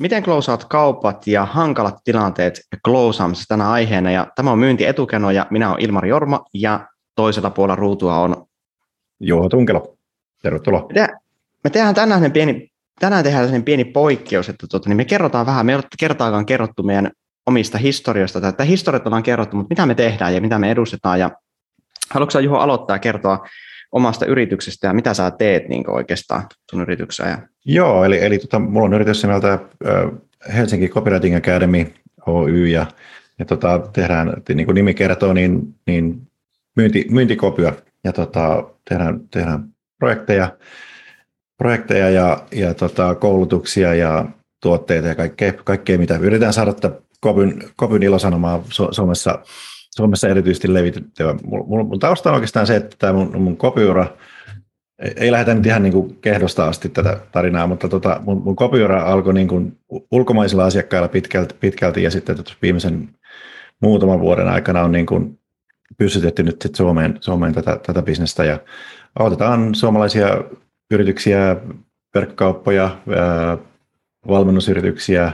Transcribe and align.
Miten 0.00 0.22
klousaat 0.22 0.64
kaupat 0.64 1.26
ja 1.26 1.44
hankalat 1.44 1.96
tilanteet 2.04 2.60
klousaamisessa 2.84 3.48
tänä 3.48 3.70
aiheena? 3.70 4.10
Ja 4.10 4.26
tämä 4.36 4.52
on 4.52 4.58
myynti 4.58 4.86
etukeno 4.86 5.30
ja 5.30 5.46
minä 5.50 5.70
olen 5.70 5.84
Ilmari 5.84 6.08
Jorma 6.08 6.44
ja 6.54 6.88
toisella 7.14 7.50
puolella 7.50 7.76
ruutua 7.76 8.18
on 8.18 8.46
Juho 9.20 9.48
Tunkelo. 9.48 9.96
Tervetuloa. 10.42 10.80
Me, 10.80 10.94
te- 10.94 11.14
me 11.64 11.70
tehdään 11.70 11.94
tänään 11.94 12.32
pieni, 12.32 12.69
tänään 13.00 13.24
tehdään 13.24 13.44
sellainen 13.44 13.64
pieni 13.64 13.84
poikkeus, 13.84 14.48
että 14.48 14.66
tuota, 14.70 14.88
niin 14.88 14.96
me 14.96 15.04
kerrotaan 15.04 15.46
vähän, 15.46 15.66
me 15.66 15.72
ei 15.72 15.76
ole 15.76 15.84
kertaakaan 15.98 16.46
kerrottu 16.46 16.82
meidän 16.82 17.10
omista 17.46 17.78
historiasta, 17.78 18.48
että 18.48 18.64
historiat 18.64 19.06
ollaan 19.06 19.22
kerrottu, 19.22 19.56
mutta 19.56 19.72
mitä 19.72 19.86
me 19.86 19.94
tehdään 19.94 20.34
ja 20.34 20.40
mitä 20.40 20.58
me 20.58 20.70
edustetaan. 20.70 21.20
Ja 21.20 21.30
haluatko 22.10 22.38
Juho 22.38 22.56
aloittaa 22.56 22.94
ja 22.94 22.98
kertoa 23.00 23.46
omasta 23.92 24.26
yrityksestä 24.26 24.86
ja 24.86 24.92
mitä 24.92 25.14
sä 25.14 25.30
teet 25.30 25.68
niin 25.68 25.90
oikeastaan 25.90 26.46
sun 26.70 26.82
yrityksessä? 26.82 27.30
Ja... 27.30 27.38
Joo, 27.64 28.04
eli, 28.04 28.24
eli 28.24 28.38
tota, 28.38 28.58
mulla 28.58 28.86
on 28.86 28.94
yritys 28.94 29.22
nimeltä 29.22 29.58
Helsinki 30.54 30.88
Copywriting 30.88 31.36
Academy 31.36 31.86
Oy 32.26 32.68
ja, 32.68 32.86
ja 33.38 33.44
tota, 33.44 33.80
tehdään, 33.92 34.32
niin 34.48 34.66
kuin 34.66 34.74
nimi 34.74 34.94
kertoo, 34.94 35.32
niin, 35.32 35.74
niin 35.86 36.22
myynti, 36.76 37.06
myyntikopia 37.10 37.72
ja 38.04 38.12
tota, 38.12 38.64
tehdään, 38.88 39.20
tehdään 39.30 39.64
projekteja, 39.98 40.52
projekteja 41.60 42.10
ja, 42.10 42.42
ja 42.52 42.74
tota, 42.74 43.14
koulutuksia 43.14 43.94
ja 43.94 44.24
tuotteita 44.62 45.08
ja 45.08 45.14
kaikkea, 45.14 45.52
kaikkea 45.52 45.98
mitä 45.98 46.16
yritetään 46.16 46.52
saada 46.52 46.74
kopyn, 47.20 47.62
kopyn 47.76 48.02
ilosanomaa 48.02 48.62
Suomessa 48.90 49.38
Suomessa 49.96 50.28
erityisesti 50.28 50.74
levitettyä. 50.74 51.34
Mun, 51.44 51.86
mun 51.86 51.98
tausta 51.98 52.28
on 52.28 52.34
oikeastaan 52.34 52.66
se, 52.66 52.76
että 52.76 52.96
tämä 52.98 53.12
mun, 53.12 53.42
mun 53.42 53.56
kopiura, 53.56 54.06
ei, 55.16 55.32
lähdetä 55.32 55.54
nyt 55.54 55.66
ihan 55.66 55.82
niin 55.82 55.92
kuin 55.92 56.18
kehdosta 56.20 56.68
asti 56.68 56.88
tätä 56.88 57.20
tarinaa, 57.32 57.66
mutta 57.66 57.88
tota, 57.88 58.20
mun, 58.24 58.42
mun 58.44 58.56
kopiura 58.56 59.02
alkoi 59.02 59.34
niin 59.34 59.48
kuin 59.48 59.78
ulkomaisilla 60.10 60.64
asiakkailla 60.64 61.08
pitkälti, 61.08 61.54
pitkälti 61.60 62.02
ja 62.02 62.10
sitten 62.10 62.36
tota 62.36 62.52
viimeisen 62.62 63.08
muutaman 63.82 64.20
vuoden 64.20 64.48
aikana 64.48 64.82
on 64.82 64.92
niin 64.92 65.06
kuin 65.06 65.38
pystytetty 65.98 66.42
nyt 66.42 66.62
sit 66.62 66.74
Suomeen, 66.74 67.18
Suomeen 67.20 67.54
tätä, 67.54 67.80
tätä 67.86 68.02
bisnestä 68.02 68.44
ja 68.44 68.58
autetaan 69.18 69.74
suomalaisia 69.74 70.44
yrityksiä, 70.90 71.56
verkkokauppoja, 72.14 72.98
valmennusyrityksiä, 74.28 75.32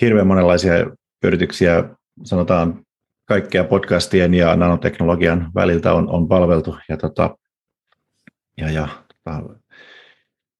hirveän 0.00 0.26
monenlaisia 0.26 0.72
yrityksiä, 1.24 1.84
sanotaan 2.24 2.84
kaikkea 3.24 3.64
podcastien 3.64 4.34
ja 4.34 4.56
nanoteknologian 4.56 5.50
väliltä 5.54 5.92
on, 5.92 6.08
on 6.08 6.28
palveltu. 6.28 6.76
Ja, 6.88 6.96
tota, 6.96 7.36
ja, 8.56 8.70
ja, 8.70 8.88
tota, 9.08 9.42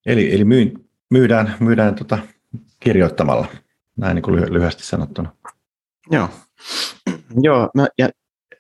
eli 0.07 0.35
eli 0.35 0.45
myy, 0.45 0.75
myydään, 1.11 1.55
myydään 1.61 1.95
tota, 1.95 2.19
kirjoittamalla, 2.81 3.47
näin 3.97 4.15
niin 4.15 4.23
kuin 4.23 4.53
lyhyesti 4.53 4.83
sanottuna. 4.83 5.33
Joo, 6.11 6.29
Joo 7.41 7.71
mä, 7.75 7.87
ja, 7.99 8.09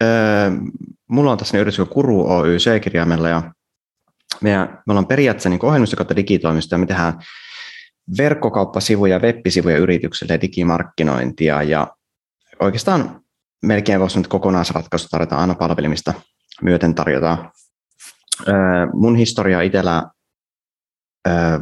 äh, 0.02 0.52
mulla 1.08 1.32
on 1.32 1.38
tässä 1.38 1.58
yritys 1.58 1.88
Kuru 1.90 2.30
Oy 2.30 2.56
C-kirjaimella 2.56 3.28
ja 3.28 3.52
meidän, 4.40 4.68
me 4.86 4.90
ollaan 4.92 5.06
periaatteessa 5.06 5.48
niin 5.48 5.64
ohjelmisto 5.64 5.96
kautta 5.96 6.16
digitoimisto 6.16 6.74
ja 6.74 6.78
me 6.78 6.86
tehdään 6.86 7.20
verkkokauppasivuja, 8.18 9.18
web-sivuja 9.18 9.78
yritykselle 9.78 10.32
ja 10.32 10.40
digimarkkinointia 10.40 11.62
ja 11.62 11.86
oikeastaan 12.60 13.20
melkein 13.62 14.00
voisi 14.00 14.18
nyt 14.18 14.28
kokonaisratkaisu 14.28 15.08
tarjota 15.10 15.36
aina 15.36 15.54
palvelimista 15.54 16.14
myöten 16.62 16.94
tarjotaan. 16.94 17.50
Mun 18.92 19.16
historia 19.16 19.62
itsellä 19.62 20.02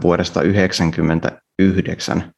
vuodesta 0.02 0.40
1999. 0.40 2.32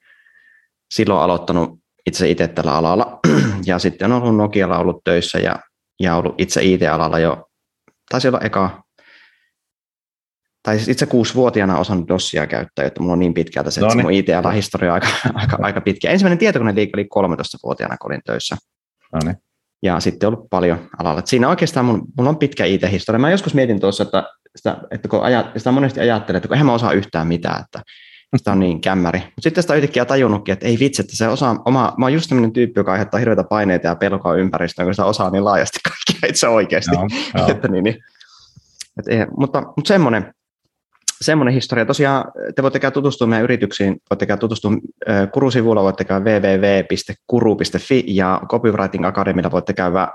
Silloin 0.95 1.23
aloittanut 1.23 1.81
itse 2.07 2.31
itse 2.31 2.49
tällä 2.49 2.75
alalla 2.75 3.19
ja 3.67 3.79
sitten 3.79 4.13
on 4.13 4.23
ollut 4.23 4.37
Nokialla 4.37 4.79
ollut 4.79 5.05
töissä 5.05 5.39
ja, 5.39 5.57
ja 6.01 6.17
ollut 6.17 6.35
itse 6.39 6.63
IT-alalla 6.63 7.19
jo, 7.19 7.47
taisi 8.11 8.29
olla 8.29 8.41
eka, 8.41 8.83
tai 10.63 10.77
siis 10.77 10.89
itse 10.89 11.07
kuusi-vuotiaana 11.07 11.79
osannut 11.79 12.09
DOSia 12.09 12.47
käyttää, 12.47 12.85
että 12.87 13.01
mulla 13.01 13.13
on 13.13 13.19
niin 13.19 13.35
pitkältä 13.35 13.71
se, 13.71 13.81
että 13.81 13.89
no 13.89 13.95
niin. 13.95 14.05
mun 14.05 14.13
IT-alan 14.13 14.55
historia 14.55 14.91
on 14.91 14.95
aika, 14.95 15.09
aika, 15.35 15.59
aika 15.61 15.81
pitkä. 15.81 16.11
Ensimmäinen 16.11 16.39
tietokone 16.39 16.75
oli 16.95 17.09
13-vuotiaana, 17.15 17.97
kun 17.97 18.13
olin 18.13 18.21
töissä. 18.25 18.57
No 19.13 19.21
niin 19.25 19.37
ja 19.83 20.01
sitten 20.01 20.27
ollut 20.27 20.51
paljon 20.51 20.79
alalla. 20.99 21.19
Et 21.19 21.27
siinä 21.27 21.49
oikeastaan 21.49 21.87
mun, 21.87 22.03
mun 22.19 22.29
on 22.29 22.39
pitkä 22.39 22.65
IT-historia. 22.65 23.19
Mä 23.19 23.31
joskus 23.31 23.55
mietin 23.55 23.81
tuossa, 23.81 24.03
että, 24.03 24.25
sitä, 24.57 24.77
että 24.91 25.09
kun 25.09 25.23
ajat, 25.23 25.47
sitä 25.57 25.73
monesti 25.73 26.01
ajattelee, 26.01 26.37
että 26.37 26.49
kun 26.49 26.55
eihän 26.55 26.67
mä 26.67 26.75
osaa 26.75 26.93
yhtään 26.93 27.27
mitään, 27.27 27.65
että 27.65 27.83
sitä 28.37 28.53
on 28.53 28.61
niin 28.61 28.81
kämmäri. 28.81 29.19
Mutta 29.19 29.43
sitten 29.43 29.63
sitä 29.63 29.75
yhtäkkiä 29.75 30.05
tajunnutkin, 30.05 30.53
että 30.53 30.67
ei 30.67 30.79
vitsi, 30.81 31.03
että 31.03 31.17
se 31.17 31.29
osaa, 31.29 31.63
oma, 31.65 31.95
mä 31.99 32.05
oon 32.05 32.13
just 32.13 32.29
sellainen 32.29 32.53
tyyppi, 32.53 32.81
joka 32.81 32.93
aiheuttaa 32.93 33.19
hirveitä 33.19 33.45
paineita 33.45 33.87
ja 33.87 33.97
pelkoa 33.97 34.35
ympäristöön, 34.35 34.87
kun 34.87 34.95
sitä 34.95 35.05
osaa 35.05 35.31
niin 35.31 35.45
laajasti 35.45 35.79
kaikkia 35.89 36.31
itse 36.31 36.49
oikeasti. 36.49 36.95
Joo, 36.95 37.09
joo. 37.37 37.51
että 37.51 37.69
niin, 37.69 37.85
niin. 37.85 37.97
Et 38.99 39.29
mutta, 39.37 39.61
mutta 39.61 39.89
semmoinen, 39.89 40.35
semmoinen 41.21 41.55
historia. 41.55 41.87
Tosiaan 41.87 42.25
te 42.57 42.63
voitte 42.63 42.79
käydä 42.79 42.95
tutustua 42.95 43.27
meidän 43.27 43.45
yrityksiin, 43.45 43.97
voitte 44.11 44.27
käydä 44.27 44.41
tutustua 44.41 44.71
Kuru-sivulla, 45.33 45.83
voitte 45.83 46.05
käydä 46.05 46.31
www.kuru.fi 46.31 48.05
ja 48.07 48.41
Copywriting 48.49 49.07
Academilla 49.07 49.51
voitte 49.51 49.73
käydä 49.73 50.09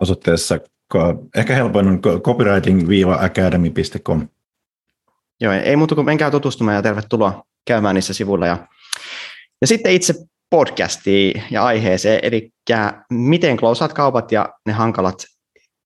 osoitteessa 0.00 0.58
ehkä 1.36 1.54
helpoin 1.54 1.88
on 1.88 2.00
copywriting-academy.com. 2.00 4.28
Joo, 5.40 5.52
ei 5.52 5.76
muuta 5.76 5.94
kuin 5.94 6.04
menkää 6.04 6.30
tutustumaan 6.30 6.74
ja 6.74 6.82
tervetuloa 6.82 7.44
käymään 7.66 7.94
niissä 7.94 8.14
sivuilla. 8.14 8.46
Ja, 8.46 8.56
ja 9.60 9.66
sitten 9.66 9.92
itse 9.92 10.14
podcastiin 10.50 11.42
ja 11.50 11.64
aiheeseen, 11.64 12.20
eli 12.22 12.50
miten 13.10 13.56
klousaat 13.56 13.92
kaupat 13.92 14.32
ja 14.32 14.48
ne 14.66 14.72
hankalat 14.72 15.24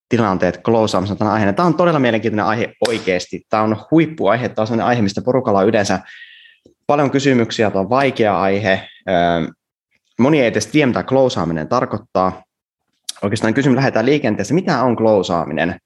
tilanteet 0.09 0.62
closeaamisen 0.62 1.17
tämän 1.17 1.34
aiheen. 1.34 1.55
Tämä 1.55 1.67
on 1.67 1.75
todella 1.75 1.99
mielenkiintoinen 1.99 2.47
aihe 2.47 2.72
oikeasti. 2.89 3.43
Tämä 3.50 3.62
on 3.62 3.77
huippuaihe, 3.91 4.49
tämä 4.49 4.62
on 4.62 4.67
sellainen 4.67 4.87
aihe, 4.87 5.03
mistä 5.03 5.22
porukalla 5.22 5.59
on 5.59 5.69
yleensä 5.69 6.00
paljon 6.87 7.11
kysymyksiä, 7.11 7.71
tämä 7.71 7.81
on 7.81 7.91
vaikea 7.91 8.41
aihe. 8.41 8.89
Moni 10.19 10.41
ei 10.41 10.47
edes 10.47 10.67
tiedä, 10.67 10.87
mitä 10.87 11.03
closeaaminen 11.03 11.69
tarkoittaa. 11.69 12.43
Oikeastaan 13.22 13.55
kysymys 13.55 13.77
lähdetään 13.77 14.06
liikenteessä, 14.06 14.55
mitä 14.55 14.83
on 14.83 14.97
closeaaminen? 14.97 15.78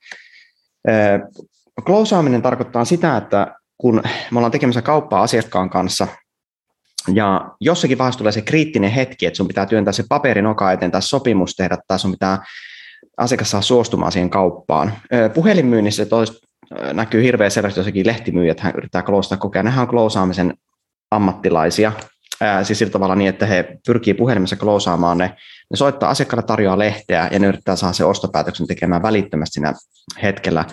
Closeaaminen 1.87 2.43
tarkoittaa 2.43 2.85
sitä, 2.85 3.17
että 3.17 3.55
kun 3.79 4.03
me 4.31 4.39
ollaan 4.39 4.53
tekemässä 4.53 4.83
kauppaa 4.83 5.23
asiakkaan 5.23 5.71
kanssa, 5.71 6.07
ja 7.15 7.51
jossakin 7.61 7.99
vaiheessa 7.99 8.19
tulee 8.19 8.33
se 8.33 8.43
kriittinen 8.43 8.91
hetki, 8.91 9.27
että 9.27 9.37
sun 9.37 9.49
pitää 9.49 9.67
työntää 9.67 9.93
se 9.93 10.05
paperin 10.09 10.47
oka 10.47 10.73
eteen 10.73 10.91
tai 10.91 11.03
sopimus 11.03 11.55
tehdä, 11.55 11.79
tai 11.89 11.99
sun 11.99 12.11
pitää 12.11 12.39
asiakas 13.17 13.51
saa 13.51 13.63
suostumaan 13.63 14.13
siihen 14.13 14.31
kauppaan. 14.31 14.93
Puhelinmyynnissä 15.35 16.07
tois, 16.07 16.41
näkyy 16.93 17.23
hirveän 17.23 17.51
selvästi 17.51 17.81
jossakin 17.81 18.07
lehtimyyjät, 18.07 18.61
hän 18.61 18.73
yrittää 18.77 19.03
kloosata 19.03 19.37
kokea. 19.37 19.63
Nehän 19.63 19.83
on 19.83 19.89
kloosaamisen 19.89 20.55
ammattilaisia, 21.11 21.93
Ää, 22.43 22.65
siis 22.65 22.79
sillä 22.79 22.91
tavalla 22.91 23.15
niin, 23.15 23.29
että 23.29 23.47
he 23.47 23.79
pyrkii 23.87 24.15
puhelimessa 24.15 24.57
kloosaamaan 24.57 25.19
ne. 25.19 25.37
Ne 25.71 25.77
soittaa 25.77 26.11
asiakkaalle 26.11 26.47
tarjoaa 26.47 26.79
lehteä 26.79 27.29
ja 27.33 27.39
ne 27.39 27.47
yrittää 27.47 27.77
saada 27.77 27.93
se 27.93 28.05
ostopäätöksen 28.05 28.67
tekemään 28.67 29.03
välittömästi 29.03 29.53
siinä 29.53 29.75
hetkellä. 30.23 30.65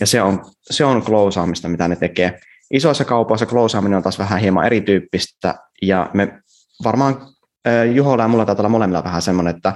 Ja 0.00 0.06
se 0.06 0.22
on, 0.22 0.44
se 0.70 0.84
on 0.84 1.02
kloosaamista, 1.02 1.68
mitä 1.68 1.88
ne 1.88 1.96
tekee. 1.96 2.40
Isoissa 2.72 3.04
kaupoissa 3.04 3.46
kloosaaminen 3.46 3.96
on 3.96 4.02
taas 4.02 4.18
vähän 4.18 4.40
hieman 4.40 4.66
erityyppistä 4.66 5.54
ja 5.82 6.10
me 6.14 6.38
varmaan 6.84 7.26
Juholla 7.94 8.22
ja 8.22 8.28
mulla 8.28 8.46
taitaa 8.46 8.62
olla 8.62 8.68
molemmilla 8.68 9.04
vähän 9.04 9.22
semmoinen, 9.22 9.56
että 9.56 9.72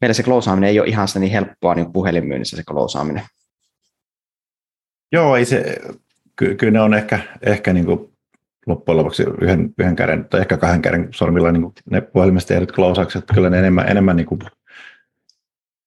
meillä 0.00 0.14
se 0.14 0.22
kloosaaminen 0.22 0.70
ei 0.70 0.80
ole 0.80 0.88
ihan 0.88 1.08
sitä 1.08 1.20
niin 1.20 1.32
helppoa 1.32 1.74
niin 1.74 1.92
puhelinmyynnissä 1.92 2.56
se 2.56 2.62
kloosaaminen. 2.64 3.22
Joo, 5.12 5.36
ei 5.36 5.44
se, 5.44 5.78
ky, 6.36 6.54
kyllä 6.54 6.72
ne 6.72 6.80
on 6.80 6.94
ehkä, 6.94 7.20
ehkä 7.42 7.72
niin 7.72 7.86
kuin 7.86 8.12
loppujen 8.66 8.96
lopuksi 8.96 9.22
yhden, 9.40 9.74
yhden 9.78 9.96
käden 9.96 10.24
tai 10.24 10.40
ehkä 10.40 10.56
kahden 10.56 10.82
käden 10.82 11.08
sormilla 11.10 11.52
niin 11.52 11.62
kuin 11.62 11.74
ne 11.90 12.00
puhelimesta 12.00 12.48
tehdyt 12.48 12.72
kloosaukset, 12.72 13.24
kyllä 13.34 13.50
ne 13.50 13.58
enemmän, 13.58 13.88
enemmän 13.88 14.16
niin 14.16 14.26
kuin 14.26 14.40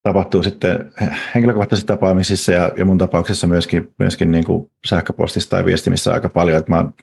tapahtuu 0.04 0.44
sitten 0.44 0.92
henkilökohtaisissa 1.36 1.88
tapaamisissa 1.88 2.52
ja, 2.52 2.72
ja 2.78 2.86
mun 2.86 2.98
tapauksessa 2.98 3.48
myöskin, 3.48 3.94
myöskin 4.00 4.32
niin 4.32 4.44
kuin 4.44 4.72
sähköpostissa 4.86 5.50
tai 5.50 5.66
viestimissä 5.66 6.14
aika 6.14 6.30
paljon, 6.30 6.60
että 6.60 6.72
mä 6.72 6.78
oon 6.78 6.94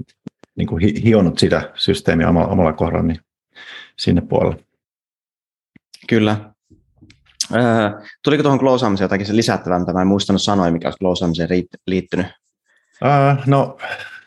niin 0.57 0.69
kuin 0.69 1.03
hionut 1.03 1.39
sitä 1.39 1.71
systeemiä 1.75 2.29
omalla, 2.29 2.49
omalla 2.49 2.73
kohdalla 2.73 3.03
niin 3.03 3.21
sinne 3.97 4.21
puolelle. 4.21 4.65
Kyllä, 6.09 6.51
Öö, 7.55 7.91
tuliko 8.25 8.43
tuohon 8.43 8.59
kloosaamiseen 8.59 9.05
jotakin 9.05 9.27
se 9.27 9.37
lisättävää, 9.37 9.79
mitä 9.79 9.93
mä 9.93 10.01
en 10.01 10.07
muistanut 10.07 10.43
sanoa, 10.43 10.71
mikä 10.71 10.89
olisi 10.89 10.99
kloosaamiseen 10.99 11.49
liittynyt? 11.87 12.27
Uh, 13.05 13.47
no, 13.47 13.77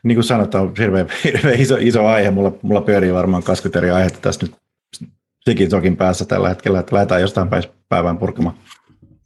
niin 0.04 0.16
kuin 0.16 0.24
sanotaan, 0.24 0.72
hirveän, 0.80 1.08
hirveän 1.24 1.60
iso, 1.60 1.78
iso 1.80 2.08
aihe. 2.08 2.31
Mulla, 2.31 2.52
mulla 2.62 2.81
pyörii 2.81 3.14
varmaan 3.14 3.44
20 3.44 3.80
eri 3.80 3.92
aihetta 3.92 4.20
tässä 4.20 4.46
nyt 4.46 4.56
sikin 5.46 5.70
sokin 5.70 5.98
päässä 5.98 6.25
tällä 6.25 6.50
hetkellä, 6.50 6.80
että 6.80 6.96
lähdetään 6.96 7.22
jostain 7.22 7.50
päivän 7.90 8.18
purkamaan. 8.18 8.56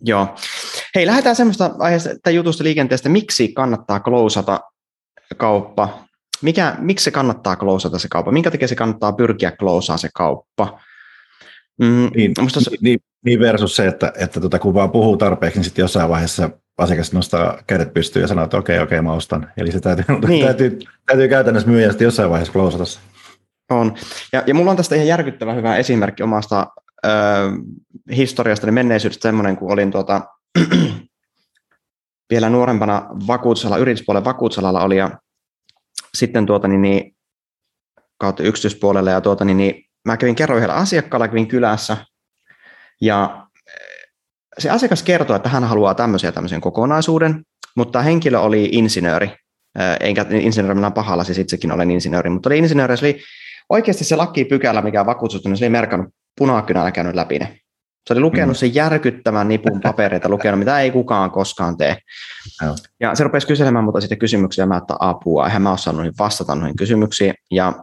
Joo. 0.01 0.35
Hei, 0.95 1.05
lähdetään 1.05 1.35
semmoista 1.35 1.71
aiheesta 1.79 2.09
tai 2.23 2.35
jutusta 2.35 2.63
liikenteestä, 2.63 3.09
miksi 3.09 3.47
kannattaa 3.47 3.99
klousata 3.99 4.59
kauppa. 5.37 5.99
Mikä, 6.41 6.75
miksi 6.79 7.03
se 7.03 7.11
kannattaa 7.11 7.55
klousata 7.55 7.99
se 7.99 8.07
kauppa? 8.07 8.31
Minkä 8.31 8.51
takia 8.51 8.67
se 8.67 8.75
kannattaa 8.75 9.13
pyrkiä 9.13 9.51
klousaamaan 9.51 9.99
se 9.99 10.09
kauppa? 10.13 10.79
Mm, 11.81 12.09
niin, 12.15 12.31
musta 12.41 12.59
se... 12.59 12.71
niin, 12.81 12.99
niin, 13.25 13.39
versus 13.39 13.75
se, 13.75 13.87
että, 13.87 14.13
että 14.19 14.39
tota, 14.39 14.59
kun 14.59 14.73
vaan 14.73 14.91
puhuu 14.91 15.17
tarpeeksi, 15.17 15.59
niin 15.59 15.63
sitten 15.63 15.83
jossain 15.83 16.09
vaiheessa 16.09 16.49
asiakas 16.77 17.13
nostaa 17.13 17.63
kädet 17.67 17.93
pystyyn 17.93 18.21
ja 18.21 18.27
sanoo, 18.27 18.43
että 18.43 18.57
okei, 18.57 18.79
okei, 18.79 19.01
mä 19.01 19.13
ostan. 19.13 19.51
Eli 19.57 19.71
se 19.71 19.79
täytyy, 19.79 20.05
niin. 20.27 20.45
täytyy, 20.47 20.79
täytyy 21.05 21.27
käytännössä 21.27 21.69
myyjä 21.69 21.93
jossain 21.99 22.29
vaiheessa 22.29 22.53
klousata 22.53 22.85
se. 22.85 22.99
On. 23.71 23.95
Ja, 24.33 24.43
ja 24.47 24.53
mulla 24.53 24.71
on 24.71 24.77
tästä 24.77 24.95
ihan 24.95 25.07
järkyttävä 25.07 25.53
hyvä 25.53 25.75
esimerkki 25.75 26.23
omasta 26.23 26.67
ö, 27.05 27.09
historiasta, 28.15 28.67
niin 28.67 28.73
menneisyydestä 28.73 29.21
semmoinen, 29.21 29.57
kun 29.57 29.71
olin 29.71 29.91
tuota, 29.91 30.21
vielä 32.31 32.49
nuorempana 32.49 33.07
vakuutusalalla, 33.27 33.81
yrityspuolen 33.81 34.25
vakuutusalalla 34.25 34.83
oli 34.83 34.97
ja 34.97 35.11
sitten 36.15 36.45
tuota, 36.45 36.67
niin, 36.67 36.81
niin, 36.81 37.15
kautta 38.17 38.43
yksityispuolelle 38.43 39.11
ja 39.11 39.21
tuota, 39.21 39.45
niin, 39.45 39.57
niin, 39.57 39.86
mä 40.07 40.17
kävin 40.17 40.35
kerran 40.35 40.57
yhdellä 40.57 40.75
asiakkaalla, 40.75 41.27
kävin 41.27 41.47
kylässä 41.47 41.97
ja 43.01 43.47
se 44.59 44.69
asiakas 44.69 45.03
kertoi, 45.03 45.35
että 45.35 45.49
hän 45.49 45.63
haluaa 45.63 45.95
tämmöisen 45.95 46.27
ja 46.27 46.31
tämmöisen 46.31 46.61
kokonaisuuden, 46.61 47.43
mutta 47.75 48.01
henkilö 48.01 48.39
oli 48.39 48.69
insinööri, 48.71 49.31
enkä 49.99 50.25
insinööri 50.29 50.79
pahalla, 50.95 51.23
siis 51.23 51.37
itsekin 51.37 51.71
olen 51.71 51.91
insinööri, 51.91 52.29
mutta 52.29 52.49
oli 52.49 52.57
insinööri, 52.57 52.97
se 52.97 53.05
oli 53.05 53.21
oikeasti 53.69 54.03
se 54.03 54.15
lakipykälä, 54.15 54.81
mikä 54.81 55.05
vakuutusta, 55.05 55.49
niin 55.49 55.57
se 55.57 55.65
oli 55.65 55.69
merkannut 55.69 56.13
punakynällä 56.37 56.91
käynyt 56.91 57.15
läpi 57.15 57.39
ne. 57.39 57.59
Se 58.07 58.13
oli 58.13 58.21
lukenut 58.21 58.55
mm. 58.55 58.59
sen 58.59 58.75
järkyttävän 58.75 59.47
nipun 59.47 59.81
papereita, 59.81 60.29
lukenut, 60.29 60.59
mitä 60.59 60.79
ei 60.79 60.91
kukaan 60.91 61.31
koskaan 61.31 61.77
tee. 61.77 61.97
No. 62.61 62.75
Ja 62.99 63.15
se 63.15 63.23
rupesi 63.23 63.47
kyselemään 63.47 63.85
mutta 63.85 64.01
sitten 64.01 64.17
kysymyksiä, 64.17 64.65
mä 64.65 64.77
että 64.77 64.95
apua, 64.99 65.45
eihän 65.45 65.61
mä 65.61 65.71
osannut 65.71 66.19
vastata 66.19 66.55
noihin 66.55 66.75
kysymyksiin. 66.75 67.33
Ja 67.51 67.73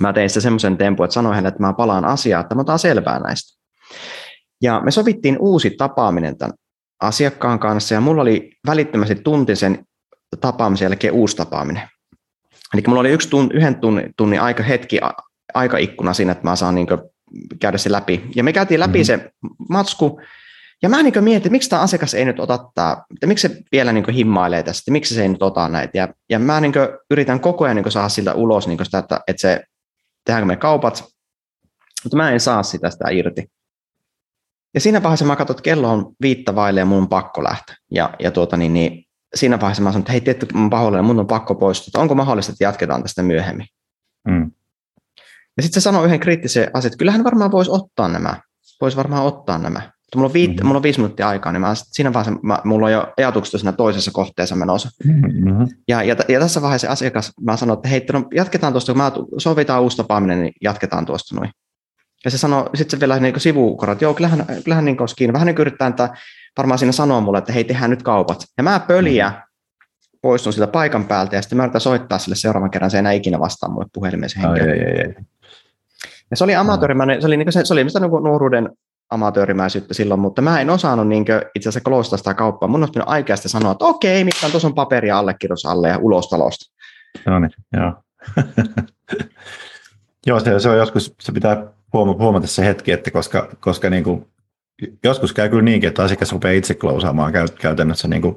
mä 0.00 0.12
tein 0.12 0.30
sitten 0.30 0.42
semmoisen 0.42 0.78
tempun, 0.78 1.04
että 1.04 1.14
sanoin 1.14 1.34
hänelle, 1.34 1.48
että 1.48 1.62
mä 1.62 1.72
palaan 1.72 2.04
asiaan, 2.04 2.40
että 2.40 2.54
mä 2.54 2.60
otan 2.60 2.78
selvää 2.78 3.18
näistä. 3.18 3.58
Ja 4.62 4.80
me 4.84 4.90
sovittiin 4.90 5.36
uusi 5.40 5.70
tapaaminen 5.70 6.38
tämän 6.38 6.52
asiakkaan 7.02 7.58
kanssa, 7.58 7.94
ja 7.94 8.00
mulla 8.00 8.22
oli 8.22 8.50
välittömästi 8.66 9.14
tunti 9.14 9.56
sen 9.56 9.84
tapaamisen 10.40 10.86
jälkeen 10.86 11.14
uusi 11.14 11.36
tapaaminen. 11.36 11.82
Eli 12.74 12.82
mulla 12.86 13.00
oli 13.00 13.10
yksi 13.10 13.30
tunn, 13.30 13.50
yhden 13.54 13.80
tunnin, 13.80 14.12
tunnin 14.16 14.40
aika 14.40 14.62
hetki, 14.62 15.00
aikaikkuna 15.54 16.14
siinä, 16.14 16.32
että 16.32 16.48
mä 16.48 16.56
saan 16.56 16.74
niin 16.74 16.86
käydä 17.60 17.78
se 17.78 17.92
läpi. 17.92 18.30
Ja 18.36 18.44
me 18.44 18.52
käytiin 18.52 18.80
läpi 18.80 18.98
mm-hmm. 18.98 19.04
se 19.04 19.30
matsku, 19.68 20.20
ja 20.82 20.88
mä 20.88 21.02
niin 21.02 21.24
mietin, 21.24 21.36
että 21.36 21.50
miksi 21.50 21.70
tämä 21.70 21.82
asiakas 21.82 22.14
ei 22.14 22.24
nyt 22.24 22.40
ota 22.40 22.58
tämä, 22.74 22.96
että 23.14 23.26
miksi 23.26 23.48
se 23.48 23.56
vielä 23.72 23.92
niin 23.92 24.10
himmailee 24.10 24.62
tästä, 24.62 24.90
miksi 24.90 25.14
se 25.14 25.22
ei 25.22 25.28
nyt 25.28 25.42
ota 25.42 25.68
näitä. 25.68 25.98
Ja, 25.98 26.08
ja 26.30 26.38
mä 26.38 26.60
niin 26.60 26.72
yritän 27.10 27.40
koko 27.40 27.64
ajan 27.64 27.76
niin 27.76 27.92
saada 27.92 28.08
siltä 28.08 28.34
ulos 28.34 28.68
niin 28.68 28.84
sitä, 28.84 28.98
että, 28.98 29.20
että 29.28 29.40
se, 29.40 29.64
tehdäänkö 30.28 30.46
me 30.46 30.56
kaupat, 30.56 31.04
mutta 32.04 32.16
mä 32.16 32.30
en 32.30 32.40
saa 32.40 32.62
sitä, 32.62 32.90
sitä 32.90 33.08
irti. 33.10 33.50
Ja 34.74 34.80
siinä 34.80 35.02
vaiheessa 35.02 35.24
mä 35.24 35.36
katson, 35.36 35.54
että 35.54 35.62
kello 35.62 35.90
on 35.90 36.12
viittä 36.22 36.54
vaille 36.54 36.80
ja 36.80 36.86
mun 36.86 36.98
on 36.98 37.08
pakko 37.08 37.44
lähteä. 37.44 37.76
Ja, 37.90 38.14
ja 38.18 38.30
tuota, 38.30 38.56
niin, 38.56 38.74
niin, 38.74 39.04
siinä 39.34 39.60
vaiheessa 39.60 39.82
mä 39.82 39.90
sanoin, 39.92 40.02
että 40.02 40.12
hei, 40.12 40.20
tiedätkö, 40.20 40.46
mun 40.54 40.70
pahoillani, 40.70 41.06
mun 41.06 41.20
on 41.20 41.26
pakko 41.26 41.54
poistua, 41.54 41.88
että 41.88 42.00
onko 42.00 42.14
mahdollista, 42.14 42.52
että 42.52 42.64
jatketaan 42.64 43.02
tästä 43.02 43.22
myöhemmin. 43.22 43.66
Mm. 44.28 44.50
Ja 45.56 45.62
sitten 45.62 45.82
se 45.82 45.84
sanoi 45.84 46.04
yhden 46.04 46.20
kriittisen 46.20 46.70
asian, 46.74 46.88
että 46.88 46.98
kyllähän 46.98 47.24
varmaan 47.24 47.50
voisi 47.50 47.70
ottaa 47.70 48.08
nämä, 48.08 48.40
voisi 48.80 48.96
varmaan 48.96 49.26
ottaa 49.26 49.58
nämä. 49.58 49.92
Mulla 50.16 50.26
on, 50.26 50.32
viit, 50.32 50.50
mm-hmm. 50.50 50.66
mulla 50.66 50.78
on 50.78 50.82
viisi 50.82 51.00
minuuttia 51.00 51.28
aikaa, 51.28 51.52
niin 51.52 51.60
mä, 51.60 51.74
siinä 51.74 52.12
vaiheessa 52.12 52.40
mä, 52.42 52.58
mulla 52.64 52.86
on 52.86 52.92
jo 52.92 53.12
ajatukset 53.16 53.60
siinä 53.60 53.72
toisessa 53.72 54.10
kohteessa 54.10 54.56
menossa. 54.56 54.88
Mm-hmm. 55.04 55.68
Ja, 55.88 56.02
ja, 56.02 56.16
ja, 56.28 56.40
tässä 56.40 56.62
vaiheessa 56.62 56.88
asiakas, 56.88 57.32
mä 57.40 57.56
sanoin, 57.56 57.76
että 57.76 57.88
hei, 57.88 58.06
no, 58.12 58.24
jatketaan 58.34 58.72
tuosta, 58.72 58.92
kun 58.92 59.02
mä 59.02 59.12
sovitaan 59.38 59.82
uusi 59.82 59.96
tapaaminen, 59.96 60.42
niin 60.42 60.52
jatketaan 60.62 61.06
tuosta 61.06 61.36
noin. 61.36 61.50
Ja 62.24 62.30
se 62.30 62.38
sanoi, 62.38 62.70
sitten 62.74 62.96
se 62.96 63.00
vielä 63.00 63.20
niin 63.20 63.40
sivukorot, 63.40 63.92
että 63.92 64.04
joo, 64.04 64.14
kyllähän, 64.14 64.46
kyllähän 64.64 64.84
niin 64.84 64.96
kiinni. 65.16 65.32
Vähän 65.32 65.46
niin 65.46 65.58
yrittää, 65.58 65.88
että 65.88 66.08
varmaan 66.58 66.78
siinä 66.78 66.92
sanoo 66.92 67.20
mulle, 67.20 67.38
että 67.38 67.52
hei, 67.52 67.64
tehdään 67.64 67.90
nyt 67.90 68.02
kaupat. 68.02 68.44
Ja 68.56 68.62
mä 68.62 68.80
pöliä 68.80 69.28
mm-hmm. 69.28 70.18
poistun 70.22 70.52
sitä 70.52 70.66
paikan 70.66 71.04
päältä 71.04 71.36
ja 71.36 71.42
sitten 71.42 71.56
mä 71.56 71.64
yritän 71.64 71.80
soittaa 71.80 72.18
sille 72.18 72.36
seuraavan 72.36 72.70
kerran, 72.70 72.90
se 72.90 72.96
ei 72.96 72.98
enää 72.98 73.12
ikinä 73.12 73.38
vastaa 73.40 73.70
mulle 73.70 73.86
puhelimeen 73.92 74.30
se 74.30 74.40
henkilö. 74.42 74.72
Ai, 74.72 74.78
ai, 74.78 75.06
ai. 75.06 75.14
Ja 76.30 76.36
se 76.36 76.44
oli 76.44 76.54
amatöörimäinen, 76.54 77.20
se 77.20 77.26
oli, 77.26 77.36
niin 77.36 77.52
se, 77.52 77.64
se 77.64 77.72
oli 77.72 77.84
mistä 77.84 78.00
niin 78.00 78.10
nuoruuden 78.10 78.68
amatöörimäisyyttä 79.10 79.94
silloin, 79.94 80.20
mutta 80.20 80.42
mä 80.42 80.60
en 80.60 80.70
osannut 80.70 81.08
niin 81.08 81.24
itse 81.54 81.68
asiassa 81.68 81.80
kloostaa 81.84 82.16
sitä 82.16 82.34
kauppaa. 82.34 82.68
Mun 82.68 82.80
olisi 82.80 82.90
pitänyt 82.90 83.08
aikeasti 83.08 83.48
sanoa, 83.48 83.72
että 83.72 83.84
okei, 83.84 84.24
mitään 84.24 84.50
tuossa 84.50 84.68
on 84.68 84.74
paperia 84.74 85.18
allekirjoitus 85.18 85.66
alle 85.66 85.88
ja 85.88 85.98
ulos 85.98 86.28
talosta. 86.28 86.74
No 87.26 87.38
niin, 87.38 87.50
joo. 87.72 87.94
joo, 90.26 90.40
se, 90.40 90.60
se, 90.60 90.68
on 90.68 90.78
joskus, 90.78 91.14
se 91.20 91.32
pitää 91.32 91.66
huomata 91.92 92.46
se 92.46 92.64
hetki, 92.64 92.92
että 92.92 93.10
koska, 93.10 93.48
koska 93.60 93.90
niin 93.90 94.04
kuin, 94.04 94.26
joskus 95.04 95.32
käy 95.32 95.48
kyllä 95.48 95.62
niinkin, 95.62 95.88
että 95.88 96.02
asiakas 96.02 96.32
rupeaa 96.32 96.52
itse 96.52 96.74
klousaamaan 96.74 97.32
käytännössä 97.60 98.08
niin 98.08 98.22
kuin, 98.22 98.36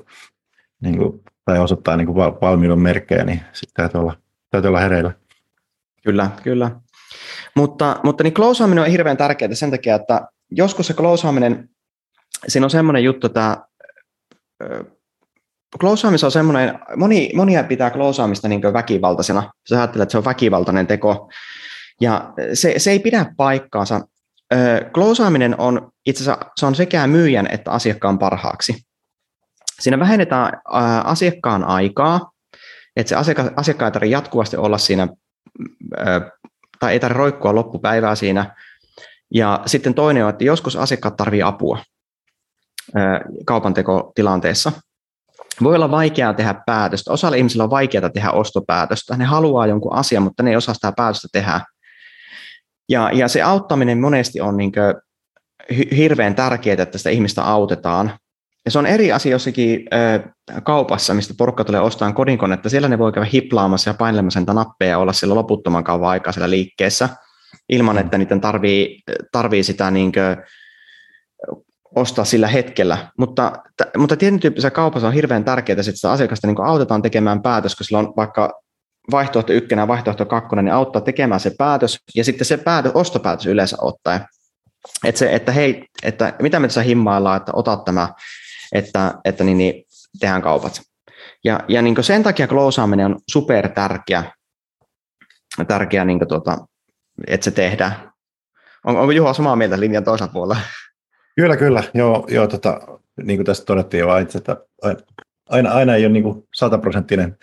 niin 0.81 0.97
kuin, 0.97 1.23
tai 1.45 1.59
osoittaa 1.59 1.97
niin 1.97 2.07
kuin 2.07 2.17
valmiuden 2.41 2.79
merkkejä, 2.79 3.23
niin 3.23 3.41
sitten 3.53 3.73
täytyy 3.75 4.01
olla, 4.01 4.17
täytyy 4.49 4.67
olla 4.67 4.79
hereillä. 4.79 5.11
Kyllä, 6.03 6.29
kyllä. 6.43 6.71
Mutta, 7.55 7.99
mutta 8.03 8.23
niin 8.23 8.33
closeaaminen 8.33 8.83
on 8.83 8.89
hirveän 8.89 9.17
tärkeää 9.17 9.55
sen 9.55 9.71
takia, 9.71 9.95
että 9.95 10.27
joskus 10.51 10.87
se 10.87 10.93
closeaaminen, 10.93 11.69
siinä 12.47 12.65
on 12.65 12.69
semmoinen 12.69 13.03
juttu, 13.03 13.27
että 13.27 13.57
closeaamissa 15.79 16.27
on 16.27 16.31
semmoinen, 16.31 16.79
moni, 16.95 17.31
monia 17.35 17.63
pitää 17.63 17.91
closeaamista 17.91 18.47
niin 18.47 18.61
väkivaltaisena. 18.61 19.51
Se 19.65 19.75
ajattelee, 19.77 20.03
että 20.03 20.11
se 20.11 20.17
on 20.17 20.25
väkivaltainen 20.25 20.87
teko. 20.87 21.31
Ja 22.01 22.33
se, 22.53 22.73
se 22.77 22.91
ei 22.91 22.99
pidä 22.99 23.25
paikkaansa. 23.37 24.01
Closeaaminen 24.93 25.59
on 25.59 25.91
itse 26.05 26.23
asiassa 26.23 26.45
se 26.59 26.65
on 26.65 26.75
sekä 26.75 27.07
myyjän 27.07 27.47
että 27.51 27.71
asiakkaan 27.71 28.19
parhaaksi. 28.19 28.75
Siinä 29.79 29.99
vähennetään 29.99 30.61
asiakkaan 31.03 31.63
aikaa, 31.63 32.31
että 32.95 33.09
se 33.09 33.15
asiakka, 33.15 33.51
asiakkaan 33.55 33.87
ei 33.87 33.93
tarvitse 33.93 34.11
jatkuvasti 34.11 34.57
olla 34.57 34.77
siinä 34.77 35.07
tai 36.79 36.93
ei 36.93 36.99
tarvitse 36.99 37.17
roikkua 37.17 37.55
loppupäivää 37.55 38.15
siinä. 38.15 38.55
Ja 39.33 39.61
sitten 39.65 39.93
toinen 39.93 40.23
on, 40.23 40.29
että 40.29 40.43
joskus 40.43 40.75
asiakkaat 40.75 41.17
tarvitsevat 41.17 41.53
apua 41.53 41.79
kaupantekotilanteessa. 43.45 44.71
Voi 45.63 45.75
olla 45.75 45.91
vaikeaa 45.91 46.33
tehdä 46.33 46.55
päätöstä. 46.65 47.11
Osalla 47.11 47.37
ihmisillä 47.37 47.63
on 47.63 47.69
vaikeaa 47.69 48.09
tehdä 48.09 48.31
ostopäätöstä. 48.31 49.17
Ne 49.17 49.25
haluaa 49.25 49.67
jonkun 49.67 49.93
asian, 49.93 50.23
mutta 50.23 50.43
ne 50.43 50.49
ei 50.49 50.55
osaa 50.55 50.73
sitä 50.73 50.93
päätöstä 50.97 51.27
tehdä. 51.31 51.61
Ja, 52.89 53.09
ja 53.13 53.27
se 53.27 53.41
auttaminen 53.41 54.01
monesti 54.01 54.41
on 54.41 54.57
niin 54.57 54.71
hirveän 55.97 56.35
tärkeää, 56.35 56.83
että 56.83 56.97
sitä 56.97 57.09
ihmistä 57.09 57.43
autetaan. 57.43 58.11
Ja 58.65 58.71
se 58.71 58.79
on 58.79 58.85
eri 58.85 59.11
asia 59.11 59.31
jossakin 59.31 59.87
kaupassa, 60.63 61.13
mistä 61.13 61.33
porukka 61.37 61.63
tulee 61.63 61.81
ostamaan 61.81 62.13
kodinkonetta. 62.13 62.69
Siellä 62.69 62.87
ne 62.87 62.99
voi 62.99 63.11
käydä 63.11 63.29
hiplaamassa 63.33 63.89
ja 63.89 63.93
painelemassa 63.93 64.39
niitä 64.39 64.53
nappeja 64.53 64.91
ja 64.91 64.97
olla 64.97 65.13
siellä 65.13 65.35
loputtoman 65.35 65.83
kauan 65.83 66.09
aikaa 66.09 66.33
siellä 66.33 66.49
liikkeessä, 66.49 67.09
ilman 67.71 67.97
että 67.97 68.17
niiden 68.17 68.41
tarvii, 68.41 69.01
tarvii 69.31 69.63
sitä 69.63 69.91
niin 69.91 70.11
kuin, 70.11 70.45
ostaa 71.95 72.25
sillä 72.25 72.47
hetkellä. 72.47 72.97
Mutta, 73.17 73.53
t- 73.77 73.97
mutta 73.97 74.17
tietyn 74.17 74.39
tyyppisessä 74.39 74.71
kaupassa 74.71 75.07
on 75.07 75.13
hirveän 75.13 75.43
tärkeää, 75.43 75.73
että 75.73 75.83
sitä 75.83 76.11
asiakasta 76.11 76.47
niin 76.47 76.61
autetaan 76.61 77.01
tekemään 77.01 77.41
päätös, 77.41 77.71
koska 77.71 77.83
sillä 77.83 77.99
on 77.99 78.13
vaikka 78.17 78.61
vaihtoehto 79.11 79.53
ykkönen 79.53 79.83
ja 79.83 79.87
vaihtoehto 79.87 80.25
kakkonen, 80.25 80.65
niin 80.65 80.73
auttaa 80.73 81.01
tekemään 81.01 81.39
se 81.39 81.51
päätös, 81.57 81.99
ja 82.15 82.23
sitten 82.23 82.45
se 82.45 82.57
päätös, 82.57 82.91
ostopäätös 82.95 83.45
yleensä 83.45 83.77
ottaen. 83.81 84.25
Että, 85.03 85.19
se, 85.19 85.35
että 85.35 85.51
hei, 85.51 85.85
että 86.03 86.33
mitä 86.41 86.59
me 86.59 86.67
tässä 86.67 86.81
himmaillaan, 86.81 87.37
että 87.37 87.51
otat 87.55 87.85
tämä 87.85 88.09
että, 88.71 89.13
että 89.25 89.43
niin, 89.43 89.57
niin 89.57 89.83
tehdään 90.19 90.41
kaupat. 90.41 90.81
Ja, 91.43 91.59
ja 91.67 91.81
niin 91.81 92.03
sen 92.03 92.23
takia 92.23 92.47
kloosaaminen 92.47 93.05
on 93.05 93.19
super 93.31 93.69
tärkeä, 93.69 94.23
tärkeä 95.67 96.05
niin 96.05 96.27
tuota, 96.27 96.57
että 97.27 97.45
se 97.45 97.51
tehdään. 97.51 98.11
On, 98.85 98.97
onko 98.97 99.11
Juha 99.11 99.33
samaa 99.33 99.55
mieltä 99.55 99.79
linjan 99.79 100.03
toisella 100.03 100.31
puolella? 100.33 100.57
Kyllä, 101.35 101.57
kyllä. 101.57 101.83
Joo, 101.93 102.27
joo 102.29 102.47
tota, 102.47 102.79
niin 103.23 103.37
kuin 103.37 103.45
tässä 103.45 103.65
todettiin 103.65 104.01
jo 104.01 104.17
että 104.17 104.57
aina, 105.51 105.71
aina 105.71 105.95
ei 105.95 106.05
ole 106.05 106.13
niin 106.13 106.47
sataprosenttinen 106.55 107.37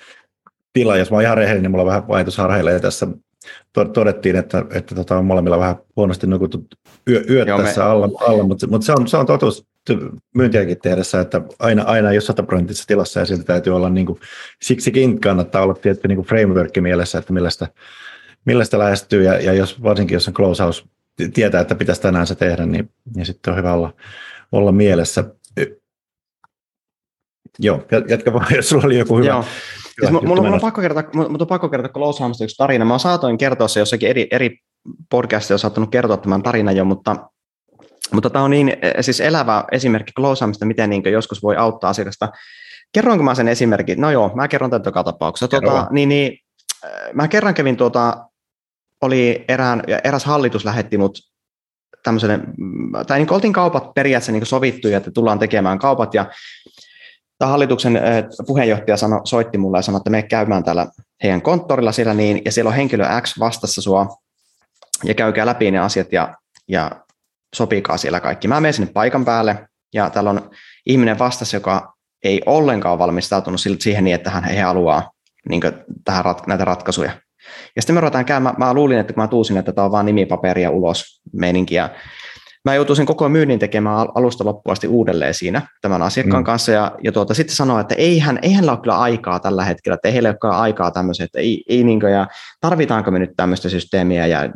tila. 0.72 0.96
Jos 0.96 1.10
mä 1.10 1.16
oon 1.16 1.24
ihan 1.24 1.36
rehellinen, 1.36 1.62
niin 1.62 1.70
mulla 1.70 1.82
on 1.82 1.88
vähän 1.88 2.08
vaihtoisharheilee 2.08 2.80
tässä 2.80 3.06
todettiin, 3.72 4.36
että, 4.36 4.64
että 4.74 4.94
tota, 4.94 5.18
on 5.18 5.24
molemmilla 5.24 5.58
vähän 5.58 5.76
huonosti 5.96 6.26
nukuttu 6.26 6.66
yö, 7.10 7.24
yöt 7.30 7.48
Joo, 7.48 7.62
tässä 7.62 7.80
me... 7.80 7.86
alla, 7.86 8.08
alla 8.20 8.42
mutta, 8.42 8.66
mutta 8.66 8.84
se, 8.84 8.92
on, 8.92 9.08
se 9.08 9.16
on 9.16 9.26
totuus 9.26 9.66
myyntiäkin 10.34 10.78
tehdessä, 10.82 11.20
että 11.20 11.42
aina, 11.58 11.82
aina 11.82 12.10
ei 12.10 12.14
ole 12.14 12.20
sataprosenttisessa 12.20 12.86
tilassa 12.88 13.20
ja 13.20 13.26
siltä 13.26 13.44
täytyy 13.44 13.76
olla, 13.76 13.90
niin 13.90 14.06
kuin, 14.06 14.20
siksikin 14.62 15.20
kannattaa 15.20 15.62
olla 15.62 15.74
tietty 15.74 16.08
niin 16.08 16.22
framework 16.22 16.72
mielessä, 16.80 17.18
että 17.18 17.32
millaista, 18.48 18.76
millaista 18.76 18.78
lähestyy 18.78 19.22
ja, 19.24 19.40
ja 19.40 19.52
jos, 19.52 19.82
varsinkin 19.82 20.14
jos 20.14 20.28
on 20.28 20.34
closehouse 20.34 20.84
tietää, 21.34 21.60
että 21.60 21.74
pitäisi 21.74 22.02
tänään 22.02 22.26
se 22.26 22.34
tehdä, 22.34 22.66
niin, 22.66 22.90
niin 23.14 23.26
sitten 23.26 23.52
on 23.52 23.58
hyvä 23.58 23.72
olla, 23.72 23.94
olla 24.52 24.72
mielessä. 24.72 25.24
Joo, 27.58 27.86
jatka 28.08 28.32
vaan, 28.32 28.46
jos 28.56 28.68
sulla 28.68 28.86
oli 28.86 28.98
joku 28.98 29.16
hyvä. 29.16 29.26
Joo. 29.26 29.44
Siis 30.00 30.10
mulla, 30.10 30.26
mulla, 30.26 30.54
on 30.54 30.60
pakko 30.60 30.80
kertoa, 30.80 31.02
mulla 31.14 31.38
on 31.40 31.46
pakko 31.46 31.68
kertoa 31.68 31.92
Closehamista 31.92 32.44
yksi 32.44 32.56
tarina. 32.56 32.84
Mä 32.84 32.98
saatoin 32.98 33.38
kertoa 33.38 33.68
se 33.68 33.80
jossakin 33.80 34.08
eri, 34.08 34.28
eri 34.30 34.58
podcastissa, 35.10 35.54
on 35.54 35.58
saattanut 35.58 35.90
kertoa 35.90 36.16
tämän 36.16 36.42
tarinan 36.42 36.76
jo, 36.76 36.84
mutta, 36.84 37.16
mutta 38.12 38.30
tämä 38.30 38.44
on 38.44 38.50
niin 38.50 38.72
siis 39.00 39.20
elävä 39.20 39.64
esimerkki 39.72 40.12
Closehamista, 40.16 40.66
miten 40.66 40.90
niin 40.90 41.02
joskus 41.12 41.42
voi 41.42 41.56
auttaa 41.56 41.90
asiakasta. 41.90 42.28
Kerroinko 42.92 43.24
mä 43.24 43.34
sen 43.34 43.48
esimerkin? 43.48 44.00
No 44.00 44.10
joo, 44.10 44.32
mä 44.34 44.48
kerron 44.48 44.70
tämän 44.70 44.82
joka 44.86 45.04
tapauksessa. 45.04 45.48
Tuota, 45.48 45.86
niin, 45.90 46.08
niin, 46.08 46.38
mä 47.14 47.28
kerran 47.28 47.54
kävin 47.54 47.76
tuota, 47.76 48.27
oli 49.00 49.44
erään, 49.48 49.82
eräs 50.04 50.24
hallitus 50.24 50.64
lähetti 50.64 50.98
mut 50.98 51.18
tämmöiselle, 52.02 52.40
tai 53.06 53.18
niin 53.18 53.32
oltiin 53.32 53.52
kaupat 53.52 53.94
periaatteessa 53.94 54.32
niin 54.32 54.46
sovittu, 54.46 54.88
että 54.88 55.10
tullaan 55.10 55.38
tekemään 55.38 55.78
kaupat, 55.78 56.14
ja 56.14 56.26
tämä 57.38 57.50
hallituksen 57.50 58.00
puheenjohtaja 58.46 58.96
sano, 58.96 59.20
soitti 59.24 59.58
mulle 59.58 59.78
ja 59.78 59.82
sanoi, 59.82 59.98
että 59.98 60.10
me 60.10 60.22
käymään 60.22 60.64
täällä 60.64 60.86
heidän 61.22 61.42
konttorilla 61.42 61.92
siellä, 61.92 62.14
niin, 62.14 62.42
ja 62.44 62.52
siellä 62.52 62.68
on 62.68 62.74
henkilö 62.74 63.06
X 63.20 63.38
vastassa 63.38 63.82
sua, 63.82 64.06
ja 65.04 65.14
käykää 65.14 65.46
läpi 65.46 65.70
ne 65.70 65.78
asiat, 65.78 66.12
ja, 66.12 66.34
ja 66.68 66.90
sopikaa 67.56 67.96
siellä 67.96 68.20
kaikki. 68.20 68.48
Mä 68.48 68.60
menen 68.60 68.74
sinne 68.74 68.92
paikan 68.92 69.24
päälle, 69.24 69.68
ja 69.94 70.10
täällä 70.10 70.30
on 70.30 70.50
ihminen 70.86 71.18
vastassa, 71.18 71.56
joka 71.56 71.94
ei 72.24 72.42
ollenkaan 72.46 72.98
valmistautunut 72.98 73.60
siihen 73.78 74.04
niin, 74.04 74.14
että 74.14 74.30
hän 74.30 74.44
he 74.44 74.60
haluaa 74.60 75.10
niin 75.48 75.62
tähän 76.04 76.24
rat, 76.24 76.46
näitä 76.46 76.64
ratkaisuja. 76.64 77.12
Ja 77.76 77.82
sitten 77.82 77.94
me 77.94 78.00
ruvetaan 78.00 78.24
käymään, 78.24 78.54
mä 78.58 78.74
luulin, 78.74 78.98
että 78.98 79.12
kun 79.12 79.22
mä 79.22 79.28
tuusin, 79.28 79.56
että 79.56 79.72
tämä 79.72 79.84
on 79.84 79.92
vaan 79.92 80.06
nimipaperia 80.06 80.70
ulos 80.70 81.22
meininkiä. 81.32 81.90
Mä 82.64 82.74
joutuisin 82.74 83.06
koko 83.06 83.28
myynnin 83.28 83.58
tekemään 83.58 84.08
alusta 84.14 84.44
loppuun 84.44 84.72
asti 84.72 84.88
uudelleen 84.88 85.34
siinä 85.34 85.62
tämän 85.82 86.02
asiakkaan 86.02 86.42
mm. 86.42 86.44
kanssa, 86.44 86.72
ja, 86.72 86.92
ja 87.04 87.12
tuota, 87.12 87.34
sitten 87.34 87.56
sanoa, 87.56 87.80
että 87.80 87.94
eihän, 87.94 88.38
eihän 88.42 88.70
ole 88.70 88.78
kyllä 88.78 88.98
aikaa 88.98 89.40
tällä 89.40 89.64
hetkellä, 89.64 89.94
että 89.94 90.08
ei 90.08 90.14
heillä 90.14 90.34
ole 90.44 90.54
aikaa 90.54 90.90
tämmöiseen, 90.90 91.24
että 91.24 91.38
ei, 91.38 91.64
ei 91.68 91.84
niin 91.84 92.00
kuin, 92.00 92.12
ja 92.12 92.26
tarvitaanko 92.60 93.10
me 93.10 93.18
nyt 93.18 93.30
tämmöistä 93.36 93.68
systeemiä, 93.68 94.26
ja 94.26 94.50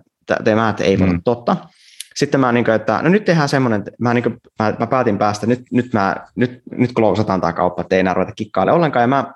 tämä, 0.44 0.68
että 0.68 0.84
ei 0.84 0.99
voi 0.99 1.08
mm. 1.08 1.20
totta. 1.25 1.56
Sitten 2.14 2.40
mä, 2.40 2.52
niin 2.52 2.64
kuin, 2.64 2.75
että 2.75 3.00
no 3.02 3.08
nyt 3.08 3.25
tehdään 3.25 3.49
semmoinen, 3.49 3.78
että 3.78 3.90
mä, 3.99 4.14
niin 4.14 4.22
kuin, 4.22 4.37
mä, 4.58 4.75
mä 4.78 4.87
päätin 4.87 5.18
päästä, 5.18 5.46
nyt, 5.46 5.62
nyt, 5.72 5.92
mä, 5.92 6.16
nyt, 6.37 6.62
nyt 6.70 6.92
klousataan 6.92 7.40
tämä 7.40 7.52
kauppa, 7.52 7.82
että 7.82 7.96
ei 7.96 8.00
enää 8.00 8.14
ruveta 8.14 8.32
kikkailemaan 8.37 8.76
ollenkaan, 8.76 9.02
ja 9.02 9.06
mä 9.06 9.32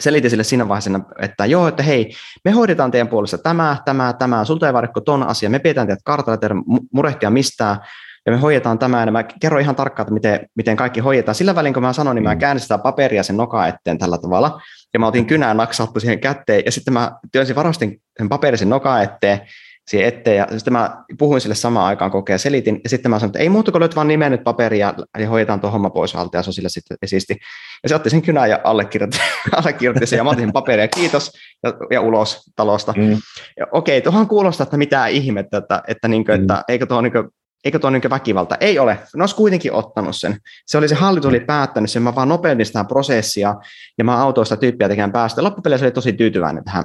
selitin 0.00 0.30
sille 0.30 0.44
siinä 0.44 0.68
vaiheessa, 0.68 1.00
että 1.20 1.46
joo, 1.46 1.68
että 1.68 1.82
hei, 1.82 2.12
me 2.44 2.50
hoidetaan 2.50 2.90
teidän 2.90 3.08
puolesta 3.08 3.38
tämä, 3.38 3.76
tämä, 3.84 4.12
tämä, 4.12 4.44
sulta 4.44 4.66
ei 4.66 4.72
varikko 4.72 5.00
ton 5.00 5.22
asia, 5.22 5.50
me 5.50 5.58
pidetään 5.58 5.86
teidät 5.86 6.02
kartalla, 6.04 6.36
teidän 6.36 6.62
murehtia 6.92 7.30
mistään, 7.30 7.78
ja 8.26 8.32
me 8.32 8.38
hoidetaan 8.38 8.78
tämä, 8.78 9.04
ja 9.04 9.12
mä 9.12 9.22
kerron 9.22 9.60
ihan 9.60 9.76
tarkkaan, 9.76 10.04
että 10.04 10.14
miten, 10.14 10.48
miten 10.54 10.76
kaikki 10.76 11.00
hoidetaan. 11.00 11.34
Sillä 11.34 11.54
välin, 11.54 11.74
kun 11.74 11.82
mä 11.82 11.92
sanoin, 11.92 12.14
niin 12.14 12.22
mä 12.22 12.34
mm. 12.34 12.38
käänsin 12.38 12.62
sitä 12.62 12.78
paperia 12.78 13.22
sen 13.22 13.36
noka 13.36 13.66
eteen 13.66 13.98
tällä 13.98 14.18
tavalla, 14.18 14.60
ja 14.94 15.00
mä 15.00 15.06
otin 15.06 15.26
kynään 15.26 15.56
naksattu 15.56 16.00
siihen 16.00 16.20
kätteen, 16.20 16.62
ja 16.64 16.72
sitten 16.72 16.94
mä 16.94 17.12
työnsin 17.32 17.56
varastin 17.56 18.00
sen 18.18 18.28
paperisen 18.28 18.68
noka 18.68 19.02
eteen, 19.02 19.40
siihen 19.88 20.08
eteen, 20.08 20.36
ja 20.36 20.46
sitten 20.56 20.72
mä 20.72 21.04
puhuin 21.18 21.40
sille 21.40 21.54
samaan 21.54 21.86
aikaan 21.86 22.10
kokea 22.10 22.38
selitin, 22.38 22.80
ja 22.84 22.90
sitten 22.90 23.10
mä 23.10 23.18
sanoin, 23.18 23.28
että 23.28 23.38
ei 23.38 23.48
muuta 23.48 23.72
kuin 23.72 23.80
löyt 23.80 23.96
vaan 23.96 24.08
nimen 24.08 24.32
nyt 24.32 24.44
paperia, 24.44 24.94
ja 25.18 25.28
hoidetaan 25.28 25.60
tuo 25.60 25.70
homma 25.70 25.90
pois 25.90 26.14
alta, 26.14 26.36
ja 26.36 26.42
se 26.42 26.50
on 26.50 26.54
sille 26.54 26.68
sitten 26.68 26.96
esisti. 27.02 27.36
Ja 27.82 27.88
se 27.88 27.94
otti 27.94 28.10
sen 28.10 28.22
kynän 28.22 28.50
ja 28.50 28.60
allekirjoitti, 28.64 29.18
allekirjoitti 29.56 30.06
sen, 30.06 30.16
ja 30.16 30.24
mä 30.24 30.30
otin 30.30 30.44
sen 30.44 30.52
paperia, 30.52 30.88
kiitos, 30.88 31.32
ja, 31.62 31.72
ja 31.90 32.00
ulos 32.00 32.50
talosta. 32.56 32.94
Mm. 32.96 33.16
Ja 33.58 33.66
okei, 33.72 34.00
tuohon 34.00 34.28
kuulostaa, 34.28 34.64
että 34.64 34.76
mitään 34.76 35.10
ihmettä, 35.10 35.56
että, 35.56 35.82
että, 35.88 36.08
niin 36.08 36.24
kuin, 36.24 36.38
mm. 36.38 36.42
että 36.42 36.64
eikö 36.68 36.86
tuo 36.86 37.00
niin 37.00 37.12
kuin, 37.12 37.28
eikö 37.64 37.78
tuo 37.78 37.90
niin 37.90 38.10
väkivalta? 38.10 38.56
Ei 38.60 38.78
ole. 38.78 38.98
Ne 39.16 39.22
olisi 39.22 39.36
kuitenkin 39.36 39.72
ottanut 39.72 40.16
sen. 40.16 40.36
Se 40.66 40.78
oli 40.78 40.88
se 40.88 40.94
hallitus 40.94 41.28
oli 41.28 41.40
päättänyt 41.40 41.90
sen, 41.90 42.02
mä 42.02 42.14
vaan 42.14 42.28
nopeutin 42.28 42.66
sitä 42.66 42.84
prosessia 42.84 43.54
ja 43.98 44.04
mä 44.04 44.22
autoin 44.22 44.46
sitä 44.46 44.56
tyyppiä 44.56 44.88
tekemään 44.88 45.12
päästä. 45.12 45.44
Loppupeleissä 45.44 45.86
oli 45.86 45.92
tosi 45.92 46.12
tyytyväinen 46.12 46.64
tähän 46.64 46.84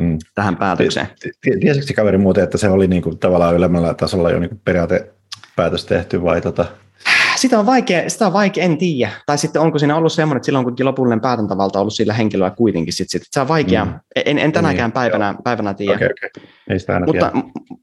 mm. 0.00 0.18
tähän 0.34 0.56
päätökseen. 0.56 1.06
Tiesitkö 1.60 1.94
kaveri 1.96 2.18
muuten, 2.18 2.44
että 2.44 2.58
se 2.58 2.68
oli 2.68 2.86
niin 2.86 3.02
kuin 3.02 3.18
tavallaan 3.18 3.56
ylemmällä 3.56 3.94
tasolla 3.94 4.30
jo 4.30 4.38
niin 4.38 4.50
kuin 4.50 4.60
periaatepäätös 4.64 5.84
tehty 5.84 6.22
vai 6.22 6.40
tota? 6.40 6.66
Sitä 7.36 7.58
on 7.58 7.66
vaikea, 7.66 8.10
sitä 8.10 8.26
on 8.26 8.32
vaikea, 8.32 8.64
en 8.64 8.78
tiedä. 8.78 9.12
Tai 9.26 9.38
sitten 9.38 9.62
onko 9.62 9.78
siinä 9.78 9.96
ollut 9.96 10.12
semmoinen, 10.12 10.36
että 10.36 10.46
silloin 10.46 10.64
kun 10.64 10.76
lopullinen 10.80 11.20
päätäntävalta 11.20 11.78
on 11.78 11.80
ollut 11.80 11.94
sillä 11.94 12.14
henkilöllä 12.14 12.50
kuitenkin. 12.50 12.92
Sit, 12.92 13.10
sit. 13.10 13.22
Se 13.30 13.40
on 13.40 13.48
vaikea, 13.48 13.84
mm. 13.84 13.94
en, 14.16 14.38
en 14.38 14.52
tänäkään 14.52 14.88
niin, 14.88 14.92
päivänä, 14.92 15.34
päivänä 15.44 15.74
tiedä. 15.74 15.94
Okay, 15.94 16.08
okay. 16.08 16.44
Ei 16.68 16.78
sitä 16.78 17.00
mutta, 17.06 17.32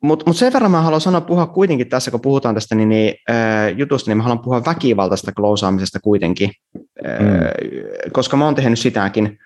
mutta, 0.01 0.25
mutta 0.25 0.39
sen 0.39 0.53
verran 0.53 0.71
mä 0.71 0.81
haluan 0.81 1.01
sanoa 1.01 1.21
puhua 1.21 1.47
kuitenkin 1.47 1.89
tässä, 1.89 2.11
kun 2.11 2.21
puhutaan 2.21 2.55
tästä 2.55 2.75
niin, 2.75 2.89
niin, 2.89 3.15
äh, 3.29 3.77
jutusta, 3.77 4.11
niin 4.11 4.17
mä 4.17 4.23
haluan 4.23 4.39
puhua 4.39 4.65
väkivaltaista 4.65 5.31
klousaamisesta 5.31 5.99
kuitenkin, 5.99 6.51
äh, 7.07 7.19
mm. 7.19 7.27
koska 8.11 8.37
mä 8.37 8.45
oon 8.45 8.55
tehnyt 8.55 8.79
sitäkin 8.79 9.39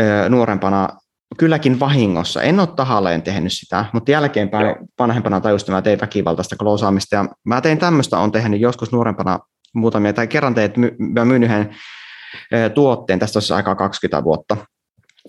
äh, 0.00 0.30
nuorempana 0.30 0.88
kylläkin 1.38 1.80
vahingossa. 1.80 2.42
En 2.42 2.60
ole 2.60 2.68
tahalleen 2.76 3.22
tehnyt 3.22 3.52
sitä, 3.52 3.84
mutta 3.92 4.10
jälkeenpäin 4.10 4.66
Joo. 4.66 4.76
vanhempana 4.98 5.40
tajusin, 5.40 5.64
että 5.64 5.72
mä 5.72 5.82
tein 5.82 6.00
väkivaltaista 6.00 6.56
kloosaamista. 6.56 7.16
Ja 7.16 7.28
mä 7.44 7.60
tein 7.60 7.78
tämmöistä, 7.78 8.18
on 8.18 8.32
tehnyt 8.32 8.60
joskus 8.60 8.92
nuorempana 8.92 9.38
muutamia, 9.74 10.12
tai 10.12 10.26
kerran 10.26 10.54
tein, 10.54 10.64
että 10.64 10.80
mä 10.98 11.24
myyn 11.24 11.42
yhden 11.42 11.76
tuotteen, 12.74 13.18
tästä 13.18 13.36
olisi 13.36 13.52
aikaa 13.52 13.74
20 13.74 14.24
vuotta. 14.24 14.56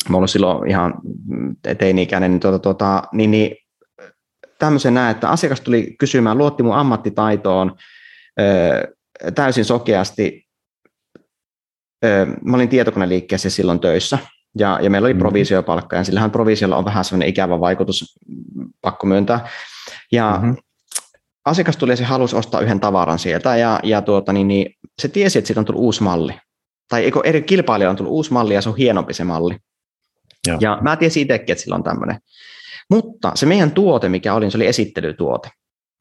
Mä 0.10 0.18
ollut 0.18 0.30
silloin 0.30 0.70
ihan 0.70 0.94
teini-ikäinen, 1.78 2.32
niin, 2.32 2.40
tuota, 2.40 2.60
tuota, 2.60 3.04
niin, 3.14 3.32
niin 3.32 3.56
tämmöisen 4.60 4.94
näin, 4.94 5.12
että 5.12 5.30
asiakas 5.30 5.62
tuli 5.62 5.96
kysymään, 6.00 6.38
luotti 6.38 6.64
mun 6.64 6.76
ammattitaitoon 6.76 7.76
täysin 9.36 9.66
sokeasti. 9.66 10.48
Mä 12.44 12.56
olin 12.56 12.70
tietokoneliikkeessä 12.70 13.50
silloin 13.50 13.80
töissä, 13.80 14.18
ja, 14.58 14.80
ja 14.82 14.90
meillä 14.90 15.06
oli 15.06 15.14
mm. 15.14 15.20
provisiopalkka, 15.20 15.96
ja 15.96 16.04
sillähän 16.04 16.32
provisiolla 16.32 16.78
on 16.78 16.86
vähän 16.86 17.06
sellainen 17.06 17.30
ikävä 17.30 17.60
vaikutus, 17.60 18.20
pakko 18.82 19.08
myöntää. 19.08 19.48
Ja 20.12 20.40
mm-hmm. 20.42 20.56
asiakas 21.46 21.78
tuli 21.78 21.92
ja 21.92 21.96
se 21.96 22.04
halusi 22.04 22.36
ostaa 22.36 22.62
yhden 22.62 22.80
tavaran 22.80 23.20
sieltä, 23.20 23.58
ja, 23.58 23.80
ja 23.84 24.02
tuota, 24.02 24.34
niin, 24.34 24.48
niin, 24.48 24.76
se 25.02 25.08
tiesi, 25.08 25.40
että 25.40 25.48
siitä 25.48 25.60
on 25.60 25.66
tullut 25.66 25.84
uusi 25.84 26.04
malli. 26.04 26.34
Tai 26.90 27.04
eikö, 27.04 27.20
eri 27.24 27.42
kilpailija 27.42 27.90
on 27.90 27.96
tullut 27.96 28.14
uusi 28.14 28.34
malli, 28.34 28.54
ja 28.54 28.62
se 28.62 28.70
on 28.70 28.78
hienompi 28.78 29.14
se 29.14 29.24
malli. 29.24 29.58
Ja, 30.48 30.58
ja 30.62 30.78
mä 30.82 30.96
tiesin 30.96 31.22
itsekin, 31.22 31.54
että 31.54 31.64
sillä 31.64 31.76
on 31.76 31.84
tämmöinen. 31.84 32.18
Mutta 32.90 33.32
se 33.36 33.46
meidän 33.46 33.72
tuote, 33.72 34.10
mikä 34.10 34.34
oli, 34.34 34.52
se 34.52 34.58
oli 34.58 34.68
esittelytuote. 34.68 35.50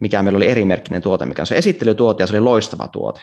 Mikä 0.01 0.23
meillä 0.23 0.37
oli 0.37 0.49
erimerkkinen 0.49 1.03
tuote, 1.03 1.27
mikä 1.27 1.43
on 1.43 1.47
se 1.47 1.59
esittelytuote, 1.59 2.23
ja 2.23 2.27
se 2.27 2.33
oli 2.33 2.41
loistava 2.41 2.89
tuote. 2.89 3.21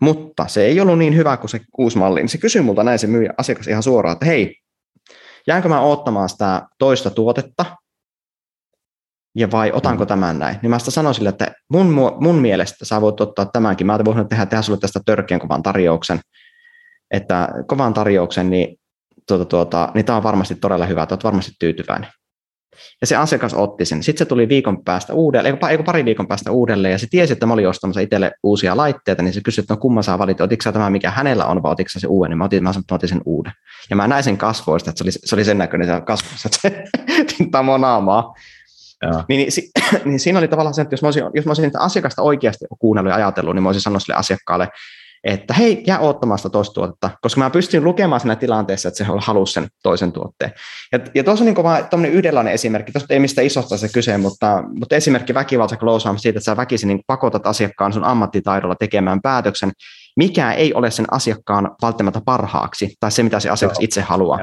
Mutta 0.00 0.48
se 0.48 0.64
ei 0.64 0.80
ollut 0.80 0.98
niin 0.98 1.16
hyvä 1.16 1.36
kuin 1.36 1.50
se 1.50 1.60
uusi 1.78 1.98
malli. 1.98 2.20
Niin 2.20 2.28
se 2.28 2.38
kysyi 2.38 2.62
multa 2.62 2.84
näin 2.84 2.98
se 2.98 3.06
myyjä 3.06 3.34
asiakas 3.38 3.68
ihan 3.68 3.82
suoraan, 3.82 4.12
että 4.12 4.26
hei, 4.26 4.56
jäänkö 5.46 5.68
mä 5.68 5.80
ottamaan 5.80 6.28
sitä 6.28 6.62
toista 6.78 7.10
tuotetta, 7.10 7.66
ja 9.36 9.50
vai 9.50 9.72
otanko 9.72 10.04
mm. 10.04 10.08
tämän 10.08 10.38
näin? 10.38 10.56
Niin 10.62 10.70
mä 10.70 10.78
sitä 10.78 10.90
sanoin 10.90 11.14
sille, 11.14 11.28
että 11.28 11.52
mun, 11.68 12.16
mun 12.20 12.34
mielestä 12.34 12.84
sä 12.84 13.00
voit 13.00 13.20
ottaa 13.20 13.46
tämänkin. 13.46 13.86
Mä 13.86 13.98
voin 14.04 14.28
tehdä, 14.28 14.46
tehdä 14.46 14.62
sulle 14.62 14.78
tästä 14.78 15.00
törkeän 15.06 15.40
kovan 15.40 15.62
tarjouksen, 15.62 16.20
että 17.10 17.48
kovan 17.66 17.94
tarjouksen, 17.94 18.50
niin, 18.50 18.76
tuota, 19.28 19.44
tuota, 19.44 19.90
niin 19.94 20.04
tämä 20.04 20.16
on 20.16 20.22
varmasti 20.22 20.54
todella 20.54 20.86
hyvä, 20.86 21.02
että 21.02 21.14
olet 21.14 21.24
varmasti 21.24 21.52
tyytyväinen. 21.58 22.10
Ja 23.00 23.06
se 23.06 23.16
asiakas 23.16 23.54
otti 23.54 23.84
sen. 23.84 24.02
Sitten 24.02 24.18
se 24.18 24.28
tuli 24.28 24.48
viikon 24.48 24.84
päästä 24.84 25.14
uudelleen, 25.14 25.58
eikö 25.70 25.82
pari 25.84 26.04
viikon 26.04 26.28
päästä 26.28 26.50
uudelleen, 26.50 26.92
ja 26.92 26.98
se 26.98 27.06
tiesi, 27.10 27.32
että 27.32 27.46
mä 27.46 27.52
olin 27.52 27.68
ostamassa 27.68 28.00
itselle 28.00 28.32
uusia 28.42 28.76
laitteita, 28.76 29.22
niin 29.22 29.34
se 29.34 29.40
kysyi, 29.40 29.62
että 29.62 29.74
no 29.74 29.80
kumman 29.80 30.04
saa 30.04 30.18
valita, 30.18 30.44
otitko 30.44 30.72
tämä, 30.72 30.90
mikä 30.90 31.10
hänellä 31.10 31.46
on, 31.46 31.62
vai 31.62 31.72
otitko 31.72 31.98
se 31.98 32.06
uuden, 32.06 32.30
niin 32.30 32.38
mä 32.38 32.44
otin, 32.44 32.62
mä 32.62 32.72
sanoin, 32.72 32.84
mä 32.90 32.94
otin 32.94 33.08
sen 33.08 33.22
uuden. 33.24 33.52
Ja 33.90 33.96
mä 33.96 34.08
näin 34.08 34.24
sen 34.24 34.38
kasvoista, 34.38 34.90
että 34.90 34.98
se 34.98 35.04
oli, 35.04 35.12
se 35.12 35.34
oli 35.34 35.44
sen 35.44 35.58
näköinen 35.58 35.88
se 35.88 36.00
kasvoissa, 36.06 36.48
että 36.48 36.84
se 37.36 37.48
naamaa. 37.78 38.34
Niin, 39.28 39.38
niin, 39.38 39.52
si, 39.52 39.70
niin, 40.04 40.20
siinä 40.20 40.38
oli 40.38 40.48
tavallaan 40.48 40.74
se, 40.74 40.82
että 40.82 40.92
jos 40.92 41.02
mä 41.02 41.06
olisin, 41.06 41.24
jos 41.34 41.44
mä 41.44 41.50
olisin 41.50 41.70
asiakasta 41.78 42.22
oikeasti 42.22 42.64
kuunnellut 42.78 43.10
ja 43.10 43.16
ajatellut, 43.16 43.54
niin 43.54 43.62
mä 43.62 43.68
olisin 43.68 43.82
sanonut 43.82 44.02
sille 44.02 44.14
asiakkaalle, 44.14 44.68
että 45.24 45.54
hei, 45.54 45.82
jää 45.86 45.98
ottamaan 45.98 46.38
sitä 46.38 46.48
toista 46.48 46.74
tuotetta, 46.74 47.10
koska 47.20 47.38
mä 47.38 47.50
pystyn 47.50 47.84
lukemaan 47.84 48.20
siinä 48.20 48.36
tilanteessa, 48.36 48.88
että 48.88 48.98
se 48.98 49.04
halusi 49.18 49.52
sen 49.52 49.68
toisen 49.82 50.12
tuotteen. 50.12 50.52
Ja, 50.92 50.98
ja 51.14 51.24
tuossa 51.24 51.44
on 51.44 51.54
niin 51.54 51.64
vain 51.64 52.04
yhdenlainen 52.04 52.52
esimerkki, 52.52 52.92
tuossa 52.92 53.14
ei 53.14 53.20
mistä 53.20 53.42
isosta 53.42 53.76
se 53.76 53.88
kyse, 53.88 54.18
mutta, 54.18 54.64
mutta 54.78 54.96
esimerkki 54.96 55.34
väkivalta 55.34 55.76
close 55.76 56.08
siitä, 56.16 56.38
että 56.38 56.44
sä 56.44 56.56
väkisin 56.56 56.88
niin 56.88 57.00
pakotat 57.06 57.46
asiakkaan 57.46 57.92
sun 57.92 58.04
ammattitaidolla 58.04 58.74
tekemään 58.74 59.22
päätöksen, 59.22 59.72
mikä 60.16 60.52
ei 60.52 60.74
ole 60.74 60.90
sen 60.90 61.06
asiakkaan 61.10 61.70
välttämättä 61.82 62.20
parhaaksi, 62.24 62.94
tai 63.00 63.12
se, 63.12 63.22
mitä 63.22 63.40
se 63.40 63.50
asiakas 63.50 63.78
itse 63.80 64.00
haluaa. 64.00 64.38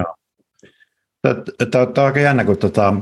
Tämä 1.72 1.84
on 1.98 2.06
aika 2.06 2.20
jännä, 2.20 2.44
kun 2.44 2.58
tota, 2.58 2.94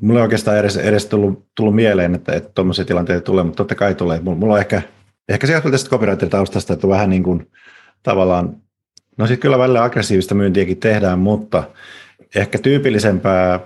mulla 0.00 0.20
ei 0.20 0.22
oikeastaan 0.22 0.58
edes, 0.58 0.76
edes 0.76 1.06
tullut, 1.06 1.46
tullut 1.54 1.74
mieleen, 1.74 2.14
että 2.14 2.40
tuommoisia 2.40 2.84
tilanteita 2.84 3.24
tulee, 3.24 3.44
mutta 3.44 3.56
totta 3.56 3.74
kai 3.74 3.94
tulee. 3.94 4.20
Mulla, 4.20 4.38
mulla 4.38 4.54
on 4.54 4.60
ehkä 4.60 4.82
Ehkä 5.28 5.46
se 5.46 5.52
johtuu 5.52 5.70
tästä 5.70 5.90
copywriter-taustasta, 5.90 6.72
että 6.72 6.88
vähän 6.88 7.10
niin 7.10 7.22
kuin 7.22 7.50
tavallaan, 8.02 8.56
no 9.16 9.26
sitten 9.26 9.42
kyllä 9.42 9.58
välillä 9.58 9.84
aggressiivista 9.84 10.34
myyntiäkin 10.34 10.76
tehdään, 10.76 11.18
mutta 11.18 11.64
ehkä 12.34 12.58
tyypillisempää 12.58 13.60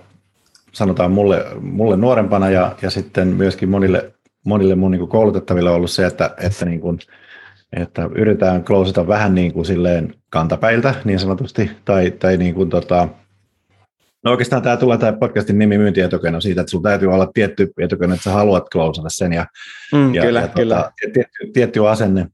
sanotaan 0.73 1.11
mulle, 1.11 1.47
mulle 1.61 1.97
nuorempana 1.97 2.51
ja, 2.51 2.77
ja 2.83 2.91
sitten 2.91 3.29
myöskin 3.29 3.69
monille, 3.69 4.13
monille 4.45 4.75
mun 4.75 4.91
niin 4.91 5.09
koulutettaville 5.09 5.71
on 5.71 5.77
ollut 5.77 5.91
se, 5.91 6.07
että, 6.07 6.35
että, 6.39 6.65
niin 6.65 6.81
kuin, 6.81 6.99
että 7.77 8.09
yritetään 8.15 8.65
klousata 8.65 9.09
vähän 9.09 9.35
niin 9.35 9.53
kuin 9.53 9.67
silleen 9.67 10.15
kantapäiltä 10.31 10.95
niin 11.05 11.19
sanotusti, 11.19 11.71
tai, 11.85 12.11
tai 12.11 12.37
niin 12.37 12.55
kuin 12.55 12.71
tota, 12.71 13.09
No 14.25 14.31
oikeastaan 14.31 14.63
tämä 14.63 14.77
tulee 14.77 14.99
tämä 14.99 15.13
podcastin 15.13 15.59
nimi 15.59 15.79
myyntietukena 15.79 16.41
siitä, 16.41 16.61
että 16.61 16.71
sinulla 16.71 16.89
täytyy 16.89 17.09
olla 17.09 17.31
tietty 17.35 17.73
etukena, 17.81 18.15
että 18.15 18.25
sä 18.25 18.31
haluat 18.31 18.69
klousata 18.69 19.09
sen 19.09 19.33
ja, 19.33 19.47
mm, 19.93 20.15
ja, 20.15 20.23
kyllä, 20.23 20.41
ja 20.41 20.49
kyllä. 20.49 20.77
Tota, 20.77 20.93
tietty, 21.13 21.53
tietty 21.53 21.89
asenne. 21.89 22.27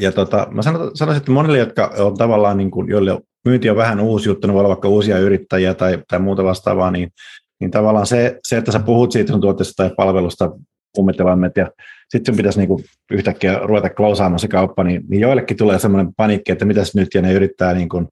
Ja 0.00 0.12
tota, 0.12 0.46
mä 0.50 0.62
sanoisin, 0.62 1.16
että 1.16 1.30
monille, 1.30 1.58
jotka 1.58 1.92
on 1.98 2.16
tavallaan, 2.16 2.56
niin 2.56 2.70
kuin, 2.70 2.88
joille 2.88 3.20
myynti 3.44 3.70
on 3.70 3.76
vähän 3.76 4.00
uusi 4.00 4.28
juttu, 4.28 4.46
ne 4.46 4.52
voi 4.52 4.60
olla 4.60 4.68
vaikka 4.68 4.88
uusia 4.88 5.18
yrittäjiä 5.18 5.74
tai, 5.74 5.98
tai 6.08 6.18
muuta 6.18 6.44
vastaavaa, 6.44 6.90
niin, 6.90 7.10
niin 7.60 7.70
tavallaan 7.70 8.06
se, 8.06 8.38
se, 8.44 8.56
että 8.56 8.72
sä 8.72 8.78
puhut 8.78 9.12
siitä 9.12 9.32
sun 9.32 9.40
tuotteesta 9.40 9.74
tai 9.76 9.94
palvelusta, 9.96 10.50
kummittilannet, 10.94 11.56
ja 11.56 11.70
sitten 12.08 12.32
sun 12.32 12.36
pitäisi 12.36 12.58
niinku 12.58 12.80
yhtäkkiä 13.10 13.58
ruveta 13.58 13.90
klousaamaan 13.90 14.38
se 14.38 14.48
kauppa, 14.48 14.84
niin, 14.84 15.02
niin 15.08 15.20
joillekin 15.20 15.56
tulee 15.56 15.78
semmoinen 15.78 16.14
panikki, 16.16 16.52
että 16.52 16.64
mitäs 16.64 16.94
nyt, 16.94 17.08
ja 17.14 17.22
ne 17.22 17.32
yrittää 17.32 17.74
niin 17.74 17.88
kuin, 17.88 18.08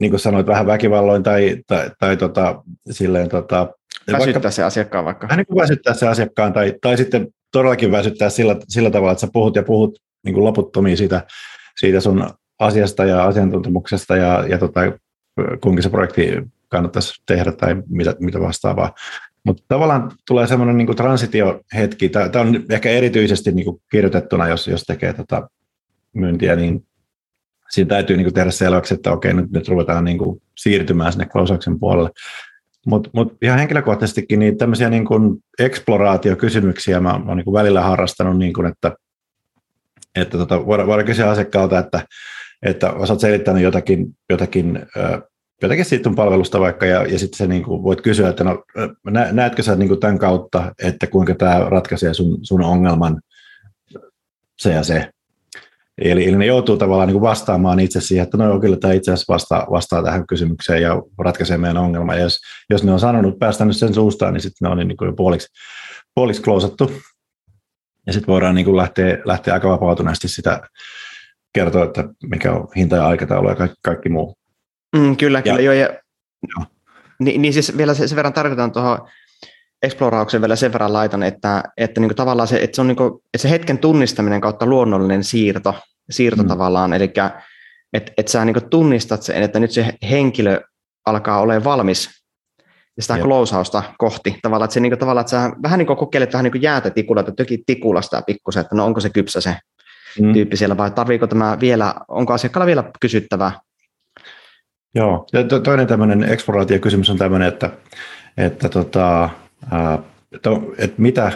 niin 0.00 0.10
kuin 0.10 0.20
sanoit, 0.20 0.46
vähän 0.46 0.66
väkivalloin 0.66 1.22
tai, 1.22 1.56
tai, 1.66 1.90
tai 1.98 2.16
tota, 2.16 2.62
silleen... 2.90 3.28
Tota, 3.28 3.68
väsyttää 4.12 4.34
vaikka, 4.34 4.50
se 4.50 4.62
asiakkaan 4.62 5.04
vaikka. 5.04 5.26
Vähän 5.26 5.38
niin 5.38 5.46
kuin 5.46 5.62
väsyttää 5.62 5.94
se 5.94 6.08
asiakkaan, 6.08 6.52
tai, 6.52 6.74
tai 6.80 6.96
sitten 6.96 7.28
todellakin 7.52 7.92
väsyttää 7.92 8.30
sillä, 8.30 8.56
sillä 8.68 8.90
tavalla, 8.90 9.12
että 9.12 9.20
sä 9.20 9.28
puhut 9.32 9.56
ja 9.56 9.62
puhut 9.62 9.98
niin 10.24 10.34
kuin 10.34 10.44
loputtomiin 10.44 10.96
siitä, 10.96 11.26
siitä 11.80 12.00
sun 12.00 12.30
asiasta 12.58 13.04
ja 13.04 13.24
asiantuntemuksesta 13.24 14.16
ja, 14.16 14.44
ja 14.48 14.58
tota, 14.58 14.80
kuinka 15.60 15.82
se 15.82 15.90
projekti 15.90 16.42
kannattaisi 16.68 17.22
tehdä 17.26 17.52
tai 17.52 17.76
mitä, 17.88 18.14
mitä 18.20 18.40
vastaavaa. 18.40 18.94
Mutta 19.44 19.62
tavallaan 19.68 20.12
tulee 20.28 20.46
semmoinen 20.46 20.76
niin 20.76 20.96
transitiohetki, 20.96 22.08
tämä 22.08 22.30
on 22.40 22.64
ehkä 22.70 22.90
erityisesti 22.90 23.52
niin 23.52 23.64
kuin 23.64 23.82
kirjoitettuna, 23.90 24.48
jos, 24.48 24.68
jos 24.68 24.82
tekee 24.82 25.12
tota 25.12 25.48
myyntiä, 26.12 26.56
niin 26.56 26.86
siinä 27.70 27.88
täytyy 27.88 28.16
niin 28.16 28.24
kuin 28.24 28.34
tehdä 28.34 28.50
selväksi, 28.50 28.94
että 28.94 29.12
okei, 29.12 29.34
nyt, 29.34 29.50
nyt 29.50 29.68
ruvetaan 29.68 30.04
niin 30.04 30.18
kuin 30.18 30.42
siirtymään 30.56 31.12
sinne 31.12 31.26
closeauksen 31.26 31.78
puolelle. 31.80 32.10
Mutta 32.86 33.10
mut 33.12 33.36
ihan 33.42 33.58
henkilökohtaisestikin 33.58 34.38
niin 34.38 34.58
tämmöisiä 34.58 34.90
niin 34.90 35.04
kuin 35.04 35.36
eksploraatiokysymyksiä 35.58 37.00
mä, 37.00 37.20
oon 37.28 37.36
niin 37.36 37.52
välillä 37.52 37.80
harrastanut, 37.80 38.38
niin 38.38 38.52
kuin, 38.52 38.66
että, 38.66 38.92
että 40.14 40.38
tota, 40.38 40.66
voidaan, 40.66 40.88
voidaan 40.88 41.06
kysyä 41.06 41.30
asiakkaalta, 41.30 41.78
että, 41.78 42.02
että 42.62 42.92
osaat 42.92 43.20
selittänyt 43.20 43.62
jotakin, 43.62 44.06
jotakin, 44.30 44.86
jotakin 45.62 45.84
siitä 45.84 46.10
palvelusta 46.16 46.60
vaikka, 46.60 46.86
ja, 46.86 47.02
ja 47.06 47.18
sitten 47.18 47.48
niin 47.48 47.62
kuin 47.62 47.82
voit 47.82 48.00
kysyä, 48.00 48.28
että 48.28 48.44
no, 48.44 48.64
näetkö 49.32 49.62
sä 49.62 49.76
niin 49.76 49.88
kuin 49.88 50.00
tämän 50.00 50.18
kautta, 50.18 50.74
että 50.82 51.06
kuinka 51.06 51.34
tämä 51.34 51.66
ratkaisee 51.68 52.14
sun, 52.14 52.38
sun 52.42 52.62
ongelman 52.62 53.20
se 54.58 54.72
ja 54.72 54.82
se. 54.82 55.10
Eli, 55.98 56.28
eli 56.28 56.36
ne 56.36 56.46
joutuu 56.46 56.76
tavallaan 56.76 57.08
niin 57.08 57.20
vastaamaan 57.20 57.80
itse 57.80 58.00
siihen, 58.00 58.24
että 58.24 58.36
no 58.36 58.44
joo, 58.44 58.60
kyllä 58.60 58.76
tämä 58.76 58.94
itse 58.94 59.12
asiassa 59.12 59.32
vastaa, 59.32 59.66
vastaa 59.70 60.02
tähän 60.02 60.26
kysymykseen 60.26 60.82
ja 60.82 61.02
ratkaisee 61.18 61.58
meidän 61.58 61.76
ongelma. 61.76 62.14
Ja 62.14 62.20
jos, 62.20 62.40
jos 62.70 62.84
ne 62.84 62.92
on 62.92 63.00
sanonut, 63.00 63.38
päästänyt 63.38 63.76
sen 63.76 63.94
suustaan, 63.94 64.34
niin 64.34 64.40
sitten 64.40 64.66
ne 64.66 64.72
on 64.72 64.88
niin 64.88 64.96
kuin 64.96 65.06
jo 65.06 65.12
puoliksi, 65.12 65.48
puoliksi 66.14 66.42
klousattu. 66.42 66.92
Ja 68.06 68.12
sitten 68.12 68.32
voidaan 68.32 68.54
niin 68.54 68.64
kuin 68.64 68.76
lähteä, 68.76 69.18
lähteä 69.24 69.54
aika 69.54 69.68
vapautuneesti 69.68 70.28
sitä 70.28 70.60
kertoa, 71.52 71.84
että 71.84 72.04
mikä 72.22 72.52
on 72.52 72.68
hinta 72.76 72.96
ja 72.96 73.06
aikataulu 73.06 73.48
ja 73.48 73.56
kaikki, 73.56 73.76
kaikki 73.82 74.08
muu. 74.08 74.36
Mm, 74.96 75.16
kyllä, 75.16 75.42
kyllä. 75.42 75.56
Ja, 75.56 75.64
joo, 75.64 75.74
ja, 75.74 75.88
joo. 76.56 76.66
Niin, 77.18 77.42
niin 77.42 77.52
siis 77.52 77.76
vielä 77.76 77.94
sen, 77.94 78.08
sen 78.08 78.16
verran 78.16 78.32
tarkoitan 78.32 78.72
tuohon 78.72 79.08
explorauksen 79.82 80.40
vielä 80.40 80.56
sen 80.56 80.72
verran 80.72 80.92
laitan, 80.92 81.22
että, 81.22 81.62
että 81.76 82.00
niin 82.00 82.08
kuin 82.08 82.16
tavallaan 82.16 82.48
se, 82.48 82.56
että 82.62 82.74
se, 82.74 82.80
on 82.80 82.86
niin 82.86 82.96
kuin, 82.96 83.14
että 83.34 83.42
se 83.42 83.50
hetken 83.50 83.78
tunnistaminen 83.78 84.40
kautta 84.40 84.66
luonnollinen 84.66 85.24
siirto, 85.24 85.74
siirto 86.10 86.42
mm. 86.42 86.48
tavallaan, 86.48 86.92
eli 86.92 87.04
että, 87.92 88.12
että 88.18 88.32
sä 88.32 88.44
niin 88.44 88.70
tunnistat 88.70 89.22
sen, 89.22 89.42
että 89.42 89.60
nyt 89.60 89.70
se 89.70 89.94
henkilö 90.10 90.60
alkaa 91.06 91.40
olemaan 91.40 91.64
valmis 91.64 92.10
sitä 93.00 93.18
klousausta 93.18 93.82
kohti. 93.98 94.38
Tavallaan, 94.42 94.66
että, 94.66 94.74
se, 94.74 94.80
niin 94.80 94.90
kuin, 94.90 94.98
tavallaan, 94.98 95.22
että 95.22 95.30
sä 95.30 95.50
vähän 95.62 95.78
niin 95.78 95.86
kuin 95.86 95.96
kokeilet 95.96 96.32
vähän 96.32 96.44
niin 96.44 96.52
kuin 96.52 96.62
jäätä 96.62 96.90
tikulla, 96.90 97.20
että 97.20 97.32
töki 97.32 97.62
tikulla 97.66 98.02
sitä 98.02 98.22
pikkusen, 98.26 98.60
että 98.60 98.76
no 98.76 98.84
onko 98.84 99.00
se 99.00 99.10
kypsä 99.10 99.40
se 99.40 99.56
mm. 100.20 100.32
tyyppi 100.32 100.56
siellä, 100.56 100.76
vai 100.76 100.90
tarviiko 100.90 101.26
tämä 101.26 101.56
vielä, 101.60 101.94
onko 102.08 102.32
asiakkaalla 102.32 102.66
vielä 102.66 102.90
kysyttävää? 103.00 103.60
Joo, 104.94 105.26
ja 105.32 105.44
to, 105.44 105.60
toinen 105.60 105.86
tämmöinen 105.86 106.24
eksploraatiokysymys 106.24 107.10
on 107.10 107.18
tämmöinen, 107.18 107.48
että, 107.48 107.70
että 108.36 108.68
tota, 108.68 109.30
että, 110.32 110.50
että 110.78 111.02
mitä, 111.02 111.32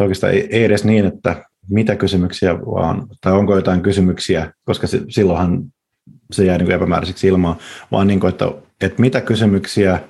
oikeastaan 0.00 0.32
ei, 0.32 0.48
ei 0.50 0.64
edes 0.64 0.84
niin, 0.84 1.06
että 1.06 1.44
mitä 1.70 1.96
kysymyksiä 1.96 2.58
vaan, 2.58 3.06
tai 3.20 3.32
onko 3.32 3.56
jotain 3.56 3.80
kysymyksiä, 3.80 4.52
koska 4.64 4.86
se, 4.86 5.00
silloinhan 5.08 5.64
se 6.32 6.44
jää 6.44 6.58
niin 6.58 6.70
epämääräiseksi 6.70 7.26
ilmaan, 7.26 7.56
vaan 7.92 8.06
niin 8.06 8.20
kuin, 8.20 8.28
että, 8.28 8.52
että 8.80 9.00
mitä 9.00 9.20
kysymyksiä 9.20 10.00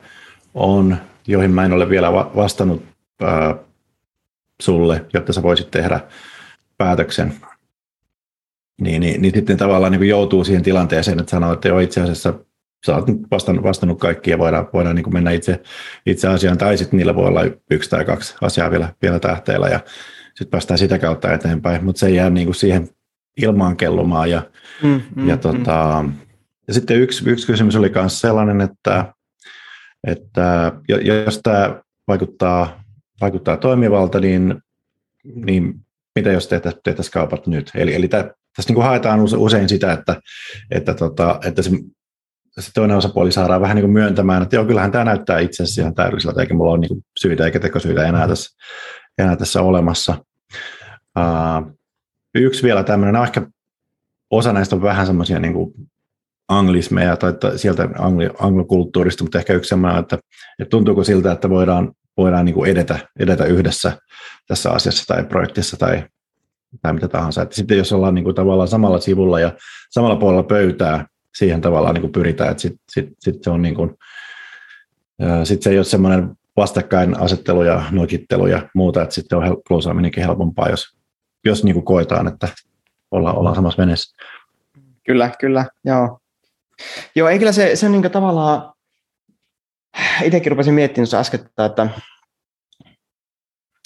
on, 0.54 0.96
joihin 1.26 1.50
mä 1.50 1.64
en 1.64 1.72
ole 1.72 1.88
vielä 1.88 2.12
vastannut 2.12 2.82
ää, 3.22 3.56
sulle, 4.62 5.06
jotta 5.14 5.32
sä 5.32 5.42
voisit 5.42 5.70
tehdä 5.70 6.00
päätöksen. 6.78 7.34
Niin, 8.80 9.00
niin, 9.00 9.22
niin 9.22 9.34
sitten 9.34 9.56
tavallaan 9.56 9.92
niin 9.92 10.08
joutuu 10.08 10.44
siihen 10.44 10.62
tilanteeseen, 10.62 11.18
että 11.18 11.30
sanoo, 11.30 11.52
että 11.52 11.68
jo 11.68 11.78
itse 11.78 12.00
asiassa 12.00 12.34
sä 12.86 12.94
oot 12.96 13.06
vastannut, 13.30 13.64
vastannut 13.64 13.98
kaikki 13.98 14.30
ja 14.30 14.38
voidaan, 14.38 14.68
voidaan 14.72 14.96
niin 14.96 15.12
mennä 15.12 15.30
itse, 15.30 15.62
itse 16.06 16.28
asiaan, 16.28 16.58
tai 16.58 16.78
sitten 16.78 16.96
niillä 16.96 17.14
voi 17.14 17.26
olla 17.26 17.40
yksi 17.70 17.90
tai 17.90 18.04
kaksi 18.04 18.34
asiaa 18.40 18.70
vielä, 18.70 18.92
vielä 19.02 19.18
tähteellä 19.18 19.68
ja 19.68 19.80
sitten 20.38 20.50
päästään 20.50 20.78
sitä 20.78 20.98
kautta 20.98 21.32
eteenpäin, 21.32 21.84
mutta 21.84 22.00
se 22.00 22.10
jää 22.10 22.30
niin 22.30 22.46
kuin 22.46 22.54
siihen 22.54 22.88
ilmaan 23.36 23.76
kellumaan. 23.76 24.30
Ja, 24.30 24.42
mm, 24.82 25.00
mm, 25.16 25.28
ja, 25.28 25.36
tota, 25.36 26.02
mm. 26.02 26.12
ja 26.68 26.74
sitten 26.74 27.00
yksi, 27.00 27.30
yksi 27.30 27.46
kysymys 27.46 27.76
oli 27.76 27.92
myös 27.94 28.20
sellainen, 28.20 28.60
että, 28.60 29.14
että 30.06 30.72
jos 31.26 31.40
tämä 31.42 31.80
vaikuttaa, 32.08 32.84
vaikuttaa 33.20 33.56
toimivalta, 33.56 34.20
niin, 34.20 34.62
niin 35.24 35.74
mitä 36.14 36.32
jos 36.32 36.48
tehtäisiin 36.48 37.12
kaupat 37.12 37.46
nyt? 37.46 37.70
Eli, 37.74 37.94
eli 37.94 38.08
tässä 38.08 38.32
niin 38.68 38.82
haetaan 38.82 39.20
usein 39.36 39.68
sitä, 39.68 39.92
että, 39.92 40.20
että, 40.70 40.94
tota, 40.94 41.40
että 41.44 41.62
se 41.62 41.70
se 42.60 42.70
toinen 42.74 42.96
osapuoli 42.96 43.32
saadaan 43.32 43.60
vähän 43.60 43.76
niin 43.76 43.82
kuin 43.82 43.92
myöntämään, 43.92 44.42
että 44.42 44.56
joo, 44.56 44.64
kyllähän 44.64 44.92
tämä 44.92 45.04
näyttää 45.04 45.38
itse 45.38 45.62
asiassa 45.62 45.80
ihan 45.80 45.94
täydelliseltä, 45.94 46.40
eikä 46.40 46.54
mulla 46.54 46.72
ole 46.72 46.80
niin 46.80 47.04
syitä 47.20 47.44
eikä 47.44 47.60
tekosyitä 47.60 48.08
enää 48.08 48.28
tässä, 48.28 48.56
enää 49.18 49.36
tässä 49.36 49.62
olemassa. 49.62 50.24
Uh, 51.18 51.78
yksi 52.34 52.62
vielä 52.62 52.84
tämmöinen, 52.84 53.22
ehkä 53.22 53.46
osa 54.30 54.52
näistä 54.52 54.76
on 54.76 54.82
vähän 54.82 55.06
semmoisia 55.06 55.38
niin 55.38 55.54
anglismeja 56.48 57.16
tai 57.16 57.32
sieltä 57.56 57.88
angli, 57.98 58.30
anglokulttuurista, 58.38 59.24
mutta 59.24 59.38
ehkä 59.38 59.52
yksi 59.52 59.68
semmoinen, 59.68 59.98
että, 59.98 60.18
että 60.58 60.70
tuntuuko 60.70 61.04
siltä, 61.04 61.32
että 61.32 61.50
voidaan, 61.50 61.92
voidaan 62.16 62.44
niin 62.44 62.54
kuin 62.54 62.70
edetä, 62.70 62.98
edetä 63.18 63.44
yhdessä 63.44 63.98
tässä 64.46 64.70
asiassa 64.70 65.04
tai 65.06 65.24
projektissa 65.24 65.76
tai, 65.76 66.04
tai 66.82 66.92
mitä 66.92 67.08
tahansa. 67.08 67.42
Että 67.42 67.56
sitten 67.56 67.78
jos 67.78 67.92
ollaan 67.92 68.14
niin 68.14 68.24
kuin 68.24 68.34
tavallaan 68.34 68.68
samalla 68.68 69.00
sivulla 69.00 69.40
ja 69.40 69.52
samalla 69.90 70.16
puolella 70.16 70.42
pöytää, 70.42 71.06
siihen 71.38 71.60
tavallaan 71.60 71.94
niin 71.94 72.02
kuin 72.02 72.12
pyritään, 72.12 72.50
että 72.50 72.60
sitten 72.60 72.84
sit, 72.90 73.08
sit 73.18 73.42
se 73.42 73.50
on 73.50 73.62
niin 73.62 73.74
kuin, 73.74 73.94
sit 75.44 75.62
se 75.62 75.70
ei 75.70 75.78
ole 75.78 75.84
semmoinen 75.84 76.36
vastakkainasettelu 76.56 77.62
ja 77.62 77.84
nokittelu 77.90 78.46
ja 78.46 78.68
muuta, 78.74 79.02
että 79.02 79.14
sitten 79.14 79.38
on 79.38 79.62
kloosaaminenkin 79.68 80.22
helpompaa, 80.22 80.68
jos, 80.68 80.98
jos 81.44 81.64
niin 81.64 81.74
kuin 81.74 81.84
koetaan, 81.84 82.28
että 82.28 82.48
ollaan, 83.10 83.36
ollaan 83.36 83.54
samassa 83.54 83.82
veneessä. 83.82 84.16
Kyllä, 85.06 85.30
kyllä, 85.40 85.66
joo. 85.84 86.18
Joo, 87.14 87.28
ei 87.28 87.38
kyllä 87.38 87.52
se, 87.52 87.76
se 87.76 87.86
on 87.86 87.92
niin 87.92 88.10
tavallaan, 88.10 88.72
itsekin 90.22 90.52
rupesin 90.52 90.74
miettimään 90.74 91.14
äsken, 91.14 91.40
että, 91.40 91.88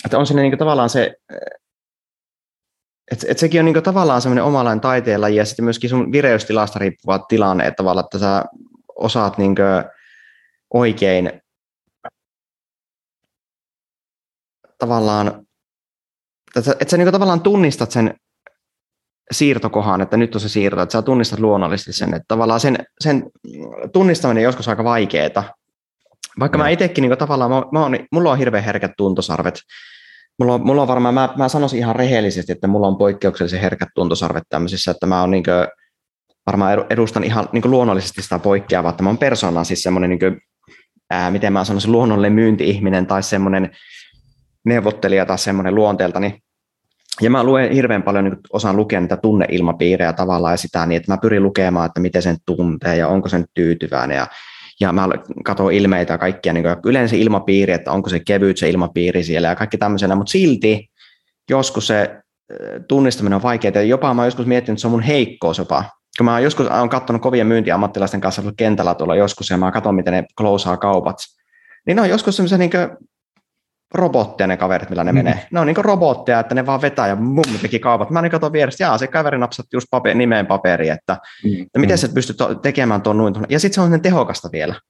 että 0.04 0.18
on 0.18 0.26
sinne 0.26 0.42
niin 0.42 0.58
tavallaan 0.58 0.90
se 0.90 1.16
et, 3.10 3.24
et 3.28 3.38
sekin 3.38 3.60
on 3.60 3.64
niinku 3.64 3.82
tavallaan 3.82 4.22
semmoinen 4.22 4.44
omalainen 4.44 4.80
taiteenlaji 4.80 5.36
ja 5.36 5.44
sitten 5.44 5.64
myöskin 5.64 5.90
sun 5.90 6.12
vireystilasta 6.12 6.78
riippuva 6.78 7.18
tilanne, 7.18 7.66
että 7.66 7.76
tavallaan, 7.76 8.04
että 8.04 8.18
sä 8.18 8.44
osaat 8.96 9.38
niinku 9.38 9.62
oikein 10.74 11.42
tavallaan, 14.80 15.46
että, 16.56 16.72
että 16.72 16.90
sä 16.90 16.96
niinku 16.96 17.12
tavallaan 17.12 17.40
tunnistat 17.40 17.90
sen 17.90 18.14
siirtokohan, 19.32 20.00
että 20.00 20.16
nyt 20.16 20.34
on 20.34 20.40
se 20.40 20.48
siirto, 20.48 20.82
että 20.82 20.92
sä 20.92 21.02
tunnistat 21.02 21.38
luonnollisesti 21.38 21.92
sen, 21.92 22.14
että 22.14 22.24
tavallaan 22.28 22.60
sen, 22.60 22.78
sen 23.00 23.22
tunnistaminen 23.92 24.40
on 24.40 24.44
joskus 24.44 24.68
aika 24.68 24.84
vaikeaa. 24.84 25.54
Vaikka 26.40 26.58
no. 26.58 26.64
mä 26.64 26.70
itsekin 26.70 27.02
niin 27.02 27.18
tavallaan, 27.18 27.50
mä, 27.50 27.62
mä 27.72 27.84
on, 27.84 27.98
mulla 28.12 28.32
on 28.32 28.38
hirveän 28.38 28.64
herkät 28.64 28.92
tuntosarvet, 28.96 29.60
Mulla 30.40 30.54
on, 30.54 30.66
mulla 30.66 30.82
on 30.82 30.88
varmaan, 30.88 31.14
mä, 31.14 31.28
mä 31.36 31.48
sanoisin 31.48 31.78
ihan 31.78 31.96
rehellisesti, 31.96 32.52
että 32.52 32.66
mulla 32.66 32.86
on 32.86 32.98
poikkeuksellisen 32.98 33.60
herkät 33.60 33.88
tuntosarvet 33.94 34.42
tämmöisissä, 34.48 34.90
että 34.90 35.06
mä 35.06 35.22
on 35.22 35.30
niin 35.30 35.44
kuin, 35.44 35.68
varmaan 36.46 36.84
edustan 36.90 37.24
ihan 37.24 37.48
niin 37.52 37.62
kuin 37.62 37.72
luonnollisesti 37.72 38.22
sitä 38.22 38.38
poikkeavaa, 38.38 38.90
että 38.90 39.02
mä 39.02 39.08
oon 39.08 39.18
persoonan 39.18 39.64
siis 39.64 39.82
semmoinen 39.82 40.10
niin 40.10 40.40
ää, 41.10 41.30
miten 41.30 41.52
mä 41.52 41.64
sanoisin, 41.64 41.92
luonnollinen 41.92 42.32
myynti-ihminen 42.32 43.06
tai 43.06 43.22
semmoinen 43.22 43.70
neuvottelija 44.64 45.26
tai 45.26 45.38
semmoinen 45.38 45.74
luonteelta, 45.74 46.20
niin 46.20 46.42
ja 47.20 47.30
mä 47.30 47.44
luen 47.44 47.72
hirveän 47.72 48.02
paljon, 48.02 48.24
niin 48.24 48.36
osaan 48.52 48.76
lukea 48.76 49.00
niitä 49.00 49.16
tunneilmapiirejä 49.16 50.12
tavallaan 50.12 50.52
ja 50.52 50.56
sitä 50.56 50.86
niin, 50.86 50.96
että 50.96 51.12
mä 51.12 51.18
pyrin 51.18 51.42
lukemaan, 51.42 51.86
että 51.86 52.00
miten 52.00 52.22
sen 52.22 52.36
tuntee 52.46 52.96
ja 52.96 53.08
onko 53.08 53.28
sen 53.28 53.44
tyytyväinen 53.54 54.16
ja, 54.16 54.26
ja 54.80 54.92
mä 54.92 55.08
katson 55.44 55.72
ilmeitä 55.72 56.14
ja 56.14 56.18
kaikkia, 56.18 56.52
niin 56.52 56.64
yleensä 56.84 57.16
ilmapiiri, 57.16 57.72
että 57.72 57.92
onko 57.92 58.08
se 58.08 58.20
kevyt 58.26 58.56
se 58.56 58.70
ilmapiiri 58.70 59.24
siellä 59.24 59.48
ja 59.48 59.56
kaikki 59.56 59.78
tämmöisenä, 59.78 60.14
mutta 60.14 60.30
silti 60.30 60.90
joskus 61.50 61.86
se 61.86 62.20
tunnistaminen 62.88 63.36
on 63.36 63.42
vaikeaa 63.42 63.72
ja 63.74 63.82
jopa 63.82 64.14
mä 64.14 64.22
oon 64.22 64.26
joskus 64.26 64.46
miettinyt, 64.46 64.76
että 64.76 64.80
se 64.80 64.86
on 64.86 64.90
mun 64.90 65.02
heikkous 65.02 65.58
jopa, 65.58 65.84
kun 66.18 66.24
mä 66.24 66.32
oon 66.32 66.42
joskus 66.42 66.66
olen 66.66 66.88
katsonut 66.88 67.22
kovien 67.22 67.46
myyntiammattilaisten 67.46 68.20
kanssa 68.20 68.42
kentällä 68.56 68.94
tuolla 68.94 69.16
joskus 69.16 69.50
ja 69.50 69.56
mä 69.56 69.72
katson, 69.72 69.94
miten 69.94 70.12
ne 70.12 70.24
closeaa 70.38 70.76
kaupat, 70.76 71.16
niin 71.86 71.96
ne 71.96 72.02
on 72.02 72.08
joskus 72.08 72.36
semmoisia 72.36 72.58
niin 72.58 72.70
robotteja 73.94 74.46
ne 74.46 74.56
kaverit, 74.56 74.90
millä 74.90 75.04
ne 75.04 75.12
mm. 75.12 75.16
menee. 75.16 75.46
Ne 75.50 75.60
on 75.60 75.66
niin 75.66 75.76
robotteja, 75.76 76.40
että 76.40 76.54
ne 76.54 76.66
vaan 76.66 76.82
vetää 76.82 77.08
ja 77.08 77.16
mummi 77.16 77.58
teki 77.62 77.78
kaupat. 77.78 78.10
Mä 78.10 78.22
niin 78.22 78.30
katson 78.30 78.52
vierestä, 78.52 78.82
jaa, 78.84 78.98
se 78.98 79.06
kaveri 79.06 79.38
napsatti 79.38 79.76
just 79.76 79.86
paper, 79.90 80.14
nimeen 80.14 80.46
paperi, 80.46 80.88
että, 80.88 81.16
mm. 81.44 81.62
että 81.62 81.78
miten 81.78 81.96
mm. 81.96 81.98
sä 81.98 82.08
pystyt 82.14 82.36
tekemään 82.62 83.02
tuon 83.02 83.18
noin. 83.18 83.34
Ja 83.48 83.60
sitten 83.60 83.74
se 83.74 83.94
on 83.94 84.02
tehokasta 84.02 84.48
vielä. 84.52 84.74
Ja 84.74 84.80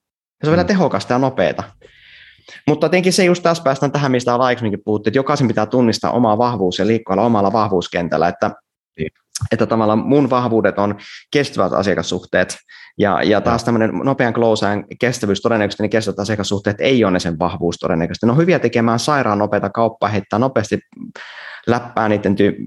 se 0.44 0.46
on 0.46 0.52
mm. 0.52 0.56
vielä 0.56 0.64
tehokasta 0.64 1.12
ja 1.12 1.18
nopeata. 1.18 1.62
Mutta 2.66 2.88
tietenkin 2.88 3.12
se 3.12 3.24
just 3.24 3.42
taas 3.42 3.60
päästään 3.60 3.92
tähän, 3.92 4.10
mistä 4.10 4.34
aikaisemminkin 4.34 4.84
puhuttiin, 4.84 5.10
että 5.10 5.18
jokaisen 5.18 5.48
pitää 5.48 5.66
tunnistaa 5.66 6.10
oma 6.10 6.38
vahvuus 6.38 6.78
ja 6.78 6.86
liikkua 6.86 7.22
omalla 7.22 7.52
vahvuuskentällä, 7.52 8.28
että, 8.28 8.50
niin. 8.98 9.10
Että 9.53 9.66
tavallaan 9.66 9.98
mun 9.98 10.31
vahvuudet 10.31 10.79
on 10.79 10.94
kestävät 11.31 11.72
asiakassuhteet, 11.72 12.57
ja, 12.98 13.22
ja 13.22 13.40
taas 13.40 13.64
tämmöinen 13.64 13.90
nopean 14.05 14.35
closeajan 14.35 14.85
kestävyys 15.00 15.40
todennäköisesti, 15.40 15.83
niin 15.83 15.90
kestävät 15.90 16.18
asiakassuhteet 16.18 16.76
ei 16.81 17.05
ole 17.05 17.12
ne 17.12 17.20
sen 17.20 17.38
vahvuus 17.38 17.76
todennäköisesti. 17.76 18.26
Ne 18.26 18.33
on 18.33 18.38
hyviä 18.38 18.59
tekemään 18.59 18.98
sairaan 18.98 19.38
nopeita 19.38 19.70
kauppaa, 19.70 20.09
heittää 20.09 20.38
nopeasti 20.38 20.79
läppää 21.66 22.09
niiden 22.09 22.37
ty- 22.38 22.66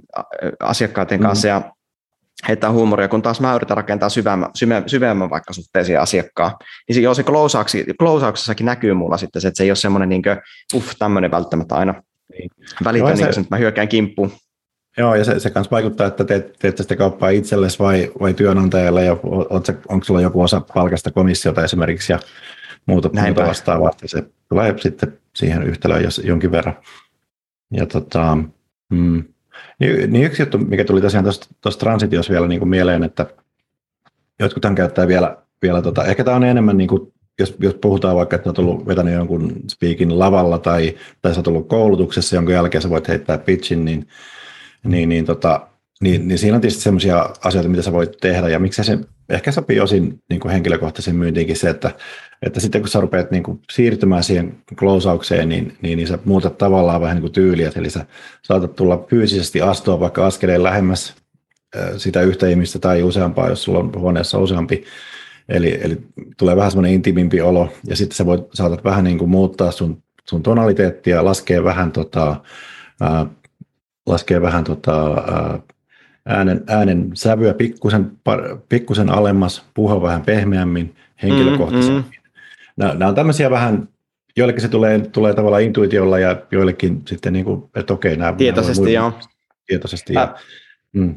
asiakkaiden 0.60 1.20
mm. 1.20 1.24
kanssa 1.24 1.48
ja 1.48 1.62
heittää 2.48 2.72
huumoria, 2.72 3.08
kun 3.08 3.22
taas 3.22 3.42
mä 3.42 3.56
yritän 3.56 3.78
rakentaa 3.78 4.10
syvemmän, 4.10 4.52
syvemmän 4.88 5.30
vaikka 5.30 5.54
suhteisiin 5.54 6.00
asiakkaan. 6.00 6.52
Niin 6.88 6.96
se, 6.96 7.02
joo, 7.02 7.14
se 7.14 7.24
closauksessakin 8.00 8.66
näkyy 8.66 8.94
mulla 8.94 9.18
sitten 9.18 9.42
se, 9.42 9.48
että 9.48 9.58
se 9.58 9.64
ei 9.64 9.70
ole 9.70 9.76
semmoinen 9.76 10.10
niin 10.10 10.22
kuin, 10.22 10.38
uff, 10.76 10.92
tämmöinen 11.00 11.32
välttämättä 11.32 11.76
aina 11.76 11.94
niin. 12.32 12.50
välitön, 12.84 13.08
niin, 13.08 13.34
se, 13.34 13.40
että 13.40 13.56
mä 13.56 13.58
hyökkään 13.58 13.88
kimppuun. 13.88 14.32
Joo, 14.97 15.15
ja 15.15 15.23
se, 15.23 15.39
se 15.39 15.49
kanssa 15.49 15.71
vaikuttaa, 15.71 16.08
että 16.08 16.23
teet, 16.23 16.56
teet 16.60 16.77
sitä 16.77 16.95
kauppaa 16.95 17.29
itsellesi 17.29 17.79
vai, 17.79 18.12
vai 18.21 18.34
työnantajalle, 18.34 19.06
ja 19.06 19.17
onko 19.89 20.03
sulla 20.03 20.21
joku 20.21 20.41
osa 20.41 20.62
palkasta 20.73 21.12
komissiota 21.12 21.63
esimerkiksi, 21.63 22.13
ja 22.13 22.19
muuta, 22.86 23.10
muuta 23.13 23.45
vastaavaa, 23.45 23.89
että 23.89 24.08
se 24.08 24.23
tulee 24.49 24.75
sitten 24.77 25.19
siihen 25.36 25.63
yhtälöön 25.63 26.03
jos, 26.03 26.21
jonkin 26.23 26.51
verran. 26.51 26.77
Ja 27.71 27.86
tota, 27.86 28.38
mm, 28.89 29.23
niin, 29.79 30.13
niin 30.13 30.25
yksi 30.25 30.41
juttu, 30.41 30.58
mikä 30.58 30.84
tuli 30.84 31.01
tosiaan 31.01 31.25
tuossa 31.62 31.79
transitiossa 31.79 32.34
vielä 32.34 32.47
niin 32.47 32.60
kuin 32.60 32.69
mieleen, 32.69 33.03
että 33.03 33.25
jotkuthan 34.39 34.75
käyttää 34.75 35.08
vielä, 35.08 35.38
vielä 35.62 35.82
tota, 35.82 36.06
ehkä 36.06 36.23
tämä 36.23 36.38
on 36.38 36.43
enemmän 36.43 36.77
niin 36.77 36.88
kuin 36.88 37.13
jos, 37.39 37.56
jos 37.60 37.73
puhutaan 37.73 38.15
vaikka, 38.15 38.36
että 38.36 38.49
olet 38.49 38.60
ollut 38.60 38.88
vetänyt 38.88 39.13
jonkun 39.13 39.53
speakin 39.71 40.19
lavalla 40.19 40.58
tai, 40.58 40.95
tai 41.21 41.34
sä 41.34 41.39
oot 41.39 41.47
ollut 41.47 41.67
koulutuksessa, 41.67 42.36
jonka 42.36 42.51
jälkeen 42.51 42.82
sä 42.82 42.89
voit 42.89 43.08
heittää 43.08 43.38
pitchin, 43.38 43.86
niin 43.86 44.08
niin, 44.84 45.10
niin, 45.10 45.26
tota, 45.26 45.67
niin, 46.02 46.28
niin 46.28 46.38
siinä 46.38 46.56
on 46.56 46.62
tietysti 46.62 46.84
sellaisia 46.84 47.30
asioita, 47.43 47.69
mitä 47.69 47.84
sä 47.84 47.91
voit 47.91 48.17
tehdä, 48.22 48.50
ja 48.50 48.60
miksi 48.60 48.84
se 48.84 49.00
ehkä 49.30 49.52
sopii 49.52 49.80
osin 49.80 50.19
niin 50.30 50.39
kuin 50.39 50.52
henkilökohtaisen 50.52 51.15
myyntiinkin 51.15 51.56
se, 51.56 51.69
että, 51.69 51.91
että 52.41 52.60
sitten 52.60 52.82
kun 52.82 52.89
sä 52.89 53.02
rupeat 53.02 53.32
niin 53.32 53.43
kuin 53.43 53.60
siirtymään 53.72 54.24
siihen 54.24 54.58
klousaukseen, 54.80 55.50
niin, 55.50 55.78
niin, 55.82 55.98
niin 55.98 56.08
sä 56.08 56.19
muutat 56.26 56.58
tavallaan 56.58 57.02
vähän 57.02 57.15
niin 57.15 57.22
kuin 57.22 57.34
tyyliä, 57.34 57.72
eli 57.76 57.89
sä 57.89 58.06
saatat 58.43 58.76
tulla 58.76 59.06
fyysisesti 59.10 59.62
astua 59.62 60.00
vaikka 60.00 60.26
askeleen 60.26 60.63
lähemmäs 60.63 61.15
sitä 61.98 62.22
yhtä 62.22 62.48
ihmistä 62.48 62.80
tai 62.80 63.04
useampaa, 63.04 63.50
jos 63.50 63.63
sulla 63.63 63.80
on 63.80 63.91
huoneessa 63.96 64.39
useampi, 64.39 64.84
Eli, 65.50 65.80
eli 65.82 65.98
tulee 66.38 66.56
vähän 66.56 66.72
semmoinen 66.72 66.93
intimimpi 66.93 67.41
olo, 67.41 67.69
ja 67.88 67.96
sitten 67.96 68.15
sä 68.15 68.26
voit, 68.26 68.41
saatat 68.54 68.84
vähän 68.84 69.04
niin 69.04 69.17
kuin 69.17 69.30
muuttaa 69.30 69.72
sun, 69.72 70.04
sun 70.30 70.43
tonaliteettia, 70.43 71.26
laskee 71.26 71.63
vähän 71.63 71.91
tota, 71.91 72.36
ää, 73.02 73.26
laskee 74.06 74.42
vähän 74.42 74.63
tota, 74.63 75.16
äänen, 76.26 76.63
äänen 76.68 77.12
sävyä 77.13 77.54
pikkusen, 77.54 78.12
pikkusen 78.70 79.10
alemmas, 79.10 79.66
puhua 79.74 80.02
vähän 80.02 80.22
pehmeämmin, 80.22 80.96
henkilökohtaisemmin. 81.24 82.02
Mm, 82.02 82.08
mm. 82.08 82.13
Nämä, 82.78 82.94
nämä 82.94 83.10
on 83.10 83.16
tämmöisiä 83.16 83.50
vähän, 83.50 83.89
joillekin 84.38 84.62
se 84.62 84.68
tulee, 84.68 85.00
tulee 85.00 85.34
tavallaan 85.34 85.63
intuitiolla 85.63 86.20
ja 86.20 86.42
joillekin 86.52 87.02
sitten, 87.08 87.34
niin 87.34 87.46
kuin, 87.46 87.63
että 87.76 87.94
okei, 87.94 88.18
nämä... 88.18 88.34
Tietoisesti, 88.34 88.94
joo. 88.94 89.13
Tietoisesti, 89.68 90.13
ja, 90.13 90.36
mm. 90.94 91.16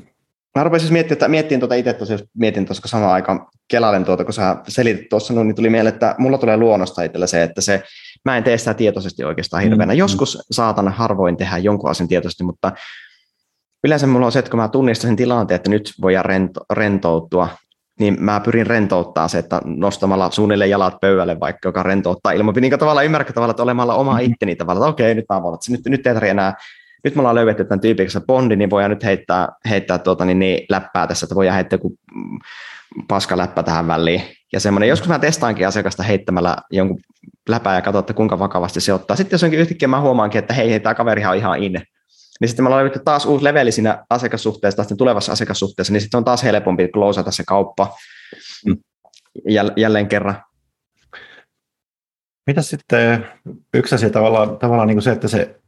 Mä 0.54 0.64
rupesin 0.64 0.80
siis 0.80 0.92
miettimään, 0.92 1.16
että 1.16 1.28
miettiin 1.28 1.60
tuota 1.60 1.74
itse 1.74 1.92
tosiaan, 1.92 2.20
mietin 2.34 2.66
tuossa 2.66 2.88
samaan 2.88 3.12
aikaan 3.12 3.46
kelalen 3.68 4.04
tuota, 4.04 4.24
kun 4.24 4.34
sä 4.34 4.56
selitit 4.68 5.08
tuossa, 5.08 5.34
niin 5.34 5.54
tuli 5.54 5.70
mieleen, 5.70 5.94
että 5.94 6.14
mulla 6.18 6.38
tulee 6.38 6.56
luonnosta 6.56 7.02
itsellä 7.02 7.26
se, 7.26 7.42
että 7.42 7.60
se, 7.60 7.82
mä 8.26 8.36
en 8.36 8.44
tee 8.44 8.58
sitä 8.58 8.74
tietoisesti 8.74 9.24
oikeastaan 9.24 9.62
hirveänä. 9.62 9.92
Mm. 9.92 9.98
Joskus 9.98 10.38
saatan 10.50 10.88
harvoin 10.88 11.36
tehdä 11.36 11.58
jonkun 11.58 11.90
asian 11.90 12.08
tietoisesti, 12.08 12.44
mutta 12.44 12.72
yleensä 13.84 14.06
mulla 14.06 14.26
on 14.26 14.32
se, 14.32 14.38
että 14.38 14.50
kun 14.50 14.60
mä 14.60 14.68
tunnistan 14.68 15.08
sen 15.08 15.16
tilanteen, 15.16 15.56
että 15.56 15.70
nyt 15.70 15.92
voi 16.02 16.12
rento, 16.22 16.60
rentoutua, 16.72 17.48
niin 18.00 18.16
mä 18.20 18.40
pyrin 18.40 18.66
rentouttaa 18.66 19.28
se, 19.28 19.38
että 19.38 19.60
nostamalla 19.64 20.30
suunnilleen 20.30 20.70
jalat 20.70 21.00
pöydälle 21.00 21.40
vaikka, 21.40 21.68
joka 21.68 21.82
rentouttaa 21.82 22.32
ilman, 22.32 22.54
niin 22.54 22.78
tavallaan 22.78 23.06
ymmärrä 23.06 23.32
tavalla, 23.32 23.50
että 23.50 23.62
olemalla 23.62 23.94
oma 23.94 24.12
mm-hmm. 24.12 24.32
itteni 24.32 24.56
tavalla, 24.56 24.80
että 24.80 24.90
okei, 24.90 25.14
nyt 25.14 25.24
mä 25.28 25.42
voin, 25.42 25.54
että 25.54 25.72
nyt, 25.72 25.80
nyt 25.86 26.06
ei 26.06 26.14
tarvitse 26.14 26.30
enää 26.30 26.54
nyt 27.04 27.14
me 27.14 27.20
ollaan 27.20 27.34
löydetty 27.34 27.64
tämän 27.64 27.80
tyypillisen 27.80 28.22
bondi, 28.22 28.56
niin 28.56 28.70
voidaan 28.70 28.90
nyt 28.90 29.04
heittää, 29.04 29.48
heittää 29.68 29.98
tuota, 29.98 30.24
niin, 30.24 30.38
niin, 30.38 30.66
läppää 30.70 31.06
tässä, 31.06 31.24
että 31.24 31.34
voidaan 31.34 31.54
heittää 31.54 31.76
joku 31.76 31.96
paskaläppä 33.08 33.62
tähän 33.62 33.86
väliin. 33.86 34.22
Ja 34.52 34.60
semmoinen, 34.60 34.88
joskus 34.88 35.08
mä 35.08 35.18
testaankin 35.18 35.68
asiakasta 35.68 36.02
heittämällä 36.02 36.56
jonkun 36.70 36.98
läpää 37.48 37.74
ja 37.74 37.82
katsoa, 37.82 38.00
että 38.00 38.12
kuinka 38.12 38.38
vakavasti 38.38 38.80
se 38.80 38.92
ottaa. 38.92 39.16
Sitten 39.16 39.34
jos 39.34 39.44
onkin 39.44 39.60
yhtäkkiä 39.60 39.88
mä 39.88 40.00
huomaankin, 40.00 40.38
että 40.38 40.54
hei, 40.54 40.70
hei 40.70 40.80
tämä 40.80 40.94
kaveri 40.94 41.26
on 41.26 41.36
ihan 41.36 41.62
inne. 41.62 41.82
Niin 42.40 42.48
sitten 42.48 42.64
me 42.64 42.66
ollaan 42.66 42.84
löydetty 42.84 43.04
taas 43.04 43.26
uusi 43.26 43.44
leveli 43.44 43.72
siinä 43.72 44.04
asiakassuhteessa, 44.10 44.82
sitten 44.82 44.96
tulevassa 44.96 45.32
asiakassuhteessa, 45.32 45.92
niin 45.92 46.00
sitten 46.00 46.18
on 46.18 46.24
taas 46.24 46.42
helpompi 46.42 46.88
klousata 46.88 47.30
se 47.30 47.42
kauppa 47.46 47.96
mm. 48.66 48.76
jälleen 49.76 50.08
kerran. 50.08 50.42
Mitä 52.46 52.62
sitten 52.62 53.26
yksi 53.74 53.94
asia 53.94 54.10
tavallaan, 54.10 54.58
tavallaan 54.58 54.88
niin 54.88 54.96
kuin 54.96 55.02
se, 55.02 55.12
että 55.12 55.28
se 55.28 55.60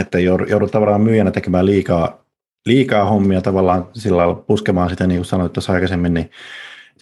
että 0.00 0.18
joudut 0.18 0.70
tavallaan 0.70 1.00
myyjänä 1.00 1.30
tekemään 1.30 1.66
liikaa, 1.66 2.24
liikaa 2.66 3.04
hommia 3.04 3.40
tavallaan 3.40 3.88
sillä 3.92 4.16
lailla 4.16 4.34
puskemaan 4.34 4.90
sitä, 4.90 5.06
niin 5.06 5.18
kuin 5.18 5.26
sanoit 5.26 5.52
tuossa 5.52 5.72
aikaisemmin, 5.72 6.14
niin 6.14 6.30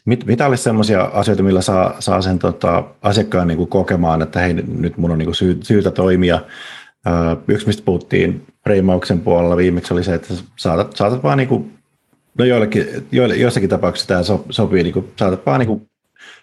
mit, 0.09 0.27
mitä 0.27 0.47
olisi 0.47 0.63
sellaisia 0.63 1.03
asioita, 1.03 1.43
millä 1.43 1.63
saa, 1.63 1.97
saa 1.99 2.23
sen 2.23 2.39
tota, 2.39 2.85
asiakkaan 3.03 3.49
niin 3.49 3.59
kuin 3.59 3.69
kokemaan, 3.69 4.23
että 4.23 4.41
hei, 4.41 4.55
nyt 4.55 4.97
mun 4.97 5.11
on 5.11 5.19
niin 5.19 5.27
kuin 5.27 5.35
syy, 5.35 5.59
syytä 5.63 5.91
toimia. 5.91 6.41
yksi, 7.49 7.67
mistä 7.67 7.83
puhuttiin 7.85 8.47
freimauksen 8.65 9.21
puolella 9.21 9.57
viimeksi, 9.57 9.95
oli 9.95 10.05
se, 10.05 10.15
että 10.15 10.35
saatat, 10.57 10.97
saatat 10.97 11.23
vaan 11.23 11.39
niin 11.39 11.49
kuin, 11.49 11.73
no 12.39 12.45
joillekin, 12.45 12.87
joille, 13.13 13.37
joissakin 13.37 13.69
tapauksissa 13.69 14.09
tämä 14.09 14.23
so, 14.23 14.45
sopii, 14.51 14.83
niin 14.83 14.93
kuin, 14.93 15.13
saatat 15.17 15.47
vaan 15.47 15.61
niin 15.61 15.69
kuin 15.69 15.91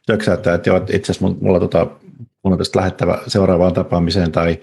töksäyttää, 0.05 0.53
että 0.53 0.69
joo, 0.69 0.77
itse 0.77 1.11
asiassa 1.11 1.25
mulla, 1.25 1.37
mulla, 1.41 1.59
tota, 1.59 1.85
mulla 2.43 2.53
on 2.53 2.57
tästä 2.57 2.79
lähettävä 2.79 3.19
seuraavaan 3.27 3.73
tapaamiseen 3.73 4.31
tai 4.31 4.59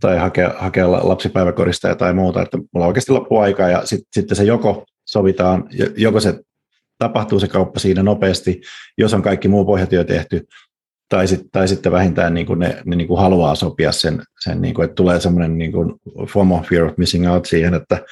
tai 0.00 0.18
hakea, 0.18 0.54
hakea 0.58 0.92
lapsipäiväkorista 0.92 1.94
tai 1.94 2.14
muuta, 2.14 2.42
että 2.42 2.58
mulla 2.58 2.86
on 2.86 2.88
oikeasti 2.88 3.12
loppu 3.12 3.38
aikaa 3.38 3.68
ja 3.68 3.86
sit, 3.86 4.00
sitten 4.12 4.36
se 4.36 4.44
joko 4.44 4.84
sovitaan, 5.06 5.64
joko 5.96 6.20
se 6.20 6.40
tapahtuu 6.98 7.40
se 7.40 7.48
kauppa 7.48 7.80
siinä 7.80 8.02
nopeasti, 8.02 8.60
jos 8.98 9.14
on 9.14 9.22
kaikki 9.22 9.48
muu 9.48 9.64
pohjatyö 9.64 10.04
tehty, 10.04 10.46
tai, 11.08 11.28
sit, 11.28 11.40
tai 11.52 11.68
sitten 11.68 11.92
vähintään 11.92 12.34
niin 12.34 12.46
kuin 12.46 12.58
ne, 12.58 12.82
ne 12.84 12.96
niin 12.96 13.08
kuin 13.08 13.20
haluaa 13.20 13.54
sopia 13.54 13.92
sen, 13.92 14.22
sen 14.40 14.62
niin 14.62 14.74
kuin, 14.74 14.84
että 14.84 14.94
tulee 14.94 15.20
semmoinen 15.20 15.58
niin 15.58 15.72
kuin 15.72 15.94
FOMO, 16.28 16.62
fear 16.68 16.84
of 16.84 16.96
missing 16.96 17.30
out 17.30 17.46
siihen, 17.46 17.74
että 17.74 18.04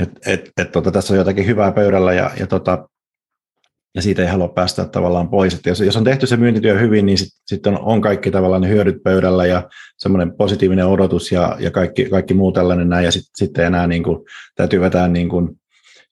et, 0.00 0.10
et, 0.26 0.50
et, 0.56 0.72
tota, 0.72 0.90
tässä 0.90 1.14
on 1.14 1.18
jotakin 1.18 1.46
hyvää 1.46 1.72
pöydällä 1.72 2.12
ja, 2.12 2.30
ja 2.38 2.46
tota, 2.46 2.88
ja 3.94 4.02
siitä 4.02 4.22
ei 4.22 4.28
halua 4.28 4.48
päästä 4.48 4.84
tavallaan 4.84 5.28
pois. 5.28 5.54
Että 5.54 5.68
jos, 5.68 5.80
jos 5.80 5.96
on 5.96 6.04
tehty 6.04 6.26
se 6.26 6.36
myyntityö 6.36 6.78
hyvin, 6.78 7.06
niin 7.06 7.18
sitten 7.18 7.40
sit 7.46 7.66
on, 7.66 7.78
on 7.80 8.00
kaikki 8.00 8.30
tavallaan 8.30 8.62
ne 8.62 8.68
hyödyt 8.68 9.02
pöydällä 9.02 9.46
ja 9.46 9.68
semmoinen 9.98 10.36
positiivinen 10.36 10.86
odotus 10.86 11.32
ja, 11.32 11.56
ja 11.60 11.70
kaikki, 11.70 12.04
kaikki 12.04 12.34
muu 12.34 12.52
tällainen 12.52 12.88
näin, 12.88 13.04
ja 13.04 13.12
sitten 13.12 13.30
sit 13.34 13.58
enää 13.58 13.86
niin 13.86 14.02
kuin, 14.02 14.18
täytyy 14.54 14.80
vetää, 14.80 15.08
niin 15.08 15.28
kuin, 15.28 15.48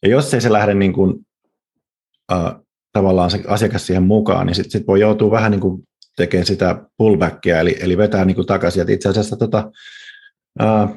ja 0.03 0.09
jos 0.09 0.35
ei 0.35 0.41
se 0.41 0.53
lähde 0.53 0.75
niin 0.75 0.93
kuin, 0.93 1.27
tavallaan 2.93 3.31
se 3.31 3.43
asiakas 3.47 3.87
siihen 3.87 4.03
mukaan, 4.03 4.47
niin 4.47 4.55
sitten 4.55 4.71
sit 4.71 4.87
voi 4.87 5.01
joutua 5.01 5.31
vähän 5.31 5.51
niin 5.51 5.61
kuin 5.61 5.83
tekemään 6.17 6.47
sitä 6.47 6.85
pullbackia, 6.97 7.61
eli, 7.61 7.77
eli 7.81 7.97
vetää 7.97 8.25
niin 8.25 8.35
kuin 8.35 8.47
takaisin. 8.47 8.81
että 8.81 8.93
itse 8.93 9.09
asiassa 9.09 9.37
tota, 9.37 9.71
äh, 10.63 10.91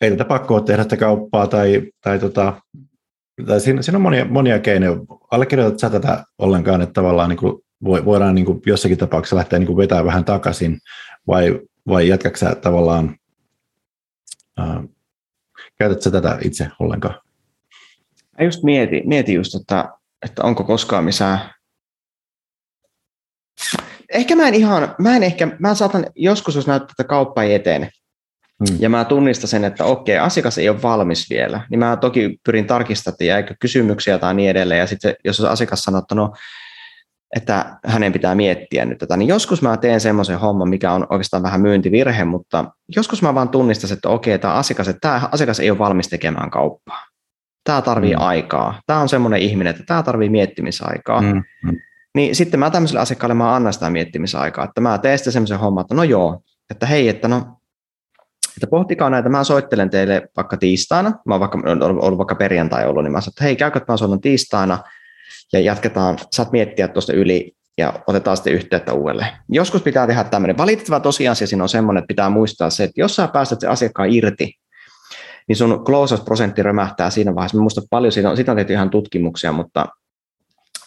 ei 0.00 0.10
tätä 0.10 0.24
pakkoa 0.24 0.60
tehdä 0.60 0.82
sitä 0.82 0.96
kauppaa 0.96 1.46
tai, 1.46 1.82
tai 2.00 2.18
tota, 2.18 2.60
tai 3.46 3.60
siinä, 3.60 3.82
siinä 3.82 3.96
on 3.96 4.02
monia, 4.02 4.24
monia 4.24 4.58
keinoja. 4.58 4.96
Allekirjoitat 5.30 5.78
sä 5.78 5.90
tätä 5.90 6.24
ollenkaan, 6.38 6.82
että 6.82 6.92
tavallaan 6.92 7.28
niin 7.28 7.36
kuin 7.36 7.62
voidaan 7.84 8.34
niin 8.34 8.44
kuin 8.44 8.60
jossakin 8.66 8.98
tapauksessa 8.98 9.36
lähteä 9.36 9.58
niin 9.58 9.66
kuin 9.66 9.76
vetää 9.76 10.04
vähän 10.04 10.24
takaisin, 10.24 10.78
vai, 11.26 11.60
vai 11.88 12.08
jatkaksä 12.08 12.48
sä 12.48 12.54
tavallaan, 12.54 13.16
ää, 14.58 14.84
käytät 15.78 16.02
sä 16.02 16.10
tätä 16.10 16.38
itse 16.44 16.68
ollenkaan? 16.78 17.20
Mä 18.38 18.44
just 18.44 18.62
mietin, 18.62 19.08
mietin 19.08 19.34
just, 19.34 19.54
että, 19.54 19.88
että 20.22 20.42
onko 20.42 20.64
koskaan 20.64 21.04
missään 21.04 21.50
ehkä 24.14 24.36
mä 24.36 24.48
en 24.48 24.54
ihan, 24.54 24.94
mä 24.98 25.16
en 25.16 25.22
ehkä, 25.22 25.48
mä 25.58 25.74
saatan 25.74 26.06
joskus, 26.14 26.54
jos 26.54 26.66
näyttää, 26.66 26.92
että 26.92 27.04
kauppa 27.04 27.42
ei 27.42 27.54
etene, 27.54 27.90
hmm. 28.68 28.76
ja 28.80 28.88
mä 28.88 29.04
tunnistan 29.04 29.48
sen, 29.48 29.64
että 29.64 29.84
okei, 29.84 30.18
asiakas 30.18 30.58
ei 30.58 30.68
ole 30.68 30.82
valmis 30.82 31.30
vielä, 31.30 31.60
niin 31.70 31.78
mä 31.78 31.96
toki 31.96 32.38
pyrin 32.44 32.66
tarkistamaan, 32.66 33.14
että 33.14 33.24
jäikö 33.24 33.54
kysymyksiä 33.60 34.18
tai 34.18 34.34
niin 34.34 34.50
edelleen, 34.50 34.80
ja 34.80 34.86
sitten 34.86 35.14
jos 35.24 35.40
asiakas 35.40 35.82
sanoo, 35.82 35.98
että 35.98 36.14
no, 36.14 36.32
että 37.36 37.78
hänen 37.84 38.12
pitää 38.12 38.34
miettiä 38.34 38.84
nyt 38.84 38.98
tätä, 38.98 39.16
niin 39.16 39.28
joskus 39.28 39.62
mä 39.62 39.76
teen 39.76 40.00
semmoisen 40.00 40.38
homman, 40.38 40.68
mikä 40.68 40.92
on 40.92 41.06
oikeastaan 41.10 41.42
vähän 41.42 41.60
myyntivirhe, 41.60 42.24
mutta 42.24 42.64
joskus 42.96 43.22
mä 43.22 43.34
vaan 43.34 43.48
tunnistan, 43.48 43.92
että 43.92 44.08
okei, 44.08 44.38
tämä 44.38 44.54
asiakas, 44.54 44.88
että 44.88 45.00
tämä 45.00 45.28
asiakas 45.32 45.60
ei 45.60 45.70
ole 45.70 45.78
valmis 45.78 46.08
tekemään 46.08 46.50
kauppaa. 46.50 47.15
Tämä 47.66 47.82
tarvii 47.82 48.14
mm. 48.14 48.22
aikaa. 48.22 48.80
Tämä 48.86 49.00
on 49.00 49.08
semmoinen 49.08 49.40
ihminen, 49.40 49.70
että 49.70 49.82
tämä 49.86 50.02
tarvii 50.02 50.28
miettimisaikaa. 50.28 51.20
Mm. 51.20 51.42
Mm. 51.64 51.76
Niin 52.14 52.34
sitten 52.34 52.60
mä 52.60 52.70
tämmöiselle 52.70 53.00
asiakkaalle 53.00 53.34
mä 53.34 53.54
annan 53.54 53.72
sitä 53.72 53.90
miettimisaikaa, 53.90 54.64
että 54.64 54.80
mä 54.80 54.98
teen 54.98 55.18
sitten 55.18 55.32
semmoisen 55.32 55.58
homman, 55.58 55.82
että 55.82 55.94
no 55.94 56.02
joo, 56.02 56.42
että 56.70 56.86
hei, 56.86 57.08
että 57.08 57.28
no, 57.28 57.36
että 58.56 58.66
pohtikaa 58.70 59.10
näitä, 59.10 59.28
mä 59.28 59.44
soittelen 59.44 59.90
teille 59.90 60.28
vaikka 60.36 60.56
tiistaina, 60.56 61.12
mä 61.26 61.34
oon 61.34 61.40
vaikka, 61.40 61.58
ollut 62.00 62.18
vaikka 62.18 62.34
perjantai 62.34 62.86
ollut, 62.86 63.04
niin 63.04 63.12
mä 63.12 63.20
sanon, 63.20 63.32
että 63.32 63.44
hei, 63.44 63.56
käykö, 63.56 63.78
että 63.78 63.92
mä 63.92 63.96
soitan 63.96 64.20
tiistaina, 64.20 64.78
ja 65.52 65.60
jatketaan, 65.60 66.18
saat 66.30 66.52
miettiä 66.52 66.88
tuosta 66.88 67.12
yli, 67.12 67.52
ja 67.78 67.92
otetaan 68.06 68.36
sitten 68.36 68.52
yhteyttä 68.52 68.92
uudelleen. 68.92 69.30
Joskus 69.48 69.82
pitää 69.82 70.06
tehdä 70.06 70.24
tämmöinen. 70.24 70.58
Valitettava 70.58 71.00
tosiasia 71.00 71.46
siinä 71.46 71.62
on 71.62 71.68
semmoinen, 71.68 71.98
että 71.98 72.08
pitää 72.08 72.30
muistaa 72.30 72.70
se, 72.70 72.84
että 72.84 73.00
jos 73.00 73.16
sä 73.16 73.28
päästät 73.28 73.60
se 73.60 73.66
asiakkaan 73.66 74.10
irti, 74.10 74.52
niin 75.48 75.56
sun 75.56 75.84
close-prosentti 75.84 76.62
römähtää 76.62 77.10
siinä 77.10 77.34
vaiheessa. 77.34 77.56
Mä 77.56 77.62
muistan 77.62 77.84
paljon, 77.90 78.12
siitä 78.12 78.30
on, 78.30 78.36
siitä 78.36 78.52
on 78.52 78.56
tehty 78.56 78.72
ihan 78.72 78.90
tutkimuksia, 78.90 79.52
mutta 79.52 79.86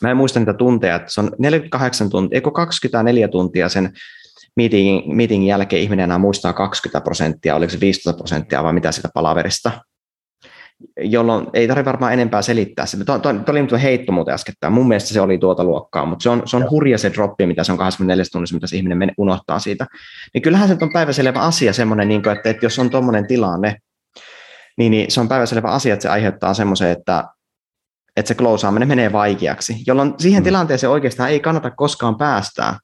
Mä 0.02 0.12
en 0.12 0.17
muista 0.17 0.39
niitä 0.39 0.54
tunteja, 0.54 0.95
että 0.95 1.12
se 1.12 1.22
on 1.22 1.32
48 1.39 2.10
tuntia, 2.10 2.38
eikö 2.38 2.52
24 2.52 3.28
tuntia 3.28 3.69
sen 3.69 3.91
meetingin, 4.56 5.15
meetingin 5.15 5.48
jälkeen 5.48 5.82
ihminen 5.82 6.04
enää 6.04 6.17
muistaa 6.17 6.54
20 6.54 7.04
prosenttia, 7.04 7.56
oliko 7.56 7.72
se 7.72 7.80
15 7.80 8.17
prosenttia 8.17 8.63
vai 8.63 8.74
mitä 8.74 8.91
sitä 8.91 9.10
palaverista, 9.13 9.72
jolloin 11.02 11.48
ei 11.54 11.67
tarvitse 11.67 11.86
varmaan 11.86 12.13
enempää 12.13 12.41
selittää 12.41 12.86
sitä. 12.86 13.06
Tuo, 13.06 13.19
tuo, 13.19 13.34
tuo 13.34 13.43
oli 13.48 13.62
nyt 13.62 13.72
heitto 13.82 14.12
muuten 14.12 14.34
äskettäin. 14.34 14.74
Mun 14.74 14.88
mielestä 14.88 15.13
se 15.13 15.22
oli 15.22 15.38
tuota 15.38 15.63
luokkaa, 15.63 16.06
mutta 16.06 16.24
se 16.24 16.30
on, 16.30 16.41
se 16.45 16.58
on 16.58 16.69
hurja 16.69 16.98
se 16.98 17.13
droppi, 17.13 17.45
mitä 17.45 17.63
se 17.63 17.72
on 17.72 17.78
24 17.78 18.24
tunnissa, 18.32 18.56
mitä 18.56 18.67
se 18.67 18.76
ihminen 18.76 19.12
unohtaa 19.17 19.60
siitä. 19.60 19.86
Niin 20.34 20.41
kyllähän 20.41 20.67
se 20.67 20.78
on 20.82 20.93
päiväselvä 20.93 21.39
asia 21.39 21.74
semmoinen, 21.74 22.08
niin 22.08 22.24
kuin, 22.24 22.36
että, 22.36 22.50
että 22.50 22.65
jos 22.65 22.80
on 22.80 22.89
tuommoinen 22.89 23.28
tilanne, 23.28 23.76
niin, 24.80 24.92
niin 24.92 25.12
se 25.12 25.20
on 25.20 25.28
päiväselvä 25.28 25.68
asia, 25.68 25.94
että 25.94 26.04
se 26.04 26.10
aiheuttaa 26.10 26.54
semmoisen, 26.54 26.89
että 26.89 27.24
että 28.18 28.28
se 28.28 28.36
klousaaminen 28.36 28.88
menee 28.88 29.12
vaikeaksi, 29.12 29.76
jolloin 29.88 30.13
siihen 30.18 30.42
mm. 30.42 30.44
tilanteeseen 30.44 30.92
oikeastaan 30.92 31.30
ei 31.30 31.39
kannata 31.39 31.72
koskaan 31.72 32.18
päästää 32.18 32.80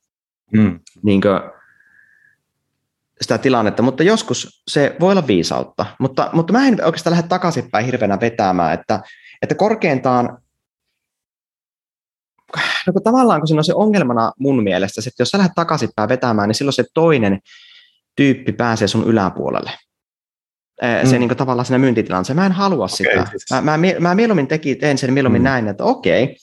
mm. 0.54 0.80
niin 1.04 1.22
kuin, 1.22 1.40
sitä 3.22 3.38
tilannetta, 3.38 3.84
mutta 3.84 4.04
joskus 4.04 4.64
se 4.68 4.96
voi 5.00 5.12
olla 5.12 5.28
viisautta, 5.28 5.86
mutta, 6.00 6.30
mutta 6.34 6.54
mä 6.54 6.68
en 6.68 6.86
oikeastaan 6.86 7.12
lähde 7.12 7.28
takaisinpäin 7.28 7.86
hirveänä 7.86 8.20
vetämään, 8.22 8.74
että, 8.74 9.00
että 9.42 9.56
korkeintaan 9.56 10.38
no 12.88 12.94
kun 12.94 13.04
tavallaan 13.04 13.42
kun 13.42 13.48
siinä 13.48 13.60
on 13.60 13.64
se 13.64 13.74
ongelmana 13.74 14.32
mun 14.40 14.64
mielestä, 14.64 15.02
että 15.08 15.22
jos 15.22 15.30
sä 15.30 15.38
lähdet 15.38 15.56
takaisinpäin 15.56 16.10
vetämään, 16.10 16.50
niin 16.50 16.56
silloin 16.56 16.74
se 16.74 16.84
toinen 16.94 17.40
tyyppi 18.16 18.52
pääsee 18.52 18.88
sun 18.88 19.08
yläpuolelle 19.08 19.72
mm. 20.82 21.10
se 21.10 21.20
niin 21.20 21.30
kuin, 21.30 21.38
tavallaan 21.38 21.66
siinä 21.66 21.80
myyntitilanteessa. 21.80 22.34
Mä 22.34 22.46
en 22.46 22.52
halua 22.52 22.86
okay, 22.86 22.96
sitä. 22.96 23.26
Siis. 23.30 23.46
Mä, 23.52 23.62
mä, 23.62 23.78
mä 24.00 24.16
mieluummin 24.16 24.48
teki, 24.48 24.76
teen 24.76 24.98
sen 24.98 25.14
mieluummin 25.14 25.42
mm. 25.42 25.44
näin, 25.44 25.68
että 25.68 25.84
okei, 25.84 26.38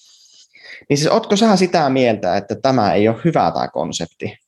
niin 0.89 0.99
siis 0.99 1.11
ootko 1.11 1.37
sä 1.37 1.57
sitä 1.57 1.91
mieltä, 1.91 2.37
että 2.37 2.55
tämä 2.55 2.93
ei 2.93 3.09
ole 3.09 3.17
hyvä 3.25 3.51
tämä 3.55 3.69
konsepti? 3.69 4.39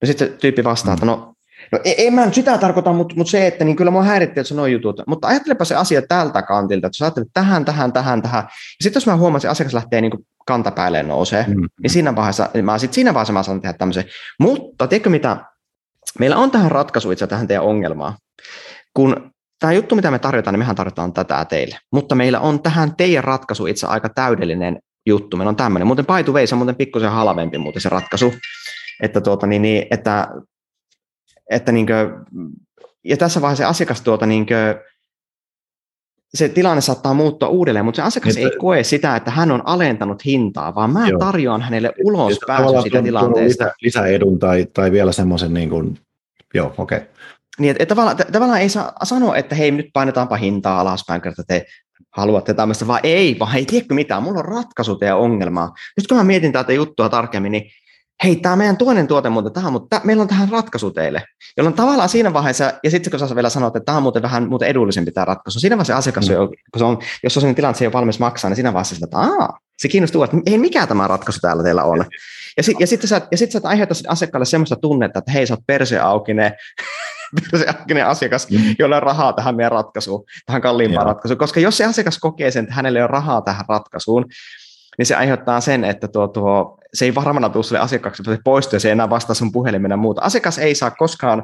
Ja 0.00 0.06
sitten 0.06 0.32
tyyppi 0.40 0.64
vastaa, 0.64 0.94
mm. 0.94 0.94
että 0.94 1.06
no, 1.06 1.34
no 1.72 1.78
en, 1.84 1.94
en 1.98 2.14
mä 2.14 2.24
nyt 2.24 2.34
sitä 2.34 2.58
tarkoita, 2.58 2.92
mutta, 2.92 3.14
mutta 3.16 3.30
se, 3.30 3.46
että 3.46 3.64
niin 3.64 3.76
kyllä 3.76 3.90
mua 3.90 4.02
häiritti, 4.02 4.40
että 4.40 4.62
on 4.62 4.72
jutut. 4.72 5.02
Mutta 5.06 5.28
ajattelepa 5.28 5.64
se 5.64 5.74
asia 5.74 6.02
tältä 6.02 6.42
kantilta, 6.42 6.86
että 6.86 6.96
sä 6.96 7.04
ajattelet 7.04 7.28
tähän, 7.34 7.64
tähän, 7.64 7.92
tähän, 7.92 8.22
tähän. 8.22 8.42
Ja 8.44 8.82
sitten 8.82 9.00
jos 9.00 9.06
mä 9.06 9.16
huomasin, 9.16 9.46
että 9.46 9.52
asiakas 9.52 9.74
lähtee 9.74 10.00
niin 10.00 10.26
kantapäälleen 10.46 11.08
nousee, 11.08 11.44
mm. 11.48 11.68
niin 11.82 11.90
siinä 11.90 12.16
vaiheessa, 12.16 12.48
mä, 12.62 12.78
sit 12.78 12.92
siinä 12.92 13.14
vaiheessa 13.14 13.32
mä 13.32 13.42
saan 13.42 13.60
tehdä 13.60 13.78
tämmöisen. 13.78 14.04
Mutta 14.40 14.86
tiedätkö 14.86 15.10
mitä, 15.10 15.36
meillä 16.18 16.36
on 16.36 16.50
tähän 16.50 16.70
ratkaisu 16.70 17.10
itse 17.10 17.26
tähän 17.26 17.46
teidän 17.46 17.64
ongelmaan 17.64 18.14
kun 18.94 19.30
tämä 19.58 19.72
juttu, 19.72 19.94
mitä 19.94 20.10
me 20.10 20.18
tarjotaan, 20.18 20.54
niin 20.54 20.58
mehän 20.58 20.76
tarjotaan 20.76 21.12
tätä 21.12 21.44
teille. 21.44 21.78
Mutta 21.92 22.14
meillä 22.14 22.40
on 22.40 22.62
tähän 22.62 22.96
teidän 22.96 23.24
ratkaisu 23.24 23.66
itse 23.66 23.86
aika 23.86 24.08
täydellinen 24.08 24.78
juttu. 25.06 25.36
Meillä 25.36 25.48
on 25.48 25.56
tämmöinen. 25.56 25.86
Muuten 25.86 26.04
the 26.04 26.32
way, 26.32 26.46
se 26.46 26.54
on 26.54 26.58
muuten 26.58 26.76
pikkusen 26.76 27.10
halvempi 27.10 27.58
muuten 27.58 27.82
se 27.82 27.88
ratkaisu. 27.88 28.34
Että, 29.02 29.20
tuota, 29.20 29.46
niin, 29.46 29.62
niin, 29.62 29.86
että, 29.90 30.28
että 31.50 31.72
niin 31.72 31.86
kuin, 31.86 32.48
ja 33.04 33.16
tässä 33.16 33.40
vaiheessa 33.40 33.64
se 33.64 33.68
asiakas 33.68 34.00
tuota, 34.00 34.26
niin 34.26 34.46
kuin, 34.46 34.56
se 36.34 36.48
tilanne 36.48 36.80
saattaa 36.80 37.14
muuttua 37.14 37.48
uudelleen, 37.48 37.84
mutta 37.84 37.96
se 37.96 38.02
asiakas 38.02 38.36
että, 38.36 38.48
ei 38.48 38.56
koe 38.58 38.82
sitä, 38.82 39.16
että 39.16 39.30
hän 39.30 39.50
on 39.50 39.62
alentanut 39.66 40.24
hintaa, 40.24 40.74
vaan 40.74 40.92
mä 40.92 41.08
joo. 41.08 41.18
tarjoan 41.18 41.62
hänelle 41.62 41.92
ulos 42.04 42.38
pääsy 42.46 42.82
siitä 42.82 43.02
tilanteesta. 43.02 43.64
Lisä, 43.64 43.74
lisäedun 43.82 44.38
tai, 44.38 44.66
tai 44.72 44.92
vielä 44.92 45.12
semmoisen, 45.12 45.54
niin 45.54 45.70
kuin, 45.70 45.98
joo, 46.54 46.74
okei. 46.78 46.98
Okay. 46.98 47.08
Niin, 47.58 47.70
että, 47.70 47.82
että 47.82 47.94
tavallaan, 47.94 48.16
tavallaan 48.32 48.60
ei 48.60 48.68
saa 48.68 48.92
sanoa, 49.02 49.36
että 49.36 49.54
hei, 49.54 49.70
nyt 49.70 49.86
painetaanpa 49.92 50.36
hintaa 50.36 50.80
alaspäin, 50.80 51.22
että 51.28 51.42
te 51.48 51.66
haluatte 52.16 52.54
tämmöistä, 52.54 52.86
vaan 52.86 53.00
ei, 53.02 53.36
vaan 53.38 53.56
ei 53.56 53.64
tiedäkö 53.64 53.94
mitään, 53.94 54.22
mulla 54.22 54.38
on 54.38 54.44
ratkaisu 54.44 54.96
teidän 54.96 55.18
ongelmaa. 55.18 55.74
Nyt 55.96 56.06
kun 56.06 56.16
mä 56.16 56.24
mietin 56.24 56.52
tätä 56.52 56.72
juttua 56.72 57.08
tarkemmin, 57.08 57.52
niin 57.52 57.70
hei, 58.24 58.36
tämä 58.36 58.56
meidän 58.56 58.76
toinen 58.76 59.06
tuote 59.06 59.30
muuten 59.30 59.52
tähän, 59.52 59.72
mutta 59.72 59.86
tämä, 59.90 60.06
meillä 60.06 60.22
on 60.22 60.28
tähän 60.28 60.48
ratkaisu 60.48 60.90
teille. 60.90 61.22
Jolloin 61.56 61.76
tavallaan 61.76 62.08
siinä 62.08 62.32
vaiheessa, 62.32 62.72
ja 62.84 62.90
sitten 62.90 63.10
kun 63.10 63.28
sä 63.28 63.34
vielä 63.34 63.50
sanot, 63.50 63.76
että 63.76 63.84
tämä 63.84 63.96
on 63.96 64.02
muuten 64.02 64.22
vähän 64.22 64.48
muuten 64.48 64.68
edullisempi 64.68 65.12
tämä 65.12 65.24
ratkaisu, 65.24 65.60
siinä 65.60 65.76
vaiheessa 65.76 65.96
asiakas, 65.96 66.28
mm. 66.28 66.34
kun 66.36 66.78
se 66.78 66.84
on, 66.84 66.98
jos 67.22 67.36
on 67.36 67.40
sellainen 67.40 67.56
tilanne, 67.56 67.70
että 67.70 67.78
se 67.78 67.84
ei 67.84 67.86
ole 67.86 67.92
valmis 67.92 68.18
maksaa, 68.18 68.48
niin 68.48 68.56
siinä 68.56 68.72
vaiheessa 68.72 68.94
sitä, 68.94 69.04
että 69.04 69.18
Aa, 69.18 69.58
se 69.78 69.88
kiinnostuu, 69.88 70.22
että 70.22 70.36
ei 70.46 70.58
mikä 70.58 70.86
tämä 70.86 71.08
ratkaisu 71.08 71.40
täällä 71.40 71.62
teillä 71.62 71.84
on. 71.84 72.04
Ja, 72.56 72.62
sit, 72.62 72.80
ja 72.80 72.86
sitten 72.86 73.08
sä, 73.08 73.20
ja 73.30 73.36
sit 73.36 73.50
sä 73.52 73.60
aiheutat 73.62 73.96
asiakkaalle 74.08 74.46
semmoista 74.46 74.76
tunnetta, 74.76 75.18
että 75.18 75.32
hei, 75.32 75.46
sä 75.46 75.54
oot 75.54 75.66
perse 75.66 75.98
auki, 75.98 76.34
ne 76.34 76.52
se 77.58 77.68
äkinen 77.68 78.06
asiakas, 78.06 78.50
mm. 78.50 78.74
jolla 78.78 78.96
on 78.96 79.02
rahaa 79.02 79.32
tähän 79.32 79.56
meidän 79.56 79.72
ratkaisuun, 79.72 80.24
tähän 80.46 80.62
kalliimpaan 80.62 81.04
Joo. 81.04 81.12
ratkaisuun. 81.12 81.38
Koska 81.38 81.60
jos 81.60 81.76
se 81.76 81.84
asiakas 81.84 82.18
kokee 82.18 82.50
sen, 82.50 82.64
että 82.64 82.74
hänelle 82.74 82.98
ei 82.98 83.02
ole 83.02 83.10
rahaa 83.10 83.42
tähän 83.42 83.64
ratkaisuun, 83.68 84.24
niin 84.98 85.06
se 85.06 85.14
aiheuttaa 85.14 85.60
sen, 85.60 85.84
että 85.84 86.08
tuo, 86.08 86.28
tuo, 86.28 86.78
se 86.94 87.04
ei 87.04 87.14
varmana 87.14 87.48
tule 87.48 87.64
sille 87.64 87.78
asiakkaaksi, 87.78 88.22
se 88.24 88.38
poistuu 88.44 88.76
ja 88.76 88.80
se 88.80 88.88
ei 88.88 88.92
enää 88.92 89.10
vastaa 89.10 89.34
sun 89.34 89.52
puhelimena 89.52 89.96
muuta. 89.96 90.20
Asiakas 90.20 90.58
ei 90.58 90.74
saa 90.74 90.90
koskaan 90.90 91.42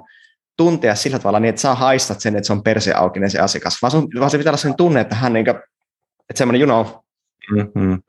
tuntea 0.57 0.95
sillä 0.95 1.19
tavalla 1.19 1.41
niin, 1.41 1.49
että 1.49 1.61
saa 1.61 1.75
haistat 1.75 2.21
sen, 2.21 2.37
että 2.37 2.47
se 2.47 2.53
on 2.53 2.63
perse 2.63 2.93
aukinen 2.93 3.31
se 3.31 3.39
asiakas, 3.39 3.83
vaan, 3.83 3.91
sun, 3.91 4.09
vaan 4.21 4.31
se 4.31 4.39
pitää 4.39 4.51
olla 4.51 4.57
sen 4.57 4.77
tunne, 4.77 5.01
että 5.01 5.15
hän 5.15 5.33
niin 5.33 5.45
kuin, 5.45 5.57
että 6.31 6.39
semmoinen, 6.39 6.61
you 6.61 6.85
know. 6.85 7.03
Mm-hmm. 7.51 8.03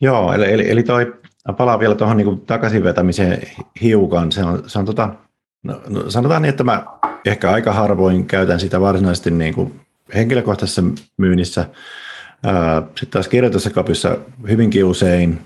Joo, 0.00 0.32
eli, 0.32 0.52
eli, 0.52 0.70
eli 0.70 0.82
toi, 0.82 1.14
palaa 1.56 1.78
vielä 1.78 1.94
tuohon 1.94 2.16
niin 2.16 2.40
takaisin 2.40 2.84
vetämiseen 2.84 3.42
hiukan, 3.82 4.32
se 4.32 4.44
on, 4.44 4.62
se 4.66 4.78
on 4.78 4.84
tota, 4.84 5.14
No, 5.62 5.80
no, 5.88 6.10
sanotaan 6.10 6.42
niin, 6.42 6.50
että 6.50 6.64
mä 6.64 6.84
ehkä 7.24 7.50
aika 7.50 7.72
harvoin 7.72 8.26
käytän 8.26 8.60
sitä 8.60 8.80
varsinaisesti 8.80 9.30
niin 9.30 9.54
kuin 9.54 9.80
henkilökohtaisessa 10.14 10.82
myynnissä. 11.16 11.66
Sitten 12.86 13.10
taas 13.10 13.28
kirjoituskapissa 13.28 14.16
hyvinkin 14.48 14.84
usein. 14.84 15.42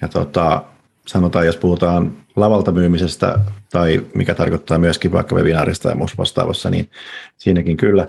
Ja 0.00 0.08
tota, 0.08 0.62
sanotaan, 1.06 1.46
jos 1.46 1.56
puhutaan 1.56 2.16
lavalta 2.36 2.72
myymisestä 2.72 3.38
tai 3.72 4.06
mikä 4.14 4.34
tarkoittaa 4.34 4.78
myöskin 4.78 5.12
vaikka 5.12 5.36
webinaarista 5.36 5.88
ja 5.88 5.94
muussa 5.94 6.16
vastaavassa, 6.16 6.70
niin 6.70 6.90
siinäkin 7.36 7.76
kyllä. 7.76 8.08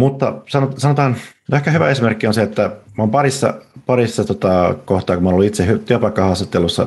Mutta 0.00 0.34
sanotaan, 0.76 1.16
ehkä 1.52 1.70
hyvä 1.70 1.88
esimerkki 1.88 2.26
on 2.26 2.34
se, 2.34 2.42
että 2.42 2.62
mä 2.62 3.02
olen 3.02 3.10
parissa, 3.10 3.54
parissa 3.86 4.24
tota, 4.24 4.74
kohtaa, 4.84 5.16
kun 5.16 5.24
mä 5.24 5.30
olen 5.30 5.48
itse 5.48 5.78
työpaikkahaastattelussa 5.84 6.86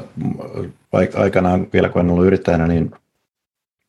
aikanaan 1.16 1.68
vielä, 1.74 1.90
kun 1.90 2.02
en 2.02 2.10
ollut 2.10 2.26
yrittäjänä, 2.26 2.68
niin, 2.68 2.92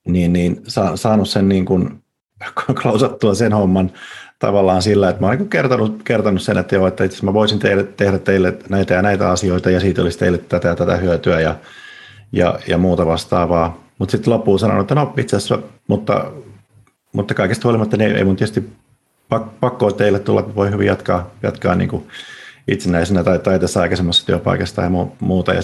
niin, 0.07 0.33
niin 0.33 0.63
sa, 0.67 0.97
saanut 0.97 1.29
sen 1.29 1.49
niin 1.49 1.65
kuin, 1.65 2.03
klausattua 2.83 3.35
sen 3.35 3.53
homman 3.53 3.93
tavallaan 4.39 4.83
sillä, 4.83 5.09
että 5.09 5.21
mä 5.21 5.27
olen 5.27 5.39
niin 5.39 5.51
kertonut, 5.51 6.03
kertonut 6.03 6.43
sen, 6.43 6.59
että, 6.59 6.75
joo, 6.75 6.87
että 6.87 7.05
itse 7.05 7.25
mä 7.25 7.35
voisin 7.35 7.59
teille, 7.59 7.85
tehdä 7.85 8.19
teille 8.19 8.59
näitä 8.69 8.95
ja 8.95 9.03
näitä 9.03 9.31
asioita 9.31 9.71
ja 9.71 9.81
siitä 9.81 10.03
olisi 10.03 10.19
teille 10.19 10.39
tätä 10.39 10.69
ja 10.69 10.77
tätä 10.77 10.97
hyötyä 10.97 11.41
ja, 11.41 11.57
ja, 12.33 12.59
ja 12.69 12.79
muuta 12.79 13.07
vastaavaa. 13.07 13.79
Mutta 13.99 14.13
sitten 14.13 14.33
loppuun 14.33 14.59
sanonut, 14.59 14.85
että 14.85 14.95
no 14.95 15.15
itse 15.17 15.37
asiassa, 15.37 15.59
mutta, 15.89 16.33
mutta 17.13 17.35
kaikesta 17.35 17.69
huolimatta 17.69 17.97
niin 17.97 18.17
ei 18.17 18.25
mun 18.25 18.37
tietysti 18.37 18.84
pakko 19.61 19.93
teille 19.93 20.19
tulla, 20.19 20.41
että 20.41 20.55
voi 20.55 20.71
hyvin 20.71 20.87
jatkaa, 20.87 21.31
jatkaa 21.43 21.75
niin 21.75 21.89
kuin 21.89 22.07
itsenäisenä 22.69 23.25
tai, 23.25 23.39
tai 23.39 23.59
tässä 23.59 23.81
aikaisemmassa 23.81 24.27
työpaikassa 24.27 24.77
tai 24.77 24.91
muuta. 25.21 25.55
Ja 25.55 25.63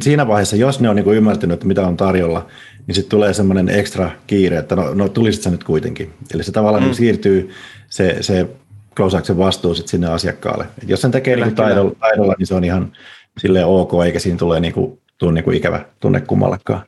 siinä 0.00 0.26
vaiheessa, 0.26 0.56
jos 0.56 0.80
ne 0.80 0.88
on 0.88 0.96
niin 0.96 1.04
kuin 1.04 1.16
ymmärtänyt, 1.16 1.54
että 1.54 1.66
mitä 1.66 1.86
on 1.86 1.96
tarjolla, 1.96 2.46
niin 2.86 2.94
sitten 2.94 3.10
tulee 3.10 3.34
semmoinen 3.34 3.68
ekstra 3.68 4.10
kiire, 4.26 4.56
että 4.56 4.76
no, 4.76 4.94
no 4.94 5.08
tulisit 5.08 5.42
sä 5.42 5.50
nyt 5.50 5.64
kuitenkin. 5.64 6.12
Eli 6.34 6.42
se 6.42 6.52
tavallaan 6.52 6.82
mm. 6.82 6.86
niin 6.86 6.96
siirtyy 6.96 7.50
se, 7.88 8.16
se 8.20 8.48
Closaaksen 8.96 9.38
vastuu 9.38 9.74
sit 9.74 9.88
sinne 9.88 10.06
asiakkaalle. 10.06 10.66
Et 10.82 10.88
jos 10.88 11.00
sen 11.00 11.10
tekee 11.10 11.34
kyllä, 11.34 11.46
niin 11.46 11.56
taidolla, 11.56 11.94
taidolla, 12.00 12.34
niin 12.38 12.46
se 12.46 12.54
on 12.54 12.64
ihan 12.64 12.92
silleen 13.38 13.66
ok, 13.66 13.92
eikä 14.04 14.18
siinä 14.18 14.38
tule 14.38 14.60
niin 14.60 14.72
kuin, 14.72 15.00
tule 15.18 15.32
niin 15.32 15.44
kuin 15.44 15.56
ikävä 15.56 15.84
tunne 16.00 16.20
kummallekaan. 16.20 16.82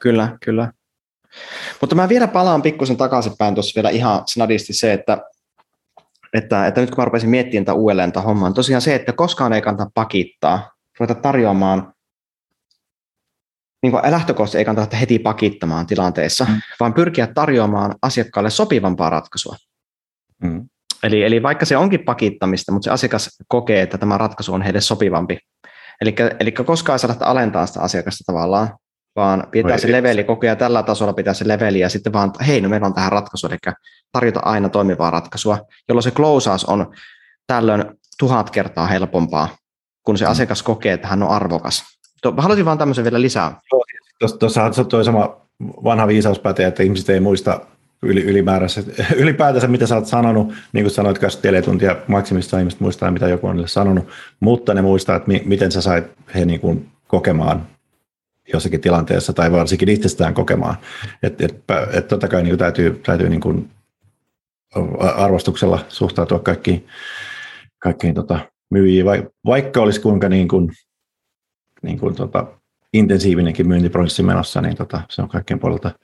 Kyllä, 0.00 0.38
kyllä. 0.44 0.72
Mutta 1.80 1.96
mä 1.96 2.08
vielä 2.08 2.28
palaan 2.28 2.62
pikkusen 2.62 2.96
takaisinpäin 2.96 3.54
tuossa 3.54 3.76
vielä 3.76 3.90
ihan 3.90 4.22
snadisti 4.26 4.72
se, 4.72 4.92
että, 4.92 5.18
että, 6.32 6.66
että 6.66 6.80
nyt 6.80 6.90
kun 6.90 6.98
mä 6.98 7.04
rupesin 7.04 7.30
miettimään 7.30 7.64
tätä 7.64 7.74
uudelleen 7.74 8.12
tämän 8.12 8.26
homman, 8.26 8.54
tosiaan 8.54 8.82
se, 8.82 8.94
että 8.94 9.12
koskaan 9.12 9.52
ei 9.52 9.62
kannata 9.62 9.90
pakittaa, 9.94 10.70
ruveta 11.00 11.14
tarjoamaan, 11.14 11.94
niin 13.82 13.92
kuin 13.92 14.10
lähtökohtaisesti 14.10 14.58
ei 14.58 14.64
kannata 14.64 14.96
heti 14.96 15.18
pakittamaan 15.18 15.86
tilanteessa, 15.86 16.46
mm. 16.48 16.60
vaan 16.80 16.94
pyrkiä 16.94 17.26
tarjoamaan 17.26 17.94
asiakkaalle 18.02 18.50
sopivampaa 18.50 19.10
ratkaisua. 19.10 19.56
Mm. 20.42 20.68
Eli, 21.02 21.22
eli 21.22 21.42
vaikka 21.42 21.64
se 21.64 21.76
onkin 21.76 22.04
pakittamista, 22.04 22.72
mutta 22.72 22.84
se 22.84 22.90
asiakas 22.90 23.30
kokee, 23.48 23.82
että 23.82 23.98
tämä 23.98 24.18
ratkaisu 24.18 24.54
on 24.54 24.62
heille 24.62 24.80
sopivampi. 24.80 25.38
Eli, 26.00 26.14
eli 26.40 26.52
koskaan 26.52 26.94
ei 26.94 26.98
saa 26.98 27.08
lähteä 27.08 27.26
alentamaan 27.26 27.68
sitä 27.68 27.80
asiakasta 27.80 28.24
tavallaan, 28.26 28.78
vaan 29.16 29.46
pitää 29.50 29.78
se 29.78 29.92
leveli 29.92 30.24
koko 30.24 30.46
ajan 30.46 30.56
tällä 30.56 30.82
tasolla 30.82 31.12
pitää 31.12 31.34
se 31.34 31.48
leveli 31.48 31.80
ja 31.80 31.88
sitten 31.88 32.12
vaan, 32.12 32.32
hei, 32.46 32.60
no 32.60 32.68
meillä 32.68 32.86
on 32.86 32.94
tähän 32.94 33.12
ratkaisu, 33.12 33.46
eli 33.46 33.56
tarjota 34.12 34.40
aina 34.40 34.68
toimivaa 34.68 35.10
ratkaisua, 35.10 35.58
jolloin 35.88 36.02
se 36.02 36.10
closeaus 36.10 36.64
on 36.64 36.94
tällöin 37.46 37.84
tuhat 38.18 38.50
kertaa 38.50 38.86
helpompaa, 38.86 39.48
kun 40.02 40.18
se 40.18 40.24
mm. 40.24 40.30
asiakas 40.30 40.62
kokee, 40.62 40.92
että 40.92 41.08
hän 41.08 41.22
on 41.22 41.28
arvokas. 41.28 41.84
Haluaisin 42.36 42.64
vaan 42.64 42.78
tämmöisen 42.78 43.04
vielä 43.04 43.20
lisää. 43.20 43.60
Tuossa 44.38 44.84
tuo 44.88 45.04
sama 45.04 45.36
vanha 45.60 46.06
viisaus 46.06 46.38
pätee, 46.38 46.66
että 46.66 46.82
ihmiset 46.82 47.08
ei 47.08 47.20
muista 47.20 47.60
yli, 48.02 48.22
ylimääränsä, 48.22 48.82
ylipäätänsä, 49.16 49.68
mitä 49.68 49.86
sä 49.86 49.94
oot 49.94 50.06
sanonut, 50.06 50.52
niin 50.72 50.84
kuin 50.84 50.90
sanoit, 50.90 51.22
että 51.22 51.42
teletuntia 51.42 51.96
maksimissa 52.06 52.58
ihmiset 52.58 52.80
muistaa, 52.80 53.10
mitä 53.10 53.28
joku 53.28 53.46
on 53.46 53.56
niille 53.56 53.68
sanonut, 53.68 54.08
mutta 54.40 54.74
ne 54.74 54.82
muistaa, 54.82 55.16
että 55.16 55.28
mi, 55.28 55.42
miten 55.44 55.72
sä 55.72 55.80
sait 55.80 56.04
he 56.34 56.44
niin 56.44 56.60
kuin 56.60 56.88
kokemaan 57.06 57.66
jossakin 58.52 58.80
tilanteessa 58.80 59.32
tai 59.32 59.52
varsinkin 59.52 59.88
itsestään 59.88 60.34
kokemaan. 60.34 60.76
Että 61.22 61.44
et, 61.44 61.64
et, 61.92 62.08
totta 62.08 62.28
kai 62.28 62.42
niin 62.42 62.58
täytyy, 62.58 63.00
täytyy 63.06 63.28
niin 63.28 63.40
kuin 63.40 63.70
arvostuksella 65.16 65.84
suhtautua 65.88 66.38
kaikkiin, 66.38 66.86
kaikkiin 67.78 68.14
tota, 68.14 68.38
myyjiin, 68.70 69.06
vaikka 69.46 69.80
olisi 69.80 70.00
kuinka 70.00 70.28
niin 70.28 70.48
kuin, 70.48 70.70
niin 71.82 71.98
kuin 71.98 72.14
tota, 72.14 72.46
intensiivinenkin 72.92 73.68
myyntiprosessi 73.68 74.22
menossa, 74.22 74.60
niin 74.60 74.76
tota, 74.76 75.00
se 75.10 75.22
on 75.22 75.28
kaikkien 75.28 75.60
puolelta 75.60 75.90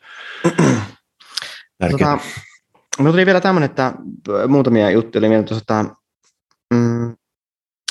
tärkeää. 1.78 2.18
Tota, 2.98 3.10
tuli 3.10 3.26
vielä 3.26 3.40
tämmöinen, 3.40 3.70
että 3.70 3.94
muutamia 4.48 4.90
juttuja 4.90 5.20
oli 5.20 5.28
mieltä 5.28 5.56
että 5.56 5.84
mm, 6.74 7.16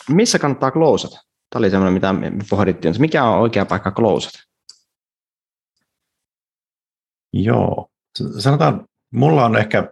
missä 0.10 0.40
kannattaa 0.40 0.72
klousata? 0.72 1.29
Tämä 1.50 1.60
oli 1.60 1.70
semmoinen, 1.70 1.94
mitä 1.94 2.14
me 2.14 2.32
pohdittiin. 2.50 2.96
Mikä 3.00 3.24
on 3.24 3.40
oikea 3.40 3.66
paikka 3.66 3.92
klousata? 3.92 4.40
Joo. 7.34 7.88
Sanotaan, 8.40 8.86
mulla 9.14 9.46
on 9.46 9.56
ehkä, 9.56 9.92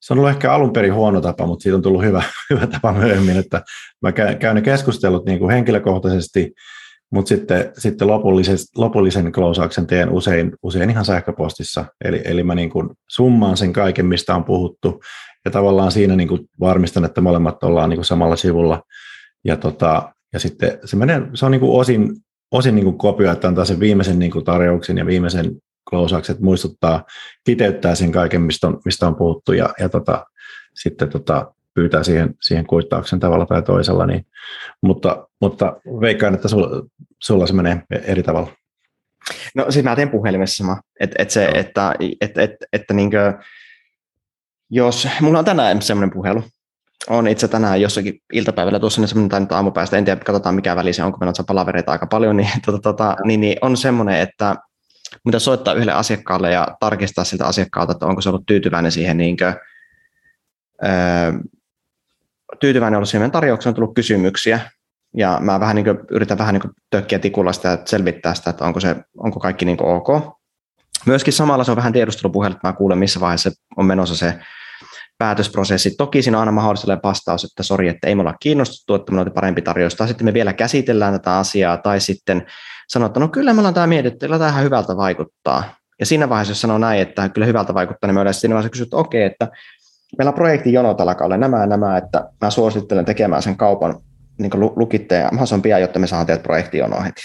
se 0.00 0.12
on 0.12 0.18
ollut 0.18 0.30
ehkä 0.30 0.52
alun 0.52 0.72
perin 0.72 0.94
huono 0.94 1.20
tapa, 1.20 1.46
mutta 1.46 1.62
siitä 1.62 1.76
on 1.76 1.82
tullut 1.82 2.04
hyvä, 2.04 2.22
hyvä 2.50 2.66
tapa 2.66 2.92
myöhemmin, 2.92 3.36
että 3.36 3.62
mä 4.02 4.12
käyn 4.12 4.54
ne 4.54 4.62
keskustelut 4.62 5.24
niin 5.24 5.38
kuin 5.38 5.50
henkilökohtaisesti, 5.50 6.52
mutta 7.10 7.28
sitten, 7.28 7.72
sitten 7.78 8.08
lopullisen 8.76 9.32
klousauksen 9.32 9.86
teen 9.86 10.10
usein, 10.10 10.52
usein 10.62 10.90
ihan 10.90 11.04
sähköpostissa. 11.04 11.84
Eli, 12.04 12.22
eli 12.24 12.42
mä 12.42 12.54
niin 12.54 12.70
kuin 12.70 12.90
summaan 13.10 13.56
sen 13.56 13.72
kaiken, 13.72 14.06
mistä 14.06 14.34
on 14.34 14.44
puhuttu, 14.44 15.02
ja 15.44 15.50
tavallaan 15.50 15.92
siinä 15.92 16.16
niin 16.16 16.28
kuin 16.28 16.40
varmistan, 16.60 17.04
että 17.04 17.20
molemmat 17.20 17.64
ollaan 17.64 17.90
niin 17.90 17.98
kuin 17.98 18.04
samalla 18.04 18.36
sivulla. 18.36 18.82
Ja, 19.44 19.56
tota, 19.56 20.12
ja 20.32 20.38
sitten 20.38 20.78
se, 20.84 20.96
menee, 20.96 21.22
se 21.34 21.46
on 21.46 21.52
niin 21.52 21.60
kuin 21.60 21.80
osin, 21.80 22.16
osin 22.50 22.74
niin 22.74 22.84
kuin 22.84 22.98
kopio, 22.98 23.32
että 23.32 23.48
antaa 23.48 23.64
sen 23.64 23.80
viimeisen 23.80 24.18
niin 24.18 24.30
kuin 24.30 24.44
tarjouksen 24.44 24.98
ja 24.98 25.06
viimeisen 25.06 25.52
klousauksen, 25.90 26.36
muistuttaa, 26.40 27.04
kiteyttää 27.44 27.94
sen 27.94 28.12
kaiken, 28.12 28.40
mistä 28.40 28.66
on, 28.66 28.80
mistä 28.84 29.06
on 29.06 29.16
puhuttu, 29.16 29.52
ja, 29.52 29.74
ja 29.78 29.88
tota, 29.88 30.26
sitten 30.74 31.08
tota, 31.08 31.52
pyytää 31.74 32.02
siihen, 32.02 32.34
siihen 32.42 32.66
kuittauksen 32.66 33.20
tavalla 33.20 33.46
tai 33.46 33.62
toisella, 33.62 34.06
niin, 34.06 34.26
mutta, 34.82 35.28
mutta 35.40 35.80
veikkaan, 36.00 36.34
että 36.34 36.48
sulla, 36.48 36.86
sulla 37.22 37.46
se 37.46 37.52
menee 37.52 37.82
eri 37.90 38.22
tavalla. 38.22 38.52
No 39.54 39.70
siis 39.70 39.84
mä 39.84 39.96
teen 39.96 40.10
puhelimessa 40.10 40.56
sama, 40.56 40.80
että 41.00 41.22
et 41.22 41.30
se, 41.30 41.44
no. 41.44 41.52
että, 41.54 41.94
et, 42.20 42.38
et, 42.38 42.50
että 42.72 42.94
niinkö, 42.94 43.32
jos, 44.70 45.08
mulla 45.20 45.38
on 45.38 45.44
tänään 45.44 45.82
semmoinen 45.82 46.14
puhelu, 46.14 46.42
on 47.10 47.28
itse 47.28 47.48
tänään 47.48 47.80
jossakin 47.80 48.20
iltapäivällä 48.32 48.80
tuossa 48.80 49.00
niin 49.00 49.08
semmoinen, 49.08 49.28
tai 49.28 49.40
nyt 49.40 49.52
aamupäästä, 49.52 49.96
en 49.96 50.04
tiedä, 50.04 50.20
katsotaan 50.24 50.54
mikä 50.54 50.76
väli 50.76 50.92
se 50.92 51.02
on, 51.02 51.12
kun 51.12 51.20
meillä 51.20 51.32
on 51.38 51.46
palavereita 51.46 51.92
aika 51.92 52.06
paljon, 52.06 52.36
niin, 52.36 52.50
tota, 52.66 52.78
tota, 52.78 53.16
niin, 53.24 53.40
niin 53.40 53.58
on 53.60 53.76
semmoinen, 53.76 54.20
että 54.20 54.56
mitä 55.24 55.38
soittaa 55.38 55.74
yhdelle 55.74 55.92
asiakkaalle 55.92 56.50
ja 56.50 56.68
tarkistaa 56.80 57.24
siltä 57.24 57.46
asiakkaalta, 57.46 57.92
että 57.92 58.06
onko 58.06 58.20
se 58.20 58.28
ollut 58.28 58.46
tyytyväinen 58.46 58.92
siihen 58.92 59.16
niinkö, 59.16 59.52
öö, 60.84 61.32
tyytyväinen 62.60 62.96
ollut 62.96 63.08
siihen 63.08 63.30
tarjoukseen, 63.30 63.70
on 63.70 63.74
tullut 63.74 63.94
kysymyksiä, 63.94 64.60
ja 65.16 65.38
mä 65.40 65.60
vähän 65.60 65.76
niin 65.76 65.84
kuin, 65.84 65.98
yritän 66.10 66.38
vähän 66.38 66.52
niin 66.52 66.62
kuin 66.62 66.72
tökkiä 66.90 67.18
tikulla 67.18 67.52
sitä, 67.52 67.72
että 67.72 67.90
selvittää 67.90 68.34
sitä, 68.34 68.50
että 68.50 68.64
onko, 68.64 68.80
se, 68.80 68.96
onko 69.16 69.40
kaikki 69.40 69.64
niin 69.64 69.76
kuin 69.76 69.90
ok. 69.90 70.38
Myöskin 71.06 71.32
samalla 71.32 71.64
se 71.64 71.70
on 71.70 71.76
vähän 71.76 71.92
tiedustelupuhelta, 71.92 72.56
että 72.56 72.68
mä 72.68 72.72
kuulen, 72.72 72.98
missä 72.98 73.20
vaiheessa 73.20 73.50
on 73.76 73.86
menossa 73.86 74.16
se 74.16 74.38
päätösprosessi. 75.18 75.94
Toki 75.96 76.22
siinä 76.22 76.36
on 76.36 76.40
aina 76.40 76.52
mahdollista 76.52 76.98
vastaus, 77.02 77.44
että 77.44 77.62
sori, 77.62 77.88
että 77.88 78.06
ei 78.06 78.14
me 78.14 78.20
olla 78.20 78.34
kiinnostuttu, 78.40 78.94
että 78.94 79.12
me 79.12 79.30
parempi 79.30 79.62
tarjous, 79.62 79.94
tai 79.94 80.08
sitten 80.08 80.24
me 80.24 80.34
vielä 80.34 80.52
käsitellään 80.52 81.12
tätä 81.12 81.38
asiaa, 81.38 81.76
tai 81.76 82.00
sitten 82.00 82.46
sanotaan, 82.88 83.10
että 83.10 83.20
no 83.20 83.28
kyllä 83.28 83.52
me 83.52 83.58
ollaan 83.60 83.74
tämä 83.74 83.86
mietitty, 83.86 84.26
että 84.26 84.38
tähän 84.38 84.64
hyvältä 84.64 84.96
vaikuttaa. 84.96 85.64
Ja 86.00 86.06
siinä 86.06 86.28
vaiheessa, 86.28 86.50
jos 86.50 86.60
sanoo 86.60 86.78
näin, 86.78 87.02
että 87.02 87.28
kyllä 87.28 87.46
hyvältä 87.46 87.74
vaikuttaa, 87.74 88.08
niin 88.08 88.14
me 88.14 88.20
yleensä 88.20 88.40
siinä 88.40 88.54
vaiheessa 88.54 88.70
kysyt, 88.70 88.86
että 88.86 88.96
okei, 88.96 89.22
että 89.22 89.48
meillä 90.18 90.28
on 90.28 90.34
projekti 90.34 90.72
jono 90.72 90.94
tällä 90.94 91.14
kaudella, 91.14 91.40
nämä 91.40 91.66
nämä, 91.66 91.96
että 91.96 92.30
mä 92.40 92.50
suosittelen 92.50 93.04
tekemään 93.04 93.42
sen 93.42 93.56
kaupan 93.56 94.00
niin 94.38 94.50
lukitteen 94.76 95.24
mahdollisimman 95.24 95.62
pian, 95.62 95.80
jotta 95.80 95.98
me 95.98 96.06
saadaan 96.06 96.26
teidät 96.26 96.42
projekti 96.42 96.78
jono 96.78 97.02
heti. 97.02 97.22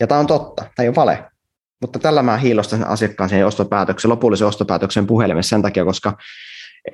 Ja 0.00 0.06
tämä 0.06 0.20
on 0.20 0.26
totta, 0.26 0.62
tämä 0.62 0.84
ei 0.84 0.88
ole 0.88 0.96
vale. 0.96 1.24
Mutta 1.80 1.98
tällä 1.98 2.22
mä 2.22 2.36
hiilostan 2.36 2.78
sen 2.78 2.88
asiakkaan 2.88 3.30
sen 3.30 3.46
ostopäätöksen, 3.46 4.10
lopullisen 4.10 4.46
ostopäätöksen 4.46 5.06
puhelimessa 5.06 5.48
sen 5.48 5.62
takia, 5.62 5.84
koska 5.84 6.16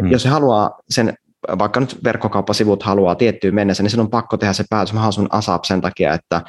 hmm. 0.02 0.10
jos 0.10 0.22
se 0.22 0.28
haluaa 0.28 0.78
sen, 0.90 1.14
vaikka 1.58 1.80
nyt 1.80 2.04
verkkokauppasivut 2.04 2.82
haluaa 2.82 3.14
tiettyyn 3.14 3.54
mennessä, 3.54 3.82
niin 3.82 3.90
sen 3.90 4.00
on 4.00 4.10
pakko 4.10 4.36
tehdä 4.36 4.52
se 4.52 4.64
päätös 4.70 4.92
mahdollisimman 4.92 5.34
ASAP 5.34 5.64
sen 5.64 5.80
takia, 5.80 6.14
että 6.14 6.42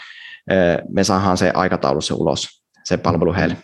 me 0.89 1.03
saadaan 1.03 1.37
se 1.37 1.51
aikataulussa 1.53 2.15
ulos, 2.15 2.63
se 2.83 2.97
palvelu 2.97 3.33
heille 3.33 3.57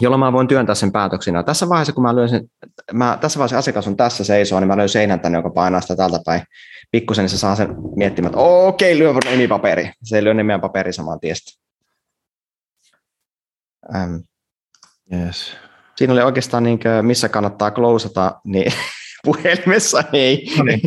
jolloin 0.00 0.20
mä 0.20 0.32
voin 0.32 0.48
työntää 0.48 0.74
sen 0.74 0.92
päätöksinä. 0.92 1.42
Tässä 1.42 1.68
vaiheessa, 1.68 1.92
kun 1.92 2.02
mä 2.02 2.16
lyön 2.16 2.28
sen, 2.28 2.50
mä, 2.92 3.18
tässä 3.20 3.38
vaiheessa 3.38 3.58
asiakas 3.58 3.88
on 3.88 3.96
tässä 3.96 4.24
seisoo, 4.24 4.60
niin 4.60 4.68
mä 4.68 4.76
löin 4.76 4.88
seinän 4.88 5.20
tänne, 5.20 5.38
joka 5.38 5.50
painaa 5.50 5.80
sitä 5.80 5.96
tältä 5.96 6.18
päin 6.24 6.42
pikkusen, 6.90 7.22
niin 7.22 7.30
se 7.30 7.38
saa 7.38 7.56
sen 7.56 7.76
miettimään, 7.96 8.30
että 8.30 8.40
okei, 8.40 8.98
lyö 8.98 9.14
nimipaperi. 9.30 9.92
Se 10.02 10.16
ei 10.16 10.24
lyö 10.24 10.34
nimeä 10.34 10.58
paperi 10.58 10.92
saman 10.92 11.20
tiestä. 11.20 11.60
Ähm. 13.94 14.14
Yes. 15.12 15.56
Siinä 15.96 16.12
oli 16.12 16.22
oikeastaan, 16.22 16.62
niin 16.62 16.78
kuin, 16.78 17.06
missä 17.06 17.28
kannattaa 17.28 17.70
klousata, 17.70 18.40
niin 18.44 18.72
puhelimessa 19.24 20.04
ei. 20.12 20.46
No 20.58 20.64
niin. 20.64 20.80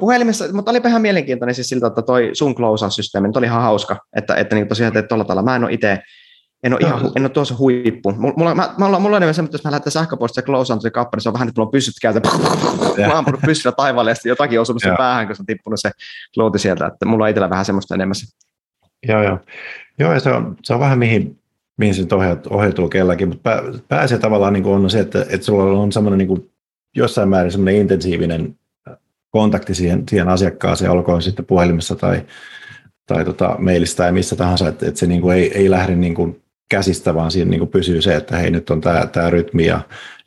puhelimessa, 0.00 0.44
mutta 0.52 0.70
oli 0.70 0.80
ihan 0.86 1.02
mielenkiintoinen 1.02 1.54
siis 1.54 1.68
siltä, 1.68 1.86
että 1.86 2.02
toi 2.02 2.30
sun 2.32 2.54
klousaussysteemi, 2.54 3.28
oli 3.36 3.46
ihan 3.46 3.62
hauska, 3.62 3.96
että, 4.16 4.34
että 4.34 4.54
niin 4.54 4.68
tosiaan 4.68 4.92
teet 4.92 5.08
tuolla 5.08 5.24
tavalla. 5.24 5.42
Mä 5.42 5.56
en 5.56 5.64
ole 5.64 5.72
itse 5.72 5.98
en 6.62 6.72
ole, 6.72 6.80
ihan, 6.80 7.12
en 7.16 7.22
ole 7.22 7.28
tuossa 7.28 7.54
huippu. 7.58 8.12
Mulla, 8.12 8.54
mä, 8.54 8.74
mulla, 8.78 8.98
mulla 8.98 9.16
on 9.16 9.22
enemmän 9.22 9.34
semmoinen, 9.34 9.48
että 9.48 9.56
jos 9.56 9.64
mä 9.64 9.70
lähdetään 9.70 9.92
sähköpostissa 9.92 10.42
close 10.42 10.74
se 10.80 10.90
kappa, 10.90 11.16
niin 11.16 11.22
se 11.22 11.28
on 11.28 11.32
vähän, 11.32 11.48
että 11.48 11.60
mulla 11.60 11.68
on 11.68 11.72
pyssyt 11.72 11.94
käytä. 12.02 12.20
mä 12.98 13.06
oon 13.06 13.16
ampunut 13.16 13.40
pyssyllä 13.40 13.74
taivaalle 13.76 14.10
ja 14.10 14.14
sitten 14.14 14.30
jotakin 14.30 14.60
osunut 14.60 14.82
sen 14.82 14.96
päähän, 14.96 15.26
kun 15.26 15.36
se 15.36 15.42
on 15.42 15.46
tippunut 15.46 15.80
se 15.80 15.90
klooti 16.34 16.58
sieltä. 16.58 16.86
Että 16.86 17.06
mulla 17.06 17.24
on 17.24 17.30
itsellä 17.30 17.50
vähän 17.50 17.64
semmoista 17.64 17.94
enemmän. 17.94 18.14
Joo, 19.08 19.22
joo. 19.22 19.38
Joo, 19.98 20.12
ja 20.12 20.20
se 20.20 20.30
on, 20.30 20.56
se 20.62 20.74
on 20.74 20.80
vähän 20.80 20.98
mihin, 20.98 21.38
mihin 21.76 21.94
se 21.94 22.02
ohjautuu 22.50 22.88
kelläkin, 22.88 23.28
mutta 23.28 23.42
pää, 23.42 23.62
pääsee 23.88 24.18
tavallaan 24.18 24.52
niin 24.52 24.66
on 24.66 24.90
se, 24.90 25.00
että, 25.00 25.26
että 25.28 25.44
sulla 25.44 25.80
on 25.80 25.92
semmoinen 25.92 26.28
niin 26.28 26.50
jossain 26.96 27.28
määrin 27.28 27.52
semmoinen 27.52 27.80
intensiivinen 27.80 28.58
kontakti 29.30 29.74
siihen, 29.74 30.04
siihen 30.08 30.28
asiakkaaseen, 30.28 30.90
olkoon 30.90 31.22
sitten 31.22 31.44
puhelimessa 31.44 31.94
tai, 31.94 32.22
tai 33.06 33.24
tota, 33.24 33.56
mailista 33.58 34.02
tai 34.02 34.12
missä 34.12 34.36
tahansa, 34.36 34.68
että, 34.68 34.86
että 34.88 35.00
se 35.00 35.06
niin 35.06 35.20
kuin 35.20 35.36
ei, 35.36 35.58
ei 35.58 35.70
lähde 35.70 35.96
niin 35.96 36.14
kuin 36.14 36.42
käsistä, 36.70 37.14
vaan 37.14 37.30
siinä 37.30 37.50
niin 37.50 37.58
kuin 37.58 37.70
pysyy 37.70 38.02
se, 38.02 38.16
että 38.16 38.36
hei 38.36 38.50
nyt 38.50 38.70
on 38.70 38.80
tämä, 38.80 39.06
tämä 39.06 39.30
rytmi 39.30 39.66
ja, 39.66 39.80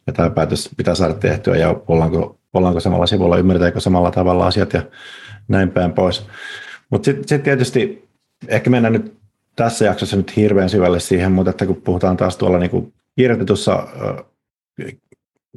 ja 0.07 0.13
tämä 0.13 0.29
päätös 0.29 0.69
pitää 0.77 0.95
saada 0.95 1.13
tehtyä 1.13 1.55
ja 1.55 1.81
ollaanko, 1.87 2.39
ollaanko 2.53 2.79
samalla 2.79 3.05
sivulla, 3.05 3.37
ymmärtääkö 3.37 3.79
samalla 3.79 4.11
tavalla 4.11 4.47
asiat 4.47 4.73
ja 4.73 4.81
näin 5.47 5.69
päin 5.69 5.93
pois. 5.93 6.27
Mutta 6.89 7.05
sitten 7.05 7.27
sit 7.27 7.43
tietysti 7.43 8.09
ehkä 8.47 8.69
mennään 8.69 8.93
nyt 8.93 9.18
tässä 9.55 9.85
jaksossa 9.85 10.17
nyt 10.17 10.35
hirveän 10.35 10.69
syvälle 10.69 10.99
siihen, 10.99 11.31
mutta 11.31 11.49
että 11.49 11.65
kun 11.65 11.81
puhutaan 11.81 12.17
taas 12.17 12.37
tuolla 12.37 12.59
niin 12.59 12.71
kuin 12.71 12.93
kirjoitetussa 13.17 13.87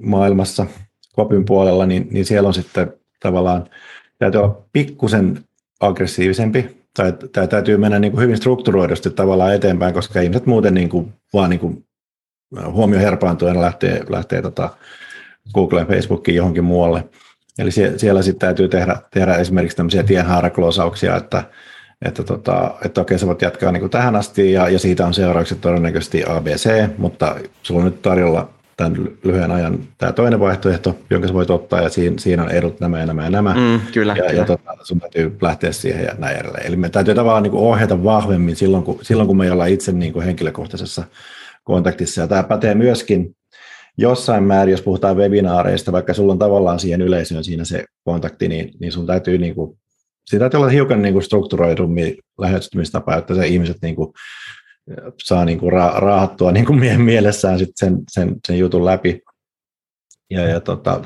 maailmassa 0.00 0.66
kopin 1.12 1.44
puolella, 1.44 1.86
niin, 1.86 2.08
niin 2.10 2.24
siellä 2.24 2.46
on 2.46 2.54
sitten 2.54 2.92
tavallaan, 3.20 3.70
täytyy 4.18 4.40
olla 4.40 4.62
pikkusen 4.72 5.44
aggressiivisempi, 5.80 6.82
tai, 6.96 7.12
tai 7.32 7.48
täytyy 7.48 7.76
mennä 7.76 7.98
niin 7.98 8.12
kuin 8.12 8.22
hyvin 8.22 8.36
strukturoidusti 8.36 9.10
tavallaan 9.10 9.54
eteenpäin, 9.54 9.94
koska 9.94 10.20
ihmiset 10.20 10.46
muuten 10.46 10.74
niin 10.74 10.88
kuin, 10.88 11.12
vaan 11.32 11.50
niin 11.50 11.60
kuin 11.60 11.84
huomio 12.72 12.98
herpaantuen 12.98 13.60
lähtee, 13.60 14.04
lähtee 14.08 14.42
tota 14.42 14.70
Googleen, 15.54 15.86
Facebookiin 15.86 16.36
johonkin 16.36 16.64
muualle. 16.64 17.04
Eli 17.58 17.70
sie, 17.70 17.98
siellä 17.98 18.22
sitten 18.22 18.46
täytyy 18.46 18.68
tehdä, 18.68 18.96
tehdä 19.10 19.34
esimerkiksi 19.34 19.76
tämmöisiä 19.76 20.02
tienhaaraklousauksia, 20.02 21.16
että, 21.16 21.44
että, 22.04 22.22
tota, 22.22 22.74
että 22.84 23.00
okei, 23.00 23.18
sä 23.18 23.26
voit 23.26 23.42
jatkaa 23.42 23.72
niin 23.72 23.80
kuin 23.80 23.90
tähän 23.90 24.16
asti 24.16 24.52
ja, 24.52 24.68
ja 24.68 24.78
siitä 24.78 25.06
on 25.06 25.14
seuraukset 25.14 25.60
todennäköisesti 25.60 26.24
ABC, 26.28 26.88
mutta 26.98 27.36
sulla 27.62 27.80
on 27.80 27.84
nyt 27.84 28.02
tarjolla 28.02 28.48
tämän 28.76 29.08
lyhyen 29.24 29.50
ajan 29.50 29.78
tämä 29.98 30.12
toinen 30.12 30.40
vaihtoehto, 30.40 30.98
jonka 31.10 31.28
sä 31.28 31.34
voit 31.34 31.50
ottaa, 31.50 31.80
ja 31.80 31.88
siinä, 31.88 32.18
siinä 32.18 32.42
on 32.42 32.50
edut 32.50 32.80
nämä 32.80 33.00
ja 33.00 33.06
nämä 33.06 33.24
ja 33.24 33.30
nämä. 33.30 33.54
Mm, 33.54 33.80
kyllä, 33.92 34.12
ja, 34.16 34.22
kyllä. 34.22 34.40
ja 34.40 34.44
tota, 34.44 34.76
sun 34.82 35.00
täytyy 35.00 35.36
lähteä 35.42 35.72
siihen 35.72 36.04
ja 36.04 36.14
näin 36.18 36.36
edelleen. 36.36 36.66
Eli 36.66 36.76
me 36.76 36.88
täytyy 36.88 37.14
tavallaan 37.14 37.42
niin 37.42 37.50
kuin 37.50 37.62
ohjata 37.62 38.04
vahvemmin 38.04 38.56
silloin, 38.56 38.84
kun, 38.84 38.98
silloin, 39.02 39.26
kun 39.26 39.36
me 39.36 39.52
ollaan 39.52 39.70
itse 39.70 39.92
niin 39.92 40.12
kuin 40.12 40.24
henkilökohtaisessa 40.24 41.04
kontaktissa. 41.64 42.20
Ja 42.20 42.26
tämä 42.26 42.42
pätee 42.42 42.74
myöskin 42.74 43.36
jossain 43.98 44.44
määrin, 44.44 44.72
jos 44.72 44.82
puhutaan 44.82 45.16
webinaareista, 45.16 45.92
vaikka 45.92 46.14
sulla 46.14 46.32
on 46.32 46.38
tavallaan 46.38 46.78
siihen 46.78 47.02
yleisöön 47.02 47.44
siinä 47.44 47.64
se 47.64 47.84
kontakti, 48.04 48.48
niin, 48.48 48.70
niin 48.80 48.92
sun 48.92 49.06
täytyy 49.06 49.38
niin 49.38 49.54
kuin, 49.54 49.78
siinä 50.26 50.40
täytyy 50.40 50.58
olla 50.58 50.68
hiukan 50.68 51.02
niin 51.02 51.12
kuin 51.12 51.22
strukturoidummin 51.22 52.16
lähestymistapa, 52.38 53.16
että 53.16 53.34
se 53.34 53.46
ihmiset 53.46 53.76
niin 53.82 53.96
kuin, 53.96 54.12
saa 55.24 55.44
niin 55.44 55.58
kuin 55.58 55.72
ra- 55.72 55.98
raahattua 55.98 56.52
niin 56.52 56.66
kuin 56.66 57.02
mielessään 57.02 57.58
sit 57.58 57.70
sen, 57.76 57.98
sen, 58.10 58.36
sen 58.46 58.58
jutun 58.58 58.84
läpi. 58.84 59.20
Ja, 60.30 60.48
ja 60.48 60.60
tota, 60.60 61.02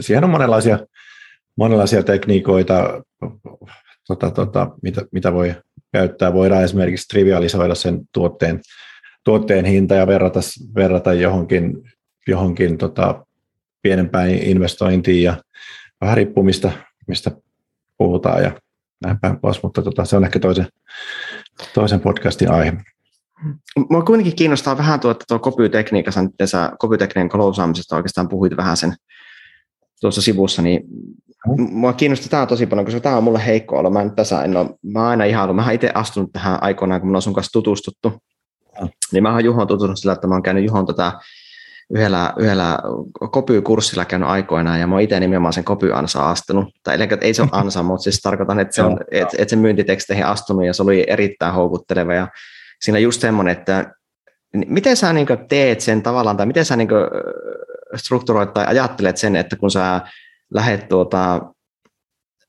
siihen 0.00 0.24
on 0.24 0.30
monenlaisia, 0.30 0.78
monenlaisia 1.56 2.02
tekniikoita, 2.02 3.02
tota, 4.06 4.30
tota, 4.30 4.70
mitä, 4.82 5.02
mitä 5.12 5.32
voi 5.32 5.54
käyttää. 5.92 6.32
Voidaan 6.32 6.64
esimerkiksi 6.64 7.08
trivialisoida 7.08 7.74
sen 7.74 8.00
tuotteen, 8.12 8.60
tuotteen 9.24 9.64
hinta 9.64 9.94
ja 9.94 10.06
verrata, 10.06 10.40
verrata 10.74 11.12
johonkin, 11.12 11.92
johonkin 12.28 12.78
tota, 12.78 13.26
pienempään 13.82 14.30
investointiin 14.30 15.22
ja 15.22 15.36
vähän 16.00 16.16
riippumista, 16.16 16.72
mistä 17.06 17.30
puhutaan 17.98 18.42
ja 18.42 18.52
näin 19.02 19.20
päin 19.20 19.40
pois, 19.40 19.62
mutta 19.62 19.82
tota, 19.82 20.04
se 20.04 20.16
on 20.16 20.24
ehkä 20.24 20.38
toisen, 20.38 20.66
toisen 21.74 22.00
podcastin 22.00 22.50
aihe. 22.50 22.72
Mua 23.90 24.02
kuitenkin 24.02 24.36
kiinnostaa 24.36 24.78
vähän 24.78 25.00
tuo, 25.00 25.10
että 25.10 25.24
tuo 25.28 25.38
kopytekniikassa, 25.38 26.22
nyt 26.22 26.34
sä 26.44 26.72
kopytekniikan 26.78 27.28
klousaamisesta 27.28 27.96
oikeastaan 27.96 28.28
puhuit 28.28 28.56
vähän 28.56 28.76
sen 28.76 28.94
tuossa 30.00 30.22
sivussa, 30.22 30.62
niin 30.62 30.80
mm. 31.58 31.72
mua 31.72 31.92
kiinnostaa 31.92 32.28
tämä 32.28 32.46
tosi 32.46 32.66
paljon, 32.66 32.84
koska 32.84 33.00
tämä 33.00 33.16
on 33.16 33.24
mulle 33.24 33.46
heikko 33.46 33.78
olo. 33.78 33.90
Mä, 33.90 34.00
en 34.02 34.14
tässä 34.14 34.44
en 34.44 34.56
ole, 34.56 34.70
mä 34.82 35.00
oon 35.00 35.08
aina 35.08 35.24
ihailu. 35.24 35.54
Mä 35.54 35.64
oon 35.64 35.72
itse 35.72 35.90
astunut 35.94 36.32
tähän 36.32 36.62
aikoinaan, 36.62 37.00
kun 37.00 37.10
mä 37.10 37.16
oon 37.16 37.22
sun 37.22 37.34
kanssa 37.34 37.52
tutustuttu. 37.52 38.08
Mm. 38.80 38.88
Niin 39.12 39.22
mä 39.22 39.32
oon 39.32 39.44
Juhon 39.44 39.66
tutustunut 39.66 39.98
sillä, 39.98 40.12
että 40.12 40.26
mä 40.26 40.34
oon 40.34 40.42
käynyt 40.42 40.64
Juhon 40.64 40.86
tätä 40.86 41.12
yhdellä, 41.90 42.32
yhdellä 42.38 42.78
kopykurssilla 43.30 44.04
käynyt 44.04 44.28
aikoinaan, 44.28 44.80
ja 44.80 44.86
mä 44.86 44.94
oon 44.94 45.02
itse 45.02 45.20
nimenomaan 45.20 45.52
sen 45.52 45.64
kopyansa 45.64 46.30
astunut. 46.30 46.68
Tai 46.82 46.94
eli 46.94 47.08
ei 47.20 47.34
se 47.34 47.42
ole 47.42 47.50
ansa, 47.52 47.82
mutta 47.92 48.02
siis 48.02 48.20
tarkoitan, 48.20 48.60
että 48.60 48.74
se 48.74 48.82
on, 48.82 48.98
että, 49.10 49.36
että 49.38 49.50
sen 49.50 49.58
myyntiteksteihin 49.58 50.26
astunut, 50.26 50.66
ja 50.66 50.72
se 50.72 50.82
oli 50.82 51.04
erittäin 51.08 51.54
houkutteleva, 51.54 52.14
ja 52.14 52.28
siinä 52.80 52.98
just 52.98 53.20
semmoinen, 53.20 53.52
että 53.58 53.94
miten 54.66 54.96
sä 54.96 55.12
niin 55.12 55.26
teet 55.48 55.80
sen 55.80 56.02
tavallaan, 56.02 56.36
tai 56.36 56.46
miten 56.46 56.64
sä 56.64 56.76
niin 56.76 56.88
strukturoit 57.96 58.52
tai 58.52 58.66
ajattelet 58.66 59.16
sen, 59.16 59.36
että 59.36 59.56
kun 59.56 59.70
sä 59.70 60.00
lähdet 60.54 60.88
tuota, 60.88 61.40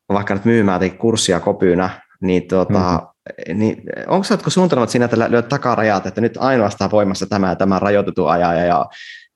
vaikka 0.10 0.34
nyt 0.34 0.46
myymään 0.46 0.98
kurssia 0.98 1.40
kopyynä, 1.40 1.90
niin, 2.22 2.48
tuota, 2.48 2.74
mm-hmm. 2.74 3.60
niin 3.60 3.84
onko 4.08 4.24
sä 4.24 4.38
suunnitelmat 4.48 4.90
siinä, 4.90 5.06
että 5.06 5.32
lyöt 5.32 5.50
takarajat, 5.50 6.06
että 6.06 6.22
nyt 6.22 6.38
ainoastaan 6.40 6.92
voimassa 6.92 7.26
tämä 7.26 7.50
ja 7.50 7.56
tämä 7.56 7.80
rajoitettu 7.80 8.26
aja 8.26 8.54
ja, 8.54 8.86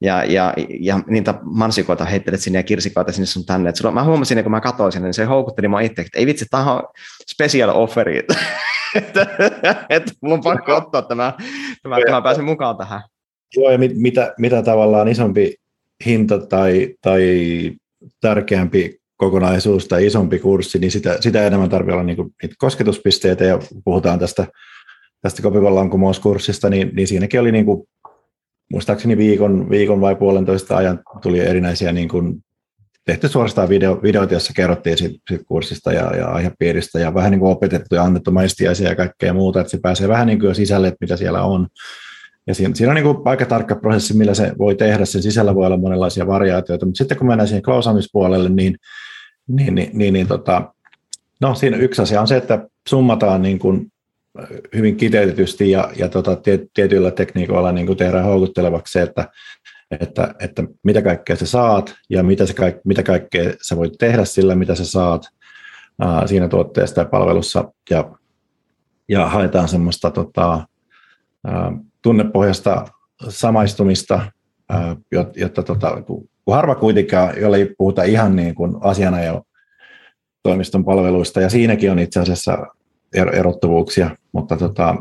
ja 0.02 0.24
ja, 0.24 0.54
ja, 0.80 1.00
niitä 1.08 1.34
mansikoita 1.44 2.06
heittelet 2.06 2.42
sinne 2.42 2.60
ja 2.60 2.64
kirsikoita 2.64 3.12
sinne 3.12 3.26
sun 3.26 3.46
tänne. 3.46 3.70
Et 3.70 3.76
sulla, 3.76 3.92
mä 3.92 4.04
huomasin, 4.04 4.44
kun 4.44 4.52
mä 4.52 4.62
katsoin 4.62 4.92
sinne, 4.92 5.08
niin 5.08 5.14
se 5.14 5.26
houkutteli 5.26 5.68
mua 5.68 5.80
itse, 5.80 6.02
että 6.02 6.20
ei 6.20 6.26
vitsi, 6.26 6.46
tämä 6.52 6.74
on 6.74 6.84
special 7.32 7.70
offeri. 7.74 8.18
että, 8.96 9.28
että 9.90 10.12
mulla 10.22 10.36
on 10.36 10.44
pakko 10.44 10.76
ottaa 10.76 11.02
tämä, 11.02 11.34
tämä 11.84 11.98
että 11.98 12.12
mä 12.12 12.22
pääsen 12.22 12.46
mukaan 12.46 12.78
tähän. 12.78 13.02
Joo, 13.56 13.72
ja 13.72 13.78
mit, 13.78 13.92
mitä, 13.96 14.34
mitä 14.40 14.64
tavallaan 14.64 15.08
isompi 15.08 15.56
hinta 16.06 16.40
tai, 16.40 16.96
tai 17.02 17.72
tärkeämpi 18.22 19.00
kokonaisuus 19.18 19.88
tai 19.88 20.06
isompi 20.06 20.40
kurssi, 20.40 20.80
niin 20.80 20.92
sitä, 20.92 21.18
sitä 21.20 21.48
enemmän 21.48 21.70
tarvitsee 21.70 21.94
olla 21.94 22.04
niin 22.04 22.18
niitä 22.42 22.56
kosketuspisteitä, 22.58 23.44
ja 23.44 23.60
puhutaan 23.86 24.20
tästä, 24.20 24.48
tästä 25.22 25.42
kopivallankumouskurssista, 25.42 26.70
niin, 26.70 26.92
niin 26.94 27.08
siinäkin 27.08 27.40
oli 27.40 27.52
niin 27.52 27.66
kuin, 27.66 27.88
muistaakseni 28.72 29.18
viikon, 29.18 29.70
viikon 29.70 30.02
vai 30.02 30.16
puolentoista 30.16 30.78
ajan 30.78 31.00
tuli 31.22 31.40
erinäisiä 31.40 31.92
niin 31.92 32.10
kuin, 32.10 32.44
tehty 33.08 33.28
suorastaan 33.28 33.70
video, 33.70 34.00
videoita, 34.04 34.34
joissa 34.34 34.54
kerrottiin 34.54 34.98
siitä, 34.98 35.20
siitä 35.30 35.46
kurssista 35.48 35.94
ja, 35.94 36.16
ja 36.16 36.28
aihepiiristä 36.28 37.00
ja 37.00 37.14
vähän 37.14 37.32
niin 37.32 37.40
kuin 37.40 37.52
opetettu 37.52 37.96
ja 37.96 38.04
annettu 38.04 38.32
maistiaisia 38.32 38.90
ja 38.90 38.96
kaikkea 38.96 39.34
muuta, 39.34 39.62
että 39.62 39.72
se 39.72 39.80
pääsee 39.82 40.08
vähän 40.08 40.28
niin 40.28 40.40
kuin 40.40 40.48
jo 40.48 40.54
sisälle, 40.54 40.88
että 40.88 40.98
mitä 41.02 41.18
siellä 41.18 41.44
on. 41.44 41.68
Ja 42.48 42.56
siinä, 42.56 42.76
siinä 42.76 42.92
on 42.92 42.96
niin 42.96 43.04
kuin 43.04 43.18
aika 43.26 43.46
tarkka 43.46 43.76
prosessi, 43.76 44.18
millä 44.18 44.34
se 44.34 44.52
voi 44.58 44.76
tehdä. 44.76 45.06
Sen 45.06 45.22
sisällä 45.24 45.56
voi 45.56 45.66
olla 45.66 45.78
monenlaisia 45.78 46.28
variaatioita, 46.28 46.86
mutta 46.86 46.98
sitten 46.98 47.18
kun 47.18 47.28
mennään 47.28 47.48
siihen 47.48 47.64
klausaamispuolelle, 47.64 48.50
niin, 48.50 48.76
niin, 49.48 49.76
niin, 49.76 49.90
niin, 49.94 50.14
niin 50.14 50.28
tota, 50.28 50.74
no 51.42 51.56
siinä 51.56 51.78
yksi 51.78 52.02
asia 52.02 52.22
on 52.22 52.28
se, 52.28 52.38
että 52.38 52.68
summataan 52.90 53.42
niin 53.42 53.60
kuin 53.60 53.92
hyvin 54.76 54.98
kiteytetysti 54.98 55.72
ja, 55.72 55.92
ja 55.96 56.10
tota, 56.10 56.38
tietyillä 56.74 57.12
tekniikoilla 57.12 57.72
niin 57.72 57.88
kuin 57.88 57.98
tehdään 57.98 58.26
houkuttelevaksi 58.26 58.92
se, 58.92 59.02
että 59.02 59.28
että, 59.92 60.36
että 60.40 60.64
mitä 60.84 61.02
kaikkea 61.02 61.36
sä 61.36 61.46
saat 61.46 61.96
ja 62.10 62.24
mitä, 62.24 62.46
se, 62.46 62.54
mitä 62.86 63.04
kaikkea 63.04 63.54
sä 63.62 63.78
voit 63.78 63.94
tehdä 64.00 64.26
sillä, 64.26 64.56
mitä 64.56 64.76
sä 64.76 64.86
saat 64.86 65.26
ää, 66.02 66.28
siinä 66.28 66.48
tuotteessa 66.48 66.96
tai 66.96 67.06
palvelussa. 67.06 67.72
Ja, 67.90 68.12
ja 69.10 69.28
haetaan 69.28 69.68
semmoista 69.68 70.12
tota, 70.12 70.68
ää, 71.48 71.72
tunnepohjasta 72.02 72.86
samaistumista, 73.30 74.32
ää, 74.70 74.96
jotta 75.36 75.64
tota, 75.64 76.02
kun 76.02 76.30
harva 76.52 76.76
kuitenkaan, 76.76 77.42
jolle 77.42 77.58
ei 77.58 77.76
puhuta 77.78 78.04
ihan 78.04 78.36
niin 78.36 78.56
kuin 78.56 78.76
asiana 78.82 79.24
jo 79.24 79.44
toimiston 80.44 80.86
palveluista, 80.86 81.42
ja 81.42 81.50
siinäkin 81.50 81.92
on 81.92 82.00
itse 82.00 82.20
asiassa 82.20 82.68
erottuvuuksia, 83.14 84.16
mutta 84.32 84.58
tota, 84.58 84.96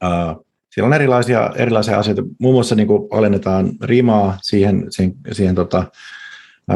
ää, 0.00 0.36
siellä 0.70 0.86
on 0.86 0.92
erilaisia, 0.92 1.50
erilaisia 1.56 1.98
asioita. 1.98 2.22
Muun 2.40 2.54
muassa 2.54 2.74
niin 2.74 2.86
kuin 2.86 3.08
alennetaan 3.10 3.72
rimaa 3.82 4.38
siihen, 4.42 4.86
siihen, 4.90 5.14
siihen 5.32 5.54
tota, 5.54 5.84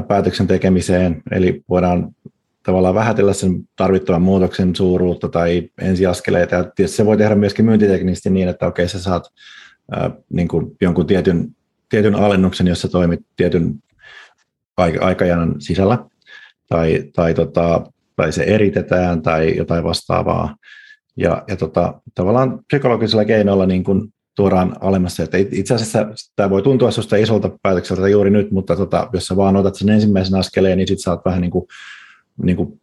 päätöksen 0.08 0.46
tekemiseen, 0.46 1.22
eli 1.30 1.64
voidaan 1.68 2.14
tavallaan 2.62 2.94
vähätellä 2.94 3.32
sen 3.32 3.68
tarvittavan 3.76 4.22
muutoksen 4.22 4.76
suuruutta 4.76 5.28
tai 5.28 5.70
ensiaskeleita. 5.80 6.54
Ja 6.78 6.88
se 6.88 7.06
voi 7.06 7.16
tehdä 7.16 7.34
myöskin 7.34 7.64
myyntiteknisesti 7.64 8.30
niin, 8.30 8.48
että 8.48 8.66
okei, 8.66 8.88
sä 8.88 9.02
saat 9.02 9.32
ää, 9.90 10.10
niin 10.32 10.48
kuin 10.48 10.76
jonkun 10.80 11.06
tietyn, 11.06 11.56
tietyn 11.88 12.14
alennuksen, 12.14 12.66
jossa 12.66 12.88
toimit 12.88 13.20
tietyn 13.36 13.74
aikajanan 15.00 15.54
sisällä, 15.58 15.98
tai, 16.68 17.04
tai, 17.14 17.34
tota, 17.34 17.86
tai 18.16 18.32
se 18.32 18.42
eritetään 18.42 19.22
tai 19.22 19.56
jotain 19.56 19.84
vastaavaa. 19.84 20.56
Ja, 21.16 21.44
ja 21.48 21.56
tota, 21.56 22.00
tavallaan 22.14 22.60
psykologisella 22.66 23.24
keinoilla 23.24 23.66
niin 23.66 23.84
kuin 23.84 24.12
tuodaan 24.36 24.76
alemmas 24.80 25.20
että 25.20 25.38
itse 25.38 25.74
asiassa 25.74 26.06
tämä 26.36 26.50
voi 26.50 26.62
tuntua 26.62 26.90
sinusta 26.90 27.16
isolta 27.16 27.50
päätökseltä 27.62 28.08
juuri 28.08 28.30
nyt, 28.30 28.50
mutta 28.50 28.76
tota, 28.76 29.08
jos 29.12 29.26
sä 29.26 29.36
vaan 29.36 29.56
otat 29.56 29.74
sen 29.74 29.88
ensimmäisen 29.88 30.38
askeleen, 30.38 30.78
niin 30.78 30.88
sitten 30.88 31.02
sä 31.02 31.10
oot 31.10 31.24
vähän 31.24 31.40
niin 31.40 31.50
kuin, 31.50 31.66
niin 32.42 32.56
kuin 32.56 32.80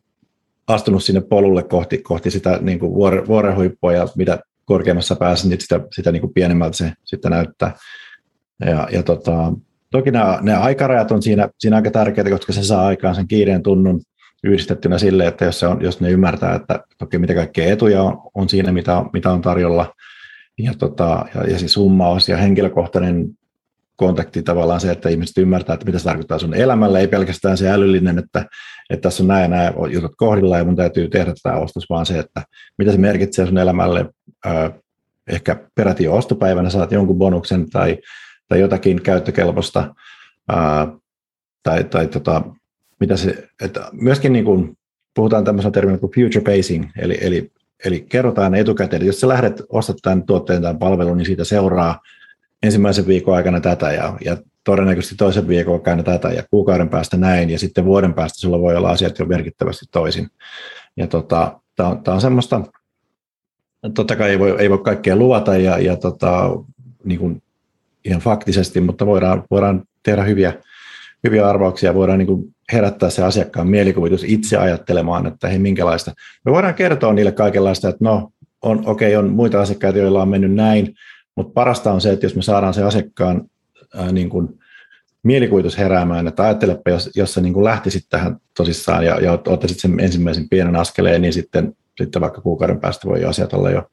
astunut 0.68 1.04
sinne 1.04 1.22
polulle 1.22 1.64
kohti, 1.64 1.98
kohti 1.98 2.32
sitä 2.32 2.60
niin 2.62 2.80
kuin 2.80 2.94
vuore, 2.94 3.28
vuorehuippua 3.28 3.94
ja 3.94 4.08
mitä 4.16 4.40
korkeammassa 4.66 5.16
päässä, 5.16 5.48
niin 5.48 5.62
sitä, 5.62 5.80
sitä 5.96 6.12
niin 6.12 6.22
kuin 6.22 6.34
pienemmältä 6.34 6.78
se 6.78 6.94
sitten 7.04 7.32
näyttää. 7.32 7.76
Ja, 8.66 8.88
ja 8.92 9.04
tota, 9.04 9.54
toki 9.92 10.12
nämä, 10.12 10.40
nämä 10.42 10.60
aikarajat 10.60 11.12
on 11.12 11.24
siinä, 11.24 11.50
siinä 11.60 11.76
aika 11.76 11.92
tärkeitä, 11.92 12.30
koska 12.30 12.54
se 12.54 12.64
saa 12.64 12.88
aikaan 12.88 13.16
sen 13.16 13.28
kiireen 13.28 13.64
tunnun 13.64 14.02
yhdistettynä 14.44 14.98
sille, 14.98 15.28
että 15.28 15.46
jos, 15.46 15.60
se 15.60 15.68
on, 15.68 15.82
jos 15.82 16.02
ne 16.02 16.10
ymmärtää, 16.10 16.56
että 16.56 16.80
toki 16.98 17.18
mitä 17.18 17.34
kaikkea 17.34 17.74
etuja 17.74 18.04
on, 18.04 18.22
on 18.34 18.50
siinä, 18.50 18.72
mitä 18.72 19.04
mitä 19.14 19.32
on 19.32 19.42
tarjolla, 19.42 19.94
ja, 20.60 20.74
tota, 20.78 21.26
ja, 21.36 21.44
ja 21.44 21.60
siis 21.60 21.74
summaus 21.74 22.30
ja 22.30 22.38
henkilökohtainen 22.38 23.30
kontakti 23.96 24.44
tavallaan 24.44 24.80
se, 24.80 24.92
että 24.92 25.10
ihmiset 25.10 25.38
ymmärtää, 25.38 25.74
että 25.74 25.86
mitä 25.86 26.00
se 26.00 26.04
tarkoittaa 26.04 26.40
sun 26.40 26.54
elämälle, 26.54 27.00
ei 27.00 27.08
pelkästään 27.08 27.58
se 27.58 27.70
älyllinen, 27.70 28.18
että, 28.18 28.46
että 28.90 29.02
tässä 29.02 29.24
on 29.24 29.28
näin 29.28 29.42
ja 29.42 29.48
nämä 29.48 29.72
jutut 29.90 30.12
kohdilla 30.18 30.58
ja 30.58 30.64
mun 30.64 30.76
täytyy 30.76 31.10
tehdä 31.10 31.34
tämä 31.44 31.56
ostos, 31.56 31.86
vaan 31.90 32.06
se, 32.06 32.20
että 32.20 32.44
mitä 32.78 32.92
se 32.92 32.98
merkitsee 32.98 33.46
sun 33.46 33.58
elämälle, 33.58 34.06
ehkä 35.28 35.70
peräti 35.76 36.04
jo 36.04 36.16
ostopäivänä 36.16 36.70
saat 36.70 36.92
jonkun 36.92 37.18
bonuksen 37.18 37.70
tai, 37.70 37.98
tai 38.48 38.60
jotakin 38.60 39.02
käyttökelpoista, 39.02 39.96
tai, 41.64 41.84
tai 41.84 42.08
tota, 42.08 42.42
mitä 43.04 43.18
se, 43.18 43.48
että 43.62 43.90
myöskin 43.92 44.34
niin 44.34 44.46
kuin, 44.46 44.78
puhutaan 45.14 45.44
tämmöisellä 45.44 45.74
termillä 45.74 45.98
kuin 45.98 46.12
future 46.16 46.56
pacing, 46.56 46.86
eli, 46.98 47.18
eli, 47.22 47.52
eli 47.86 48.02
kerrotaan 48.02 48.56
etukäteen, 48.56 49.02
että 49.02 49.10
jos 49.10 49.20
sä 49.20 49.28
lähdet 49.28 49.62
ostat 49.70 49.98
tämän 50.02 50.24
tuotteen 50.24 50.62
tai 50.62 50.76
palvelun, 50.80 51.18
niin 51.18 51.26
siitä 51.26 51.44
seuraa 51.44 52.02
ensimmäisen 52.64 53.08
viikon 53.08 53.36
aikana 53.36 53.60
tätä 53.60 53.92
ja, 53.92 54.18
ja 54.26 54.38
todennäköisesti 54.64 55.16
toisen 55.16 55.48
viikon 55.48 55.74
aikana 55.74 56.04
tätä 56.04 56.30
ja 56.30 56.44
kuukauden 56.52 56.90
päästä 56.90 57.18
näin 57.18 57.50
ja 57.50 57.60
sitten 57.60 57.86
vuoden 57.86 58.14
päästä 58.14 58.40
sulla 58.40 58.60
voi 58.60 58.76
olla 58.76 58.90
asiat 58.90 59.20
jo 59.20 59.26
merkittävästi 59.26 59.86
toisin. 59.92 60.30
Ja 60.98 61.08
tota, 61.08 61.60
tämä 61.76 61.90
on, 61.90 62.02
on 62.08 62.22
semmoista, 62.22 62.62
totta 63.94 64.16
kai 64.16 64.30
ei 64.30 64.40
voi, 64.40 64.56
ei 64.60 64.70
voi 64.70 64.78
kaikkea 64.78 65.16
luvata 65.16 65.58
ja, 65.58 65.78
ja 65.78 65.96
tota, 65.96 66.50
niin 67.04 67.20
kuin 67.20 67.44
ihan 68.06 68.22
faktisesti, 68.22 68.82
mutta 68.82 69.06
voidaan, 69.06 69.44
voidaan 69.52 69.84
tehdä 70.04 70.24
hyviä, 70.24 70.54
hyviä 71.24 71.50
arvauksia, 71.50 71.94
voidaan 71.94 72.20
niin 72.20 72.28
kuin 72.28 72.56
herättää 72.74 73.10
se 73.10 73.24
asiakkaan 73.24 73.68
mielikuvitus 73.68 74.24
itse 74.24 74.58
ajattelemaan, 74.58 75.28
että 75.28 75.48
hei 75.48 75.60
minkälaista. 75.60 76.12
Me 76.46 76.52
voidaan 76.52 76.74
kertoa 76.74 77.14
niille 77.14 77.32
kaikenlaista, 77.32 77.90
että 77.90 78.06
no 78.06 78.30
on, 78.62 78.84
okei, 78.86 79.16
okay, 79.16 79.26
on 79.26 79.34
muita 79.34 79.62
asiakkaita, 79.62 80.00
joilla 80.00 80.22
on 80.22 80.30
mennyt 80.30 80.54
näin, 80.54 80.96
mutta 81.36 81.54
parasta 81.54 81.92
on 81.92 82.02
se, 82.02 82.12
että 82.12 82.26
jos 82.26 82.36
me 82.36 82.42
saadaan 82.42 82.74
se 82.74 82.84
asiakkaan 82.84 83.42
ää, 83.96 84.12
niin 84.12 84.30
kuin 84.30 84.60
mielikuvitus 85.24 85.78
heräämään, 85.78 86.28
että 86.28 86.44
ajattelepa, 86.44 86.90
jos, 86.90 87.10
jos 87.16 87.34
sä 87.34 87.42
niin 87.42 87.54
kuin 87.54 87.64
lähtisit 87.64 88.06
tähän 88.10 88.38
tosissaan 88.58 89.06
ja, 89.06 89.20
ja 89.20 89.32
ottaisit 89.32 89.80
sen 89.80 90.00
ensimmäisen 90.00 90.50
pienen 90.50 90.76
askeleen, 90.76 91.22
niin 91.22 91.34
sitten, 91.34 91.76
sitten 91.98 92.22
vaikka 92.22 92.42
kuukauden 92.42 92.80
päästä 92.80 93.08
voi 93.08 93.26
asiat 93.26 93.54
olla 93.54 93.70
jo 93.70 93.84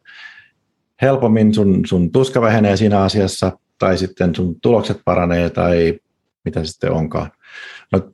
helpommin, 1.03 1.55
sun, 1.55 1.81
sun 1.87 2.13
tuska 2.13 2.41
vähenee 2.41 2.77
siinä 2.77 3.01
asiassa, 3.01 3.53
tai 3.79 3.99
sitten 3.99 4.35
sun 4.35 4.61
tulokset 4.61 5.01
paranee, 5.05 5.51
tai 5.51 5.99
mitä 6.45 6.65
sitten 6.65 6.93
onkaan. 6.93 7.31
No, 7.93 8.11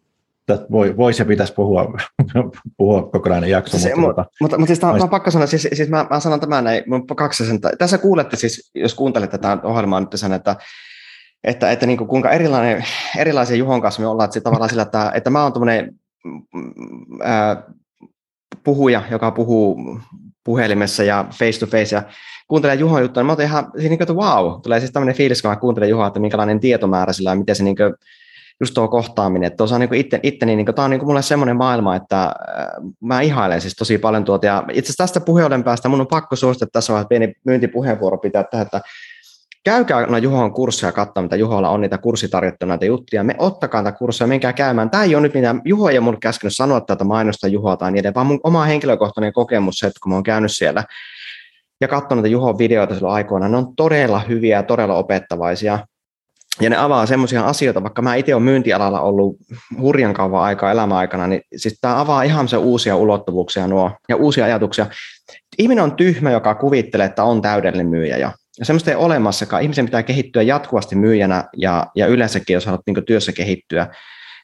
voi, 0.70 0.97
voisi 0.97 1.22
ja 1.22 1.27
pitäisi 1.27 1.53
puhua, 1.53 1.95
puhua 2.77 3.03
kokonainen 3.03 3.51
jakso. 3.51 3.79
Se, 3.79 3.95
mutta, 3.95 4.07
mutta, 4.07 4.24
mutta, 4.41 4.59
mutta 4.59 4.66
siis 4.66 4.79
tämä 4.79 5.09
pakko 5.11 5.31
sanoa, 5.31 5.47
siis, 5.47 5.68
siis 5.72 5.89
mä, 5.89 6.07
mä 6.11 6.20
sanon 6.20 6.41
tämän 6.41 6.64
näin, 6.64 6.85
mun 6.87 7.07
kaksi 7.07 7.47
sen, 7.47 7.61
tässä 7.79 7.99
kuulette 7.99 8.37
siis, 8.37 8.70
jos 8.74 8.95
kuuntelette 8.95 9.39
tätä 9.39 9.59
ohjelmaa 9.62 10.01
nyt 10.01 10.09
sen, 10.14 10.33
että 10.33 10.57
että, 11.45 11.70
että 11.70 11.87
niin 11.87 11.99
kuin 11.99 12.09
kuinka 12.09 12.31
erilainen, 12.31 12.85
erilaisia 13.18 13.57
Juhon 13.57 13.83
kanssa 13.83 14.03
me 14.03 14.09
ollaan, 14.09 14.24
että 14.24 14.41
tavallaan 14.41 14.70
sillä, 14.70 14.83
että, 14.83 15.12
että 15.14 15.31
mä 15.31 15.43
oon 15.43 15.53
tämmöinen 15.53 15.95
puhuja, 18.64 19.03
joka 19.11 19.31
puhuu 19.31 20.01
puhelimessa 20.47 21.03
ja 21.03 21.24
face 21.38 21.61
to 21.61 21.66
face 21.66 21.97
ja 21.97 22.03
kuuntelee 22.49 22.76
Juhon 22.76 23.03
juttuja, 23.03 23.22
niin 23.22 23.26
mä 23.26 23.32
oon 23.32 23.42
ihan, 23.42 23.64
siis 23.64 23.88
niin 23.88 23.99
kuin, 23.99 24.03
että 24.03 24.14
wow, 24.14 24.61
tulee 24.62 24.80
siis 24.80 24.92
tämmöinen 24.92 25.14
fiilis, 25.14 25.42
kun 25.42 25.51
mä 25.51 25.57
kuuntelen 25.57 25.88
Juhoa, 25.88 26.07
että 26.07 26.20
minkälainen 26.20 26.61
tietomäärä 26.61 27.12
sillä 27.12 27.30
on, 27.30 27.38
miten 27.38 27.57
se 27.57 27.64
niin 27.64 27.76
kuin, 27.76 27.94
just 28.61 28.74
tuo 28.74 28.88
kohtaaminen. 28.88 29.47
Että 29.47 29.64
on 29.64 29.80
niin 29.80 29.94
itse, 29.94 30.20
itteni, 30.22 30.57
niin 30.57 30.66
tämä 30.74 30.84
on 30.84 30.90
niin 30.90 30.99
kuin 30.99 31.09
mulle 31.09 31.22
semmoinen 31.22 31.57
maailma, 31.57 31.97
että 31.97 32.22
äh, 32.22 32.32
mä 33.01 33.20
ihailen 33.20 33.61
siis 33.61 33.74
tosi 33.74 33.99
paljon 33.99 34.24
tuota. 34.24 34.47
Ja 34.47 34.64
itse 34.72 34.88
asiassa 34.88 35.05
tästä 35.05 35.20
puheuden 35.20 35.64
päästä 35.64 35.88
mun 35.88 36.01
on 36.01 36.07
pakko 36.07 36.36
suosittaa 36.36 36.68
tässä 36.72 36.92
vaiheessa 36.92 37.09
pieni 37.09 37.34
myyntipuheenvuoro 37.44 38.18
pitää 38.18 38.44
tähän, 38.44 38.66
että 38.66 38.80
käykää 39.66 40.06
no 40.06 40.18
Juhon 40.18 40.52
kursseja 40.52 40.92
katsoa, 40.92 41.22
mitä 41.22 41.36
Juholla 41.36 41.68
on 41.68 41.80
niitä 41.80 41.98
kurssitarjottuja 41.98 42.68
näitä 42.68 42.86
juttuja. 42.86 43.24
Me 43.24 43.34
ottakaa 43.38 43.82
näitä 43.82 43.98
kursseja, 43.98 44.28
menkää 44.28 44.52
käymään. 44.52 44.90
Tämä 44.90 45.02
ei 45.02 45.14
ole 45.14 45.22
nyt 45.22 45.34
mitään, 45.34 45.62
Juho 45.64 45.88
ei 45.88 46.00
mulle 46.00 46.18
käskenyt 46.20 46.56
sanoa 46.56 46.80
tätä 46.80 47.04
mainosta 47.04 47.48
Juhoa 47.48 47.76
tai 47.76 47.92
niiden, 47.92 48.14
vaan 48.14 48.26
mun 48.26 48.40
oma 48.44 48.64
henkilökohtainen 48.64 49.32
kokemus 49.32 49.82
että 49.82 50.00
kun 50.02 50.10
mä 50.10 50.16
oon 50.16 50.22
käynyt 50.22 50.52
siellä 50.52 50.84
ja 51.80 51.88
katsonut 51.88 52.22
näitä 52.22 52.32
Juhon 52.32 52.58
videoita 52.58 52.94
silloin 52.94 53.14
aikoina, 53.14 53.48
ne 53.48 53.56
on 53.56 53.76
todella 53.76 54.18
hyviä 54.18 54.56
ja 54.56 54.62
todella 54.62 54.94
opettavaisia. 54.94 55.78
Ja 56.60 56.70
ne 56.70 56.76
avaa 56.76 57.06
semmoisia 57.06 57.42
asioita, 57.42 57.82
vaikka 57.82 58.02
mä 58.02 58.14
itse 58.14 58.34
olen 58.34 58.44
myyntialalla 58.44 59.00
ollut 59.00 59.36
hurjan 59.80 60.14
kauan 60.14 60.42
aikaa 60.42 60.70
elämäaikana, 60.70 61.26
niin 61.26 61.42
siis 61.56 61.78
tämä 61.80 62.00
avaa 62.00 62.22
ihan 62.22 62.48
se 62.48 62.56
uusia 62.56 62.96
ulottuvuuksia 62.96 63.66
nuo 63.66 63.90
ja 64.08 64.16
uusia 64.16 64.44
ajatuksia. 64.44 64.86
Ihminen 65.58 65.84
on 65.84 65.96
tyhmä, 65.96 66.30
joka 66.30 66.54
kuvittelee, 66.54 67.06
että 67.06 67.24
on 67.24 67.42
täydellinen 67.42 67.86
myyjä 67.86 68.16
jo. 68.16 68.30
Ja 68.59 68.64
semmoista 68.64 68.90
ei 68.90 68.96
olemassakaan. 68.96 69.62
Ihmisen 69.62 69.84
pitää 69.84 70.02
kehittyä 70.02 70.42
jatkuvasti 70.42 70.96
myyjänä 70.96 71.44
ja, 71.57 71.86
ja 71.94 72.07
yleensäkin, 72.07 72.54
jos 72.54 72.66
haluat 72.66 72.80
niin 72.86 73.04
työssä 73.07 73.32
kehittyä, 73.32 73.86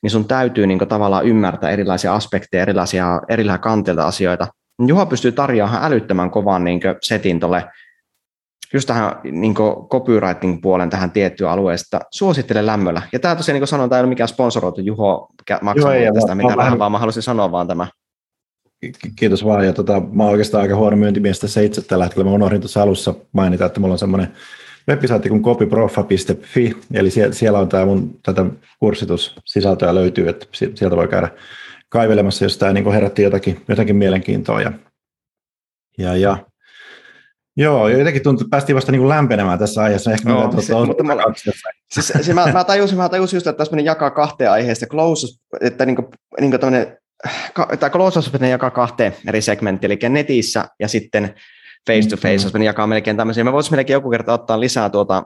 niin 0.02 0.10
sun 0.10 0.28
täytyy 0.28 0.66
niin 0.66 0.78
tavallaan 0.78 1.26
ymmärtää 1.26 1.70
erilaisia 1.70 2.14
aspekteja, 2.14 2.62
erilaisia, 2.62 3.20
erilaisia 3.28 3.58
kantilta 3.58 4.06
asioita. 4.06 4.46
Juha 4.86 5.06
pystyy 5.06 5.32
tarjoamaan 5.32 5.84
älyttömän 5.84 6.30
kovan 6.30 6.64
niin 6.64 6.80
setin 7.02 7.40
tuolle 7.40 7.64
just 8.72 8.86
tähän 8.86 9.16
niin 9.22 9.54
copywriting-puolen 9.88 10.90
tähän 10.90 11.10
tiettyyn 11.10 11.50
alueesta. 11.50 12.00
Suosittelen 12.10 12.66
lämmöllä. 12.66 13.02
Ja 13.12 13.18
tämä 13.18 13.36
tosiaan, 13.36 13.54
niin 13.54 13.60
kuin 13.60 13.68
sanoin, 13.68 13.90
tämä 13.90 13.98
ei 13.98 14.02
ole 14.02 14.08
mikään 14.08 14.28
sponsoroitu 14.28 14.80
Juho 14.80 15.28
maksaa 15.62 15.96
Joo, 15.96 16.14
tästä 16.14 16.34
mitään 16.34 16.56
vähän, 16.56 16.78
vaan 16.78 16.92
mä 16.92 16.98
haluaisin 16.98 17.22
sanoa 17.22 17.52
vaan 17.52 17.68
tämä. 17.68 17.86
Kiitos 19.16 19.44
vaan. 19.44 19.66
Ja 19.66 19.72
tota, 19.72 20.02
mä 20.12 20.22
oon 20.22 20.32
oikeastaan 20.32 20.62
aika 20.62 20.76
huono 20.76 20.96
myyntimies 20.96 21.40
tässä 21.40 21.60
itse 21.60 21.82
tällä 21.82 22.04
hetkellä. 22.04 22.24
Mä 22.28 22.34
unohdin 22.34 22.60
tuossa 22.60 22.82
alussa 22.82 23.14
mainita, 23.32 23.64
että 23.64 23.80
mulla 23.80 23.94
on 23.94 23.98
semmoinen 23.98 24.28
webisaitti 24.88 25.28
kuin 25.28 25.42
copyprofa.fi, 25.42 26.76
eli 26.94 27.10
siellä, 27.10 27.34
siellä 27.34 27.58
on 27.58 27.68
tämä 27.68 27.84
mun 27.84 28.18
tätä 28.22 28.44
kurssitussisältöä 28.78 29.94
löytyy, 29.94 30.28
että 30.28 30.46
sieltä 30.52 30.96
voi 30.96 31.08
käydä 31.08 31.28
kaivelemassa, 31.88 32.44
jos 32.44 32.58
tämä 32.58 32.72
niin 32.72 32.92
herätti 32.92 33.22
jotakin, 33.22 33.62
jotakin 33.68 33.96
mielenkiintoa. 33.96 34.60
Ja, 34.60 34.72
ja, 35.98 36.16
ja 36.16 36.36
Joo, 37.56 37.88
jotenkin 37.88 38.22
tuntuu, 38.22 38.44
että 38.44 38.50
päästiin 38.50 38.76
vasta 38.76 38.92
niin 38.92 39.00
kuin 39.00 39.08
lämpenemään 39.08 39.58
tässä 39.58 39.82
aiheessa. 39.82 40.12
Ehkä 40.12 40.28
no, 40.28 40.60
se, 40.60 40.74
mutta 40.74 41.04
mä, 41.04 41.16
siis, 41.92 42.12
siis 42.20 42.34
mä, 42.34 42.52
mä, 42.52 42.64
tajusin, 42.64 42.98
mä 42.98 43.08
tajusin 43.08 43.36
just, 43.36 43.46
että 43.46 43.58
tässä 43.58 43.76
meni 43.76 43.86
jakaa 43.86 44.10
kahteen 44.10 44.50
aiheesta. 44.50 44.86
Close, 44.86 45.26
että 45.60 45.86
niin 45.86 45.96
kuin, 45.96 46.08
niin 46.40 46.50
kuin 46.50 46.60
tämä 47.80 47.90
close 47.90 48.48
jakaa 48.48 48.70
kahteen 48.70 49.14
eri 49.26 49.42
segmenttiin, 49.42 49.92
eli 49.92 50.08
netissä 50.08 50.68
ja 50.80 50.88
sitten 50.88 51.34
face 51.86 52.08
to 52.08 52.16
face, 52.16 52.46
jos 52.46 52.52
jakaa 52.64 52.86
melkein 52.86 53.16
tämmöisiä. 53.16 53.44
Me 53.44 53.52
voisimme 53.52 53.76
melkein 53.76 53.94
joku 53.94 54.10
kerta 54.10 54.32
ottaa 54.32 54.60
lisää 54.60 54.90
tuota, 54.90 55.22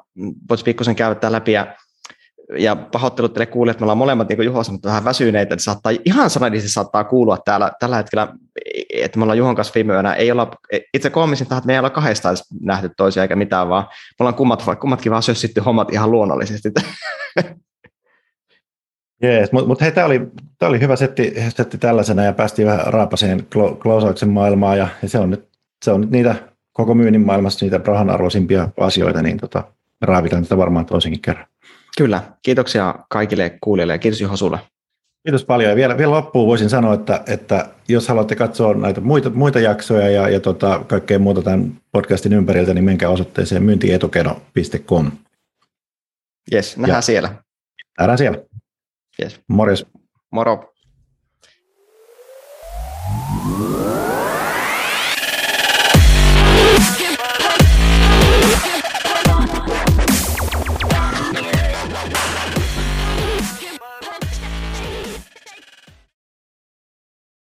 voisi 0.50 0.64
pikkusen 0.64 0.96
käyttää 0.96 1.32
läpi 1.32 1.52
ja 1.52 1.76
ja 2.58 2.76
pahoittelut 2.76 3.34
teille 3.34 3.46
kuulijat, 3.46 3.74
että 3.74 3.82
me 3.82 3.84
ollaan 3.84 3.98
molemmat, 3.98 4.28
niin 4.28 4.36
kuin 4.36 4.46
Juho 4.46 4.64
sanoi, 4.64 4.78
vähän 4.84 5.04
väsyneitä, 5.04 5.54
että 5.54 5.64
saattaa, 5.64 5.92
ihan 6.04 6.30
sanallisesti 6.30 6.72
saattaa 6.72 7.04
kuulua 7.04 7.38
täällä 7.44 7.72
tällä 7.80 7.96
hetkellä, 7.96 8.28
että 8.94 9.18
me 9.18 9.22
ollaan 9.22 9.38
Juhon 9.38 9.54
kanssa 9.54 9.74
viime 9.74 9.92
yönä, 9.92 10.14
ei 10.14 10.30
olla, 10.30 10.50
itse 10.94 11.10
koomisin 11.10 11.44
että 11.44 11.66
me 11.66 11.72
ei 11.72 11.78
olla 11.78 11.90
kahdestaan 11.90 12.36
nähty 12.60 12.90
toisia 12.96 13.22
eikä 13.22 13.36
mitään, 13.36 13.68
vaan 13.68 13.84
me 13.90 14.16
ollaan 14.20 14.34
kummat, 14.34 14.64
kummatkin 14.80 15.12
vaan 15.12 15.22
sössitty 15.22 15.60
hommat 15.60 15.92
ihan 15.92 16.10
luonnollisesti. 16.10 16.68
Jees, 19.22 19.52
mutta 19.52 19.68
mut 19.68 19.80
hei, 19.80 19.92
tämä 19.92 20.06
oli, 20.06 20.20
tää 20.58 20.68
oli 20.68 20.80
hyvä 20.80 20.96
setti, 20.96 21.34
setti 21.48 21.78
tällaisena 21.78 22.24
ja 22.24 22.32
päästiin 22.32 22.68
vähän 22.68 22.86
raapaseen 22.86 23.46
klousauksen 23.82 24.28
maailmaan 24.28 24.78
ja, 24.78 24.88
ja 25.02 25.08
se, 25.08 25.18
on 25.18 25.30
nyt, 25.30 25.48
se 25.84 25.90
on 25.90 26.00
nyt 26.00 26.10
niitä 26.10 26.34
koko 26.72 26.94
myynnin 26.94 27.26
maailmassa 27.26 27.64
niitä 27.64 27.80
rahan 27.84 28.10
arvoisimpia 28.10 28.68
asioita, 28.80 29.22
niin 29.22 29.36
tota, 29.36 29.64
raavitaan 30.02 30.42
tätä 30.42 30.56
varmaan 30.56 30.86
toisenkin 30.86 31.22
kerran. 31.22 31.46
Kyllä, 31.98 32.22
kiitoksia 32.42 32.94
kaikille 33.10 33.58
kuulijoille 33.60 33.92
ja 33.92 33.98
kiitos 33.98 34.20
Juho 34.20 34.36
sulle. 34.36 34.58
Kiitos 35.26 35.44
paljon. 35.44 35.70
Ja 35.70 35.76
vielä, 35.76 35.98
vielä 35.98 36.12
loppuun 36.12 36.46
voisin 36.46 36.70
sanoa, 36.70 36.94
että, 36.94 37.22
että 37.26 37.68
jos 37.88 38.08
haluatte 38.08 38.34
katsoa 38.34 38.74
näitä 38.74 39.00
muita, 39.00 39.30
muita 39.30 39.60
jaksoja 39.60 40.10
ja, 40.10 40.28
ja 40.28 40.40
tota, 40.40 40.84
kaikkea 40.86 41.18
muuta 41.18 41.42
tämän 41.42 41.72
podcastin 41.92 42.32
ympäriltä, 42.32 42.74
niin 42.74 42.84
menkää 42.84 43.10
osoitteeseen 43.10 43.62
myyntietukeno.com. 43.62 45.10
Jes, 46.52 46.76
nähdään 46.76 46.98
ja, 46.98 47.02
siellä. 47.02 47.34
Nähdään 47.98 48.18
siellä. 48.18 48.38
Yes. 49.22 49.40
Morjes. 49.48 49.86
Moro. 50.36 50.74